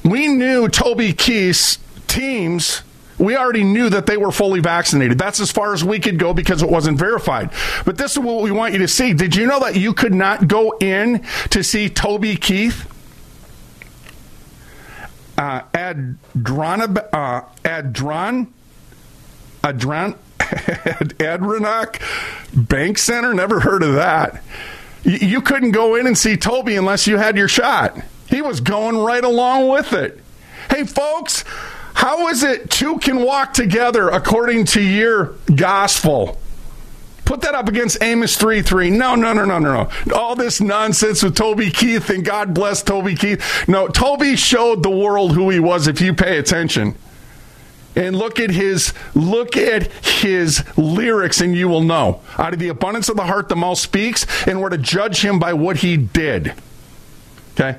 We 0.03 0.27
knew 0.27 0.67
Toby 0.67 1.13
Keith's 1.13 1.77
teams 2.07 2.81
we 3.21 3.37
already 3.37 3.63
knew 3.63 3.89
that 3.89 4.07
they 4.07 4.17
were 4.17 4.31
fully 4.31 4.61
vaccinated. 4.61 5.19
That's 5.19 5.39
as 5.39 5.51
far 5.51 5.73
as 5.73 5.83
we 5.83 5.99
could 5.99 6.17
go 6.17 6.33
because 6.33 6.63
it 6.63 6.69
wasn't 6.69 6.97
verified. 6.97 7.51
But 7.85 7.95
this 7.97 8.13
is 8.13 8.19
what 8.19 8.41
we 8.41 8.51
want 8.51 8.73
you 8.73 8.79
to 8.79 8.87
see. 8.87 9.13
Did 9.13 9.35
you 9.35 9.45
know 9.45 9.59
that 9.59 9.75
you 9.75 9.93
could 9.93 10.13
not 10.13 10.47
go 10.47 10.71
in 10.79 11.23
to 11.51 11.63
see 11.63 11.87
Toby 11.87 12.35
Keith? 12.35 12.90
Uh, 15.41 15.63
Adron, 15.73 16.97
uh, 17.13 17.41
Adron, 17.63 18.47
Adron, 19.63 20.17
Adronoc 20.39 21.99
Bank 22.67 22.97
Center. 22.99 23.33
Never 23.33 23.61
heard 23.61 23.81
of 23.81 23.95
that 23.95 24.43
you 25.03 25.41
couldn't 25.41 25.71
go 25.71 25.95
in 25.95 26.07
and 26.07 26.17
see 26.17 26.37
Toby 26.37 26.75
unless 26.75 27.07
you 27.07 27.17
had 27.17 27.37
your 27.37 27.47
shot. 27.47 27.97
He 28.27 28.41
was 28.41 28.61
going 28.61 28.97
right 28.97 29.23
along 29.23 29.69
with 29.69 29.93
it. 29.93 30.19
Hey, 30.69 30.85
folks, 30.85 31.43
how 31.93 32.27
is 32.27 32.43
it 32.43 32.69
two 32.69 32.99
can 32.99 33.21
walk 33.21 33.53
together 33.53 34.09
according 34.09 34.65
to 34.65 34.81
your 34.81 35.35
gospel? 35.53 36.39
Put 37.31 37.39
that 37.43 37.55
up 37.55 37.69
against 37.69 38.03
Amos 38.03 38.35
3 38.35 38.61
3. 38.61 38.89
No, 38.89 39.15
no, 39.15 39.31
no, 39.31 39.45
no, 39.45 39.57
no, 39.57 39.87
no. 40.05 40.13
All 40.13 40.35
this 40.35 40.59
nonsense 40.59 41.23
with 41.23 41.33
Toby 41.33 41.71
Keith 41.71 42.09
and 42.09 42.25
God 42.25 42.53
bless 42.53 42.83
Toby 42.83 43.15
Keith. 43.15 43.41
No, 43.69 43.87
Toby 43.87 44.35
showed 44.35 44.83
the 44.83 44.89
world 44.89 45.33
who 45.33 45.49
he 45.49 45.57
was 45.57 45.87
if 45.87 46.01
you 46.01 46.13
pay 46.13 46.39
attention 46.39 46.93
and 47.95 48.17
look 48.17 48.37
at 48.37 48.49
his 48.49 48.93
look 49.15 49.55
at 49.55 49.89
his 50.03 50.61
lyrics 50.77 51.39
and 51.39 51.55
you 51.55 51.69
will 51.69 51.79
know 51.79 52.19
out 52.37 52.51
of 52.51 52.59
the 52.59 52.67
abundance 52.67 53.07
of 53.07 53.15
the 53.15 53.23
heart 53.23 53.47
the 53.47 53.55
mouth 53.55 53.77
speaks 53.77 54.25
and 54.45 54.61
we're 54.61 54.67
to 54.67 54.77
judge 54.77 55.23
him 55.23 55.39
by 55.39 55.53
what 55.53 55.77
he 55.77 55.95
did 55.95 56.53
okay 57.53 57.77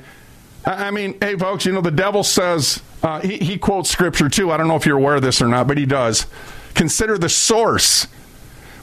i 0.67 0.91
mean 0.91 1.17
hey 1.21 1.35
folks 1.35 1.65
you 1.65 1.73
know 1.73 1.81
the 1.81 1.91
devil 1.91 2.23
says 2.23 2.83
uh, 3.03 3.21
he, 3.21 3.39
he 3.39 3.57
quotes 3.57 3.89
scripture 3.89 4.29
too 4.29 4.51
i 4.51 4.59
don't 4.59 4.69
know 4.69 4.77
if 4.77 4.85
you're 4.85 4.99
aware 4.99 5.17
of 5.17 5.23
this 5.23 5.41
or 5.41 5.49
not 5.49 5.67
but 5.67 5.79
he 5.79 5.87
does 5.87 6.27
consider 6.75 7.17
the 7.17 7.31
source 7.31 8.07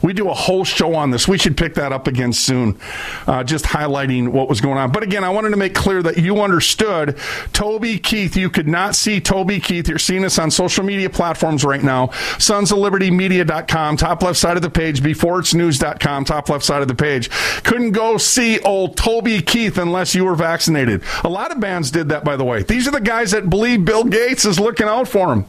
we 0.01 0.13
do 0.13 0.29
a 0.29 0.33
whole 0.33 0.63
show 0.65 0.95
on 0.95 1.11
this. 1.11 1.27
We 1.27 1.37
should 1.37 1.57
pick 1.57 1.75
that 1.75 1.91
up 1.91 2.07
again 2.07 2.33
soon, 2.33 2.79
uh, 3.27 3.43
just 3.43 3.65
highlighting 3.65 4.29
what 4.29 4.49
was 4.49 4.61
going 4.61 4.77
on. 4.77 4.91
But 4.91 5.03
again, 5.03 5.23
I 5.23 5.29
wanted 5.29 5.51
to 5.51 5.57
make 5.57 5.73
clear 5.73 6.03
that 6.03 6.17
you 6.17 6.41
understood 6.41 7.17
Toby 7.53 7.97
Keith. 7.97 8.35
You 8.35 8.49
could 8.49 8.67
not 8.67 8.95
see 8.95 9.21
Toby 9.21 9.59
Keith. 9.59 9.87
You're 9.87 9.99
seeing 9.99 10.25
us 10.25 10.37
on 10.37 10.51
social 10.51 10.83
media 10.83 11.09
platforms 11.09 11.63
right 11.63 11.83
now. 11.83 12.09
Sons 12.37 12.71
of 12.71 12.77
Liberty 12.77 13.11
Media.com, 13.11 13.97
top 13.97 14.21
left 14.23 14.37
side 14.37 14.57
of 14.57 14.63
the 14.63 14.69
page, 14.69 15.01
before 15.03 15.29
beforeitsnews.com, 15.29 16.25
top 16.25 16.49
left 16.49 16.65
side 16.65 16.81
of 16.81 16.87
the 16.87 16.95
page. 16.95 17.29
Couldn't 17.63 17.91
go 17.91 18.17
see 18.17 18.59
old 18.59 18.97
Toby 18.97 19.41
Keith 19.41 19.77
unless 19.77 20.15
you 20.15 20.25
were 20.25 20.35
vaccinated. 20.35 21.03
A 21.23 21.29
lot 21.29 21.51
of 21.51 21.59
bands 21.59 21.91
did 21.91 22.09
that, 22.09 22.23
by 22.23 22.35
the 22.35 22.45
way. 22.45 22.63
These 22.63 22.87
are 22.87 22.91
the 22.91 23.01
guys 23.01 23.31
that 23.31 23.49
believe 23.49 23.85
Bill 23.85 24.03
Gates 24.03 24.45
is 24.45 24.59
looking 24.59 24.87
out 24.87 25.07
for 25.07 25.27
them 25.27 25.45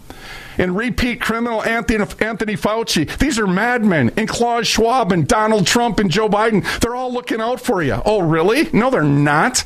and 0.60 0.76
repeat 0.76 1.20
criminal 1.20 1.62
Anthony, 1.62 2.04
Anthony 2.20 2.54
Fauci. 2.54 3.18
These 3.18 3.38
are 3.38 3.46
madmen, 3.46 4.12
and 4.16 4.28
Klaus 4.28 4.66
Schwab 4.66 5.10
and 5.10 5.26
Donald 5.26 5.66
Trump 5.66 5.98
and 5.98 6.10
Joe 6.10 6.28
Biden. 6.28 6.64
They're 6.80 6.94
all 6.94 7.12
looking 7.12 7.40
out 7.40 7.60
for 7.60 7.82
you. 7.82 8.00
Oh, 8.04 8.20
really? 8.20 8.68
No, 8.72 8.90
they're 8.90 9.02
not. 9.02 9.64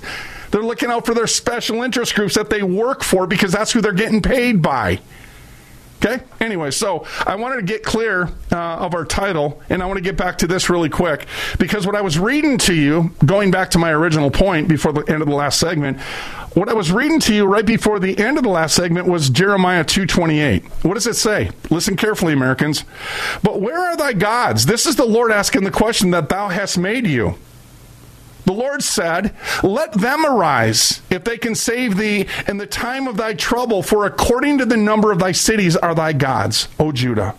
They're 0.53 0.63
looking 0.63 0.91
out 0.91 1.05
for 1.05 1.13
their 1.13 1.27
special 1.27 1.83
interest 1.83 2.15
groups 2.15 2.37
that 2.37 2.49
they 2.49 2.63
work 2.63 3.03
for 3.03 3.27
because 3.27 3.51
that's 3.51 3.73
who 3.73 3.81
they're 3.81 3.93
getting 3.93 4.23
paid 4.23 4.63
by. 4.63 5.01
Okay. 6.05 6.23
Anyway, 6.41 6.71
so 6.71 7.07
I 7.27 7.35
wanted 7.37 7.57
to 7.57 7.63
get 7.63 7.83
clear 7.83 8.29
uh, 8.53 8.57
of 8.57 8.95
our 8.95 9.07
title, 9.07 9.63
and 9.71 9.83
I 9.83 9.87
want 9.87 9.97
to 9.97 10.03
get 10.03 10.19
back 10.19 10.37
to 10.39 10.47
this 10.47 10.69
really 10.69 10.91
quick 10.91 11.27
because 11.59 11.87
what 11.87 11.97
I 11.97 12.03
was 12.03 12.19
reading 12.19 12.59
to 12.59 12.75
you, 12.75 13.13
going 13.25 13.51
back 13.51 13.71
to 13.71 13.79
my 13.79 13.91
original 13.91 14.31
point 14.31 14.69
before 14.69 14.93
the 14.93 15.01
end 15.11 15.23
of 15.23 15.29
the 15.29 15.35
last 15.35 15.59
segment, 15.59 15.99
what 16.53 16.69
I 16.69 16.75
was 16.75 16.93
reading 16.93 17.21
to 17.21 17.35
you 17.35 17.47
right 17.47 17.65
before 17.65 17.99
the 17.99 18.19
end 18.19 18.37
of 18.37 18.43
the 18.43 18.51
last 18.51 18.77
segment 18.77 19.09
was 19.09 19.31
Jeremiah 19.31 19.83
two 19.83 20.05
twenty 20.05 20.41
eight. 20.41 20.65
What 20.85 20.95
does 20.95 21.07
it 21.07 21.15
say? 21.15 21.51
Listen 21.71 21.97
carefully, 21.97 22.35
Americans. 22.35 22.85
But 23.43 23.63
where 23.63 23.79
are 23.79 23.97
thy 23.97 24.13
gods? 24.13 24.67
This 24.67 24.85
is 24.85 24.97
the 24.97 25.07
Lord 25.07 25.33
asking 25.33 25.65
the 25.65 25.71
question 25.71 26.11
that 26.11 26.29
thou 26.29 26.49
hast 26.49 26.77
made 26.77 27.07
you. 27.07 27.39
The 28.45 28.53
Lord 28.53 28.83
said, 28.83 29.35
Let 29.63 29.93
them 29.93 30.27
arise, 30.27 31.01
if 31.11 31.25
they 31.25 31.39
can 31.39 31.55
save 31.55 31.97
thee 31.97 32.27
in 32.47 32.59
the 32.59 32.67
time 32.67 33.07
of 33.07 33.17
thy 33.17 33.35
trouble, 33.35 33.83
for 33.83 34.05
according 34.05 34.59
to 34.59 34.67
the 34.67 34.77
number 34.77 35.11
of 35.13 35.19
thy 35.19 35.33
cities 35.33 35.77
are 35.77 35.95
thy 35.95 36.13
gods, 36.13 36.69
O 36.79 36.93
Judah. 36.93 37.35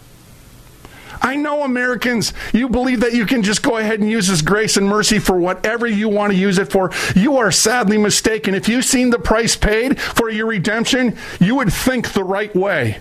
I 1.22 1.36
know 1.36 1.64
Americans, 1.64 2.34
you 2.54 2.70
believe 2.70 3.00
that 3.00 3.14
you 3.14 3.26
can 3.26 3.42
just 3.42 3.64
go 3.64 3.78
ahead 3.78 4.00
and 4.00 4.10
use 4.10 4.28
His 4.28 4.42
grace 4.42 4.78
and 4.78 4.88
mercy 4.88 5.20
for 5.20 5.38
whatever 5.38 5.88
you 5.88 6.10
want 6.10 6.34
to 6.34 6.38
use 6.38 6.58
it 6.58 6.72
for. 6.72 6.92
You 7.16 7.38
are 7.38 7.52
sadly 7.52 7.98
mistaken. 7.98 8.54
If 8.54 8.68
you've 8.68 8.86
seen 8.86 9.10
the 9.10 9.20
price 9.20 9.56
paid 9.56 10.00
for 10.00 10.30
your 10.30 10.48
redemption, 10.48 11.18
you 11.40 11.56
would 11.56 11.74
think 11.74 12.14
the 12.14 12.24
right 12.24 12.54
way. 12.56 13.00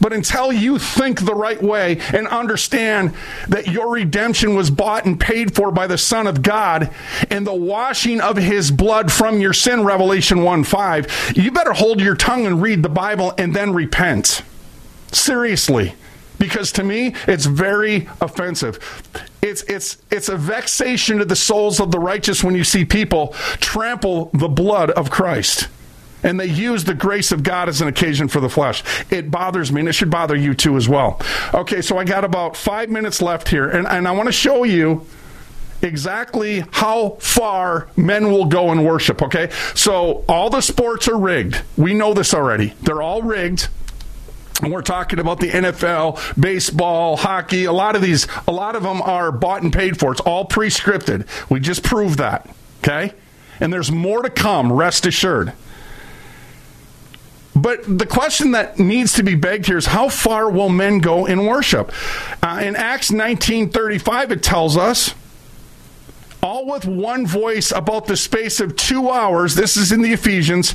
But 0.00 0.12
until 0.12 0.52
you 0.52 0.78
think 0.78 1.20
the 1.20 1.34
right 1.34 1.60
way 1.62 1.98
and 2.12 2.28
understand 2.28 3.14
that 3.48 3.66
your 3.66 3.90
redemption 3.92 4.54
was 4.54 4.70
bought 4.70 5.04
and 5.04 5.18
paid 5.18 5.54
for 5.54 5.70
by 5.70 5.86
the 5.86 5.98
Son 5.98 6.26
of 6.26 6.42
God 6.42 6.90
and 7.30 7.46
the 7.46 7.54
washing 7.54 8.20
of 8.20 8.36
his 8.36 8.70
blood 8.70 9.10
from 9.10 9.40
your 9.40 9.52
sin, 9.52 9.84
Revelation 9.84 10.42
1 10.42 10.64
5, 10.64 11.32
you 11.36 11.50
better 11.50 11.72
hold 11.72 12.00
your 12.00 12.14
tongue 12.14 12.46
and 12.46 12.62
read 12.62 12.82
the 12.82 12.88
Bible 12.88 13.34
and 13.38 13.54
then 13.54 13.72
repent. 13.72 14.42
Seriously. 15.12 15.94
Because 16.38 16.70
to 16.72 16.84
me, 16.84 17.14
it's 17.26 17.46
very 17.46 18.08
offensive. 18.20 18.78
It's, 19.42 19.62
it's, 19.64 19.98
it's 20.10 20.28
a 20.28 20.36
vexation 20.36 21.18
to 21.18 21.24
the 21.24 21.34
souls 21.34 21.80
of 21.80 21.90
the 21.90 21.98
righteous 21.98 22.44
when 22.44 22.54
you 22.54 22.62
see 22.62 22.84
people 22.84 23.28
trample 23.58 24.30
the 24.32 24.46
blood 24.46 24.90
of 24.92 25.10
Christ 25.10 25.68
and 26.22 26.38
they 26.38 26.46
use 26.46 26.84
the 26.84 26.94
grace 26.94 27.32
of 27.32 27.42
God 27.42 27.68
as 27.68 27.80
an 27.80 27.88
occasion 27.88 28.28
for 28.28 28.40
the 28.40 28.48
flesh. 28.48 28.82
It 29.10 29.30
bothers 29.30 29.72
me, 29.72 29.80
and 29.80 29.88
it 29.88 29.92
should 29.92 30.10
bother 30.10 30.36
you 30.36 30.54
too 30.54 30.76
as 30.76 30.88
well. 30.88 31.20
Okay, 31.54 31.80
so 31.80 31.98
I 31.98 32.04
got 32.04 32.24
about 32.24 32.56
five 32.56 32.90
minutes 32.90 33.22
left 33.22 33.48
here, 33.48 33.68
and, 33.68 33.86
and 33.86 34.08
I 34.08 34.12
want 34.12 34.26
to 34.26 34.32
show 34.32 34.64
you 34.64 35.06
exactly 35.82 36.64
how 36.72 37.10
far 37.20 37.88
men 37.96 38.30
will 38.30 38.46
go 38.46 38.72
in 38.72 38.84
worship, 38.84 39.22
okay? 39.22 39.50
So 39.74 40.24
all 40.28 40.50
the 40.50 40.60
sports 40.60 41.08
are 41.08 41.18
rigged. 41.18 41.62
We 41.76 41.94
know 41.94 42.14
this 42.14 42.34
already. 42.34 42.74
They're 42.82 43.02
all 43.02 43.22
rigged. 43.22 43.68
And 44.60 44.72
we're 44.72 44.82
talking 44.82 45.20
about 45.20 45.38
the 45.38 45.50
NFL, 45.50 46.40
baseball, 46.40 47.16
hockey. 47.16 47.64
A 47.66 47.72
lot 47.72 47.94
of 47.94 48.02
these, 48.02 48.26
a 48.48 48.52
lot 48.52 48.74
of 48.74 48.82
them 48.82 49.00
are 49.02 49.30
bought 49.30 49.62
and 49.62 49.72
paid 49.72 50.00
for. 50.00 50.10
It's 50.10 50.20
all 50.22 50.44
pre-scripted. 50.44 51.28
We 51.48 51.60
just 51.60 51.84
proved 51.84 52.18
that. 52.18 52.48
Okay? 52.82 53.12
And 53.60 53.72
there's 53.72 53.92
more 53.92 54.22
to 54.22 54.30
come, 54.30 54.72
rest 54.72 55.06
assured. 55.06 55.52
But 57.62 57.98
the 57.98 58.06
question 58.06 58.52
that 58.52 58.78
needs 58.78 59.14
to 59.14 59.22
be 59.22 59.34
begged 59.34 59.66
here 59.66 59.78
is 59.78 59.86
how 59.86 60.08
far 60.08 60.50
will 60.50 60.68
men 60.68 60.98
go 60.98 61.26
in 61.26 61.46
worship? 61.46 61.92
Uh, 62.42 62.60
in 62.62 62.76
Acts 62.76 63.10
19:35 63.10 64.30
it 64.30 64.42
tells 64.42 64.76
us 64.76 65.14
all 66.42 66.66
with 66.66 66.86
one 66.86 67.26
voice 67.26 67.72
about 67.72 68.06
the 68.06 68.16
space 68.16 68.60
of 68.60 68.76
2 68.76 69.10
hours 69.10 69.56
this 69.56 69.76
is 69.76 69.90
in 69.90 70.02
the 70.02 70.12
Ephesians 70.12 70.74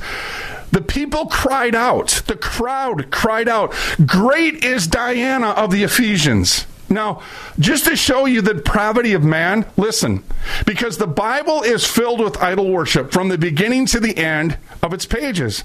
the 0.73 0.81
people 0.81 1.25
cried 1.27 1.73
out 1.73 2.21
the 2.27 2.35
crowd 2.35 3.09
cried 3.11 3.47
out 3.47 3.73
great 4.05 4.61
is 4.63 4.87
Diana 4.87 5.51
of 5.51 5.71
the 5.71 5.83
Ephesians 5.83 6.65
Now, 6.89 7.21
just 7.57 7.85
to 7.85 7.95
show 7.95 8.25
you 8.25 8.41
the 8.41 8.53
depravity 8.53 9.13
of 9.13 9.23
man, 9.23 9.65
listen, 9.77 10.23
because 10.65 10.97
the 10.97 11.07
Bible 11.07 11.63
is 11.63 11.85
filled 11.87 12.19
with 12.19 12.37
idol 12.37 12.69
worship 12.69 13.11
from 13.11 13.29
the 13.29 13.37
beginning 13.37 13.87
to 13.87 13.99
the 13.99 14.17
end 14.17 14.57
of 14.83 14.93
its 14.93 15.05
pages. 15.05 15.63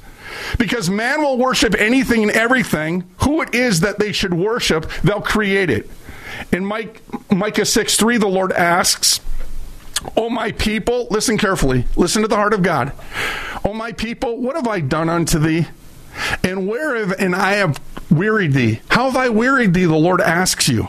Because 0.59 0.91
man 0.91 1.23
will 1.23 1.39
worship 1.39 1.75
anything 1.79 2.23
and 2.23 2.33
everything, 2.33 3.05
who 3.19 3.43
it 3.43 3.55
is 3.55 3.81
that 3.81 3.99
they 3.99 4.13
should 4.13 4.35
worship, 4.35 4.91
they'll 5.03 5.21
create 5.21 5.71
it. 5.71 5.89
In 6.53 6.65
Mike, 6.65 7.03
Micah 7.31 7.65
6 7.65 7.97
3, 7.97 8.17
the 8.19 8.29
Lord 8.29 8.53
asks, 8.53 9.21
Oh, 10.17 10.31
my 10.31 10.53
people, 10.53 11.09
listen 11.11 11.39
carefully. 11.39 11.87
Listen 11.97 12.23
to 12.23 12.29
the 12.29 12.37
heart 12.37 12.53
of 12.53 12.63
God. 12.63 12.93
Oh, 13.65 13.73
my 13.73 13.93
people, 13.93 14.39
what 14.39 14.55
have 14.55 14.69
I 14.69 14.81
done 14.81 15.09
unto 15.09 15.39
thee? 15.39 15.67
And 16.45 16.69
where 16.69 16.97
have, 16.97 17.13
and 17.19 17.35
I 17.35 17.55
have 17.55 17.81
wearied 18.11 18.53
thee? 18.53 18.81
How 18.89 19.05
have 19.05 19.17
I 19.17 19.29
wearied 19.29 19.75
thee? 19.75 19.87
The 19.87 19.97
Lord 19.97 20.21
asks 20.21 20.69
you. 20.69 20.89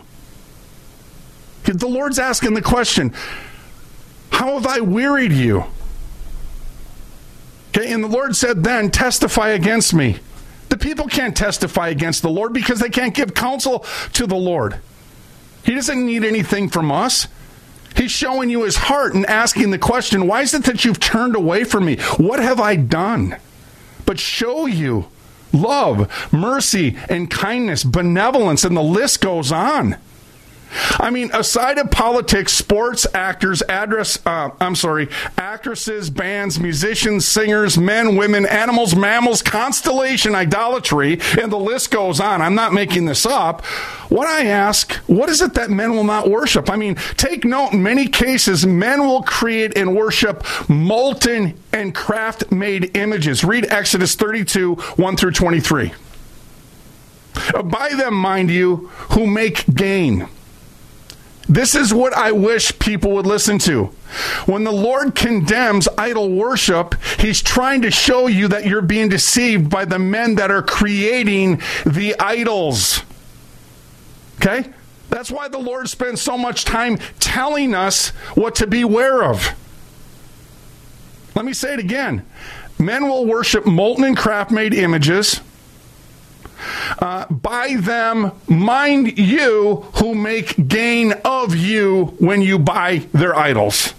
The 1.63 1.87
Lord's 1.87 2.17
asking 2.17 2.55
the 2.55 2.61
question, 2.61 3.13
How 4.31 4.53
have 4.53 4.65
I 4.65 4.79
wearied 4.79 5.31
you? 5.31 5.65
Okay, 7.79 7.93
and 7.93 8.03
the 8.03 8.09
Lord 8.09 8.35
said 8.35 8.63
then, 8.63 8.91
Testify 8.91 9.49
against 9.49 9.93
me. 9.93 10.19
The 10.67 10.77
people 10.77 11.07
can't 11.07 11.35
testify 11.35 11.87
against 11.89 12.21
the 12.21 12.29
Lord 12.29 12.53
because 12.53 12.79
they 12.79 12.89
can't 12.89 13.15
give 13.15 13.33
counsel 13.33 13.85
to 14.13 14.27
the 14.27 14.35
Lord. 14.35 14.79
He 15.63 15.73
doesn't 15.75 16.05
need 16.05 16.25
anything 16.25 16.69
from 16.69 16.91
us. 16.91 17.27
He's 17.95 18.11
showing 18.11 18.49
you 18.49 18.63
his 18.63 18.75
heart 18.75 19.13
and 19.13 19.25
asking 19.25 19.71
the 19.71 19.77
question, 19.77 20.27
Why 20.27 20.41
is 20.41 20.53
it 20.53 20.65
that 20.65 20.83
you've 20.83 20.99
turned 20.99 21.35
away 21.35 21.63
from 21.63 21.85
me? 21.85 21.97
What 22.17 22.39
have 22.39 22.59
I 22.59 22.75
done? 22.75 23.37
But 24.05 24.19
show 24.19 24.65
you 24.65 25.07
love, 25.53 26.11
mercy, 26.33 26.97
and 27.07 27.31
kindness, 27.31 27.83
benevolence, 27.83 28.63
and 28.63 28.75
the 28.75 28.83
list 28.83 29.21
goes 29.21 29.51
on. 29.51 29.95
I 30.71 31.09
mean, 31.09 31.31
aside 31.33 31.77
of 31.77 31.89
politics, 31.89 32.53
sports, 32.53 33.07
actors, 33.13 33.63
address, 33.63 34.19
uh, 34.25 34.51
I'm 34.59 34.75
sorry, 34.75 35.09
actresses, 35.37 36.09
bands, 36.09 36.59
musicians, 36.59 37.27
singers, 37.27 37.77
men, 37.77 38.15
women, 38.15 38.45
animals, 38.45 38.95
mammals, 38.95 39.41
constellation, 39.41 40.35
idolatry, 40.35 41.19
and 41.41 41.51
the 41.51 41.57
list 41.57 41.91
goes 41.91 42.19
on. 42.19 42.41
I'm 42.41 42.55
not 42.55 42.73
making 42.73 43.05
this 43.05 43.25
up. 43.25 43.65
What 44.09 44.27
I 44.27 44.45
ask, 44.45 44.93
what 45.07 45.29
is 45.29 45.41
it 45.41 45.53
that 45.55 45.69
men 45.69 45.91
will 45.91 46.03
not 46.03 46.29
worship? 46.29 46.69
I 46.69 46.75
mean, 46.75 46.95
take 47.17 47.45
note, 47.45 47.73
in 47.73 47.81
many 47.81 48.07
cases, 48.07 48.65
men 48.65 49.01
will 49.01 49.23
create 49.23 49.75
and 49.77 49.95
worship 49.95 50.43
molten 50.69 51.57
and 51.73 51.95
craft 51.95 52.51
made 52.51 52.95
images. 52.95 53.43
Read 53.43 53.65
Exodus 53.71 54.15
32, 54.15 54.75
1 54.75 55.17
through 55.17 55.31
23. 55.31 55.93
By 57.63 57.89
them, 57.95 58.13
mind 58.15 58.51
you, 58.51 58.87
who 59.11 59.25
make 59.25 59.65
gain 59.73 60.27
this 61.49 61.73
is 61.73 61.91
what 61.91 62.13
I 62.13 62.31
wish 62.31 62.77
people 62.77 63.11
would 63.13 63.25
listen 63.25 63.57
to. 63.59 63.85
When 64.45 64.63
the 64.63 64.71
Lord 64.71 65.15
condemns 65.15 65.87
idol 65.97 66.29
worship, 66.29 66.93
He's 67.17 67.41
trying 67.41 67.81
to 67.81 67.91
show 67.91 68.27
you 68.27 68.47
that 68.49 68.67
you're 68.67 68.83
being 68.83 69.09
deceived 69.09 69.67
by 69.67 69.85
the 69.85 69.97
men 69.97 70.35
that 70.35 70.51
are 70.51 70.61
creating 70.61 71.61
the 71.87 72.15
idols. 72.19 73.01
Okay? 74.35 74.69
That's 75.09 75.31
why 75.31 75.47
the 75.47 75.57
Lord 75.57 75.89
spends 75.89 76.21
so 76.21 76.37
much 76.37 76.65
time 76.65 76.99
telling 77.19 77.73
us 77.73 78.09
what 78.35 78.53
to 78.55 78.67
beware 78.67 79.23
of. 79.23 79.49
Let 81.33 81.45
me 81.45 81.53
say 81.53 81.73
it 81.73 81.79
again. 81.79 82.25
Men 82.77 83.09
will 83.09 83.25
worship 83.25 83.65
molten 83.65 84.03
and 84.03 84.15
craft 84.15 84.51
made 84.51 84.75
images 84.75 85.41
uh, 86.99 87.25
by 87.29 87.75
them, 87.75 88.31
mind 88.47 89.17
you, 89.17 89.85
who 89.95 90.15
make 90.15 90.67
gain 90.67 91.13
of 91.23 91.55
you 91.55 92.15
when 92.19 92.41
you 92.41 92.59
buy 92.59 93.07
their 93.13 93.35
idols. 93.35 93.93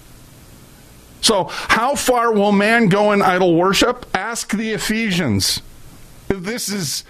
So, 1.23 1.45
how 1.51 1.95
far 1.95 2.33
will 2.33 2.53
man 2.53 2.89
go 2.89 3.13
in 3.13 3.23
idol 3.23 3.55
worship? 3.55 4.07
Ask 4.15 4.53
the 4.53 4.71
Ephesians. 4.73 5.61
This 6.29 6.69
is 6.69 7.05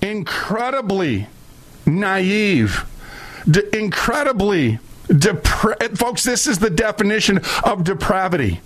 incredibly 0.00 1.26
naive, 1.86 2.84
de- 3.50 3.76
incredibly 3.76 4.78
depra- 5.08 5.98
folks. 5.98 6.24
This 6.24 6.46
is 6.46 6.58
the 6.58 6.70
definition 6.70 7.40
of 7.64 7.84
depravity. 7.84 8.60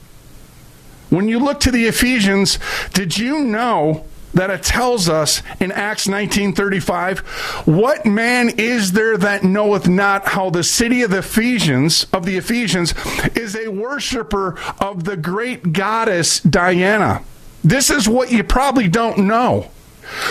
When 1.10 1.28
you 1.28 1.38
look 1.38 1.60
to 1.60 1.70
the 1.70 1.86
Ephesians, 1.86 2.58
did 2.92 3.16
you 3.16 3.40
know 3.40 4.04
that 4.34 4.50
it 4.50 4.62
tells 4.62 5.08
us 5.08 5.42
in 5.60 5.72
Acts 5.72 6.06
19:35, 6.06 7.20
what 7.66 8.04
man 8.06 8.50
is 8.50 8.92
there 8.92 9.16
that 9.16 9.44
knoweth 9.44 9.88
not 9.88 10.28
how 10.28 10.50
the 10.50 10.62
city 10.62 11.02
of 11.02 11.10
the 11.10 11.18
Ephesians 11.18 12.06
of 12.12 12.26
the 12.26 12.36
Ephesians 12.36 12.94
is 13.34 13.56
a 13.56 13.68
worshiper 13.68 14.56
of 14.78 15.04
the 15.04 15.16
great 15.16 15.72
goddess 15.72 16.40
Diana. 16.40 17.22
This 17.64 17.90
is 17.90 18.08
what 18.08 18.30
you 18.30 18.44
probably 18.44 18.88
don't 18.88 19.18
know. 19.18 19.70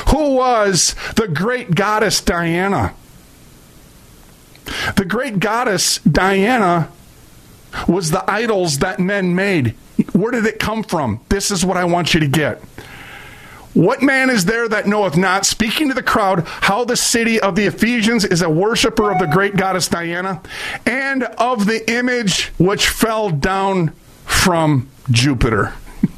Who 0.10 0.36
was 0.36 0.96
the 1.16 1.28
great 1.28 1.76
goddess 1.76 2.22
Diana? 2.22 2.94
The 4.96 5.06
great 5.06 5.40
goddess 5.40 6.00
Diana 6.00 6.90
was 7.88 8.12
the 8.12 8.30
idols 8.30 8.80
that 8.80 9.00
men 9.00 9.36
made. 9.36 9.76
Where 10.14 10.32
did 10.32 10.46
it 10.46 10.60
come 10.60 10.84
from? 10.84 11.20
This 11.30 11.52
is 11.52 11.66
what 11.66 11.78
I 11.78 11.86
want 11.86 12.14
you 12.14 12.20
to 12.20 12.28
get. 12.28 12.62
What 13.78 14.02
man 14.02 14.32
is 14.32 14.46
there 14.46 14.68
that 14.68 14.88
knoweth 14.88 15.16
not, 15.16 15.46
speaking 15.46 15.90
to 15.90 15.94
the 15.94 16.02
crowd, 16.02 16.48
how 16.48 16.84
the 16.84 16.98
city 16.98 17.40
of 17.40 17.56
the 17.56 17.68
Ephesians 17.68 18.26
is 18.26 18.42
a 18.42 18.50
worshiper 18.50 19.12
of 19.12 19.20
the 19.20 19.28
great 19.28 19.56
goddess 19.56 19.88
Diana, 19.88 20.42
and 20.88 21.22
of 21.22 21.68
the 21.68 21.88
image 21.88 22.48
which 22.58 22.90
fell 22.90 23.30
down 23.30 23.90
from 24.26 24.90
Jupiter? 25.12 25.76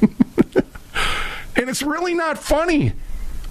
and 1.54 1.68
it's 1.68 1.82
really 1.82 2.14
not 2.14 2.38
funny. 2.38 2.94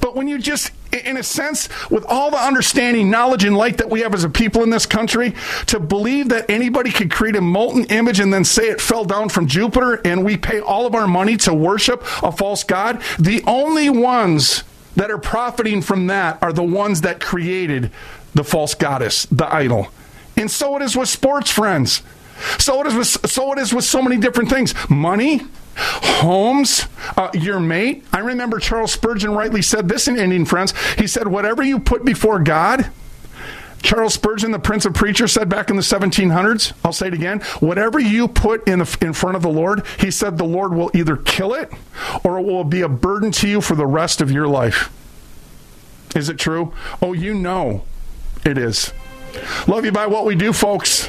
But 0.02 0.16
when 0.16 0.28
you 0.28 0.40
just, 0.40 0.72
in 0.92 1.18
a 1.18 1.24
sense, 1.24 1.70
with 1.90 2.06
all 2.08 2.32
the 2.32 2.38
understanding, 2.38 3.10
knowledge, 3.10 3.44
and 3.44 3.56
light 3.56 3.78
that 3.78 3.90
we 3.90 4.02
have 4.02 4.14
as 4.14 4.24
a 4.24 4.30
people 4.30 4.64
in 4.64 4.70
this 4.70 4.86
country, 4.86 5.34
to 5.68 5.80
believe 5.80 6.30
that 6.30 6.50
anybody 6.50 6.92
could 6.92 7.12
create 7.12 7.36
a 7.36 7.42
molten 7.42 7.86
image 7.86 8.20
and 8.20 8.34
then 8.34 8.44
say 8.44 8.70
it 8.70 8.82
fell 8.82 9.06
down 9.06 9.30
from 9.30 9.48
Jupiter 9.48 10.02
and 10.06 10.26
we 10.26 10.38
pay 10.38 10.60
all 10.60 10.86
of 10.86 10.96
our 10.96 11.08
money 11.08 11.38
to 11.38 11.54
worship 11.54 12.02
a 12.24 12.32
false 12.32 12.64
God, 12.64 13.02
the 13.20 13.44
only 13.46 13.90
ones 13.90 14.64
that 14.96 15.12
are 15.12 15.18
profiting 15.18 15.82
from 15.82 16.08
that 16.08 16.38
are 16.42 16.52
the 16.52 16.64
ones 16.64 17.02
that 17.02 17.20
created 17.20 17.92
the 18.34 18.44
false 18.44 18.74
goddess, 18.74 19.26
the 19.28 19.52
idol. 19.54 19.88
And 20.36 20.50
so 20.50 20.76
it 20.76 20.82
is 20.82 20.96
with 20.96 21.10
sports 21.10 21.52
friends. 21.52 22.02
So 22.58 22.82
it 22.82 22.88
is 22.88 22.96
with, 22.96 23.30
so 23.30 23.52
it 23.52 23.60
is 23.60 23.74
with 23.74 23.86
so 23.86 24.02
many 24.02 24.18
different 24.18 24.50
things. 24.50 24.74
Money, 24.90 25.42
homes, 25.80 26.88
uh, 27.18 27.30
your 27.34 27.60
mate. 27.60 28.04
I 28.12 28.20
remember 28.20 28.60
Charles 28.60 28.92
Spurgeon 28.92 29.32
rightly 29.32 29.62
said 29.62 29.88
this 29.88 30.08
in 30.08 30.18
Indian 30.18 30.46
Friends. 30.46 30.74
He 30.98 31.08
said, 31.08 31.28
Whatever 31.28 31.64
you 31.64 31.80
put 31.80 32.06
before 32.06 32.40
God, 32.40 32.92
Charles 33.82 34.14
Spurgeon, 34.14 34.52
the 34.52 34.60
Prince 34.60 34.86
of 34.86 34.94
Preachers, 34.94 35.32
said 35.32 35.50
back 35.50 35.70
in 35.70 35.76
the 35.76 35.82
1700s, 35.82 36.74
I'll 36.84 36.94
say 36.94 37.08
it 37.08 37.14
again, 37.14 37.40
whatever 37.60 38.00
you 38.00 38.28
put 38.28 38.68
in, 38.68 38.80
the, 38.80 38.98
in 39.02 39.14
front 39.14 39.36
of 39.36 39.42
the 39.42 39.50
Lord, 39.50 39.86
he 40.00 40.12
said 40.12 40.38
the 40.38 40.44
Lord 40.44 40.74
will 40.74 40.92
either 40.94 41.16
kill 41.16 41.54
it 41.54 41.72
or 42.24 42.38
it 42.40 42.44
will 42.44 42.64
be 42.64 42.82
a 42.82 42.90
burden 42.90 43.32
to 43.34 43.48
you 43.48 43.62
for 43.62 43.76
the 43.76 43.88
rest 43.88 44.22
of 44.22 44.32
your 44.32 44.48
life. 44.48 44.92
Is 46.16 46.30
it 46.30 46.38
true? 46.38 46.74
Oh, 47.02 47.14
you 47.14 47.34
know 47.34 47.84
it 48.44 48.58
is. 48.58 48.94
Love 49.68 49.86
you 49.86 49.92
by 49.92 50.08
what 50.08 50.26
we 50.26 50.36
do, 50.36 50.52
folks. 50.52 51.08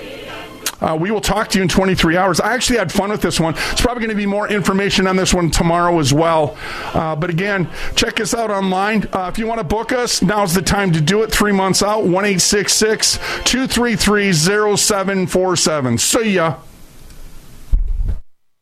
Uh, 0.81 0.97
we 0.99 1.11
will 1.11 1.21
talk 1.21 1.49
to 1.49 1.59
you 1.59 1.63
in 1.63 1.69
23 1.69 2.17
hours. 2.17 2.41
I 2.41 2.55
actually 2.55 2.79
had 2.79 2.91
fun 2.91 3.11
with 3.11 3.23
this 3.23 3.39
one. 3.39 3.55
It's 3.71 3.81
probably 3.81 4.01
going 4.01 4.11
to 4.11 4.17
be 4.17 4.27
more 4.27 4.49
information 4.49 5.07
on 5.07 5.17
this 5.17 5.35
one 5.35 5.51
tomorrow 5.51 5.99
as 5.99 6.13
well. 6.13 6.57
Uh, 6.95 7.17
but 7.17 7.31
again, 7.31 7.69
check 7.97 8.21
us 8.21 8.35
out 8.35 8.51
online. 8.51 9.09
Uh, 9.13 9.31
if 9.33 9.39
you 9.39 9.47
want 9.47 9.59
to 9.59 9.65
book 9.65 9.93
us, 9.93 10.23
now's 10.23 10.55
the 10.55 10.63
time 10.63 10.93
to 10.93 11.01
do 11.01 11.23
it. 11.23 11.31
Three 11.31 11.53
months 11.53 11.83
out, 11.83 12.05
1 12.05 12.25
233 12.39 14.33
0747. 14.33 15.99
See 15.99 16.31
ya. 16.33 16.57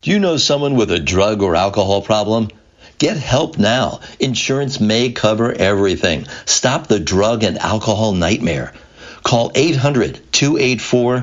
Do 0.01 0.11
you 0.13 0.21
know 0.21 0.37
someone 0.37 0.77
with 0.77 0.93
a 0.93 1.01
drug 1.01 1.43
or 1.43 1.57
alcohol 1.57 2.03
problem? 2.03 2.49
Get 2.99 3.17
help 3.17 3.59
now. 3.59 4.01
Insurance 4.19 4.81
may 4.81 5.11
cover 5.13 5.53
everything. 5.53 6.27
Stop 6.47 6.87
the 6.89 6.99
drug 7.01 7.45
and 7.45 7.59
alcohol 7.59 8.13
nightmare. 8.13 8.73
Call 9.29 9.53
800 9.55 10.23
284 10.33 11.21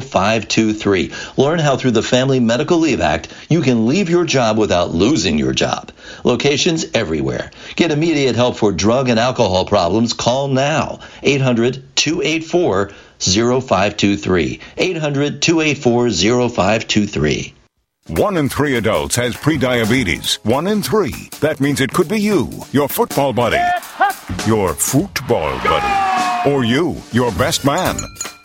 0523. 0.00 1.12
Learn 1.36 1.60
how 1.60 1.76
through 1.76 1.92
the 1.92 2.02
Family 2.02 2.40
Medical 2.40 2.78
Leave 2.78 3.00
Act 3.00 3.32
you 3.48 3.62
can 3.62 3.86
leave 3.86 4.10
your 4.10 4.24
job 4.24 4.58
without 4.58 4.90
losing 4.90 5.38
your 5.38 5.52
job. 5.52 5.92
Locations 6.24 6.86
everywhere. 6.92 7.52
Get 7.76 7.92
immediate 7.92 8.34
help 8.34 8.56
for 8.56 8.72
drug 8.72 9.08
and 9.08 9.20
alcohol 9.20 9.64
problems. 9.64 10.12
Call 10.12 10.48
now. 10.48 10.98
800 11.22 11.84
284 11.94 12.90
0523. 13.20 14.60
800 14.76 15.40
284 15.40 16.10
0523. 16.10 17.54
One 18.08 18.36
in 18.36 18.48
three 18.48 18.74
adults 18.74 19.14
has 19.14 19.36
prediabetes. 19.36 20.44
One 20.44 20.66
in 20.66 20.82
three. 20.82 21.30
That 21.42 21.60
means 21.60 21.80
it 21.80 21.92
could 21.92 22.08
be 22.08 22.20
you, 22.20 22.50
your 22.72 22.88
football 22.88 23.32
buddy, 23.32 23.62
your 24.48 24.74
football 24.74 25.56
buddy 25.60 26.15
Or 26.46 26.64
you, 26.64 26.96
your 27.10 27.32
best 27.32 27.64
man. 27.64 27.96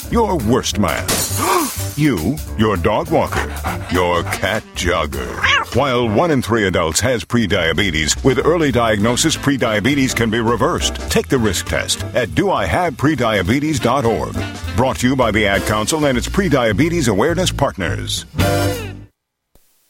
Your 0.10 0.39
worst 0.39 0.80
man. 0.80 1.08
you, 1.95 2.36
your 2.58 2.76
dog 2.76 3.12
walker. 3.12 3.47
Your 3.91 4.24
cat 4.24 4.64
jogger. 4.74 5.76
While 5.76 6.10
one 6.10 6.32
in 6.32 6.41
three 6.41 6.66
adults 6.66 6.99
has 7.02 7.24
prediabetes, 7.24 8.24
with 8.24 8.43
early 8.43 8.72
diagnosis, 8.72 9.38
prediabetes 9.38 10.16
can 10.16 10.32
be 10.32 10.39
reversed. 10.39 10.95
Take 11.12 11.28
the 11.28 11.38
risk 11.38 11.68
test 11.68 12.04
at 12.16 12.30
doihaveprediabetes.org. 12.30 14.76
Brought 14.76 14.97
to 14.97 15.08
you 15.08 15.16
by 15.16 15.30
the 15.30 15.45
Ad 15.45 15.62
Council 15.68 16.04
and 16.06 16.18
its 16.18 16.28
prediabetes 16.28 17.08
awareness 17.08 17.52
partners. 17.52 18.26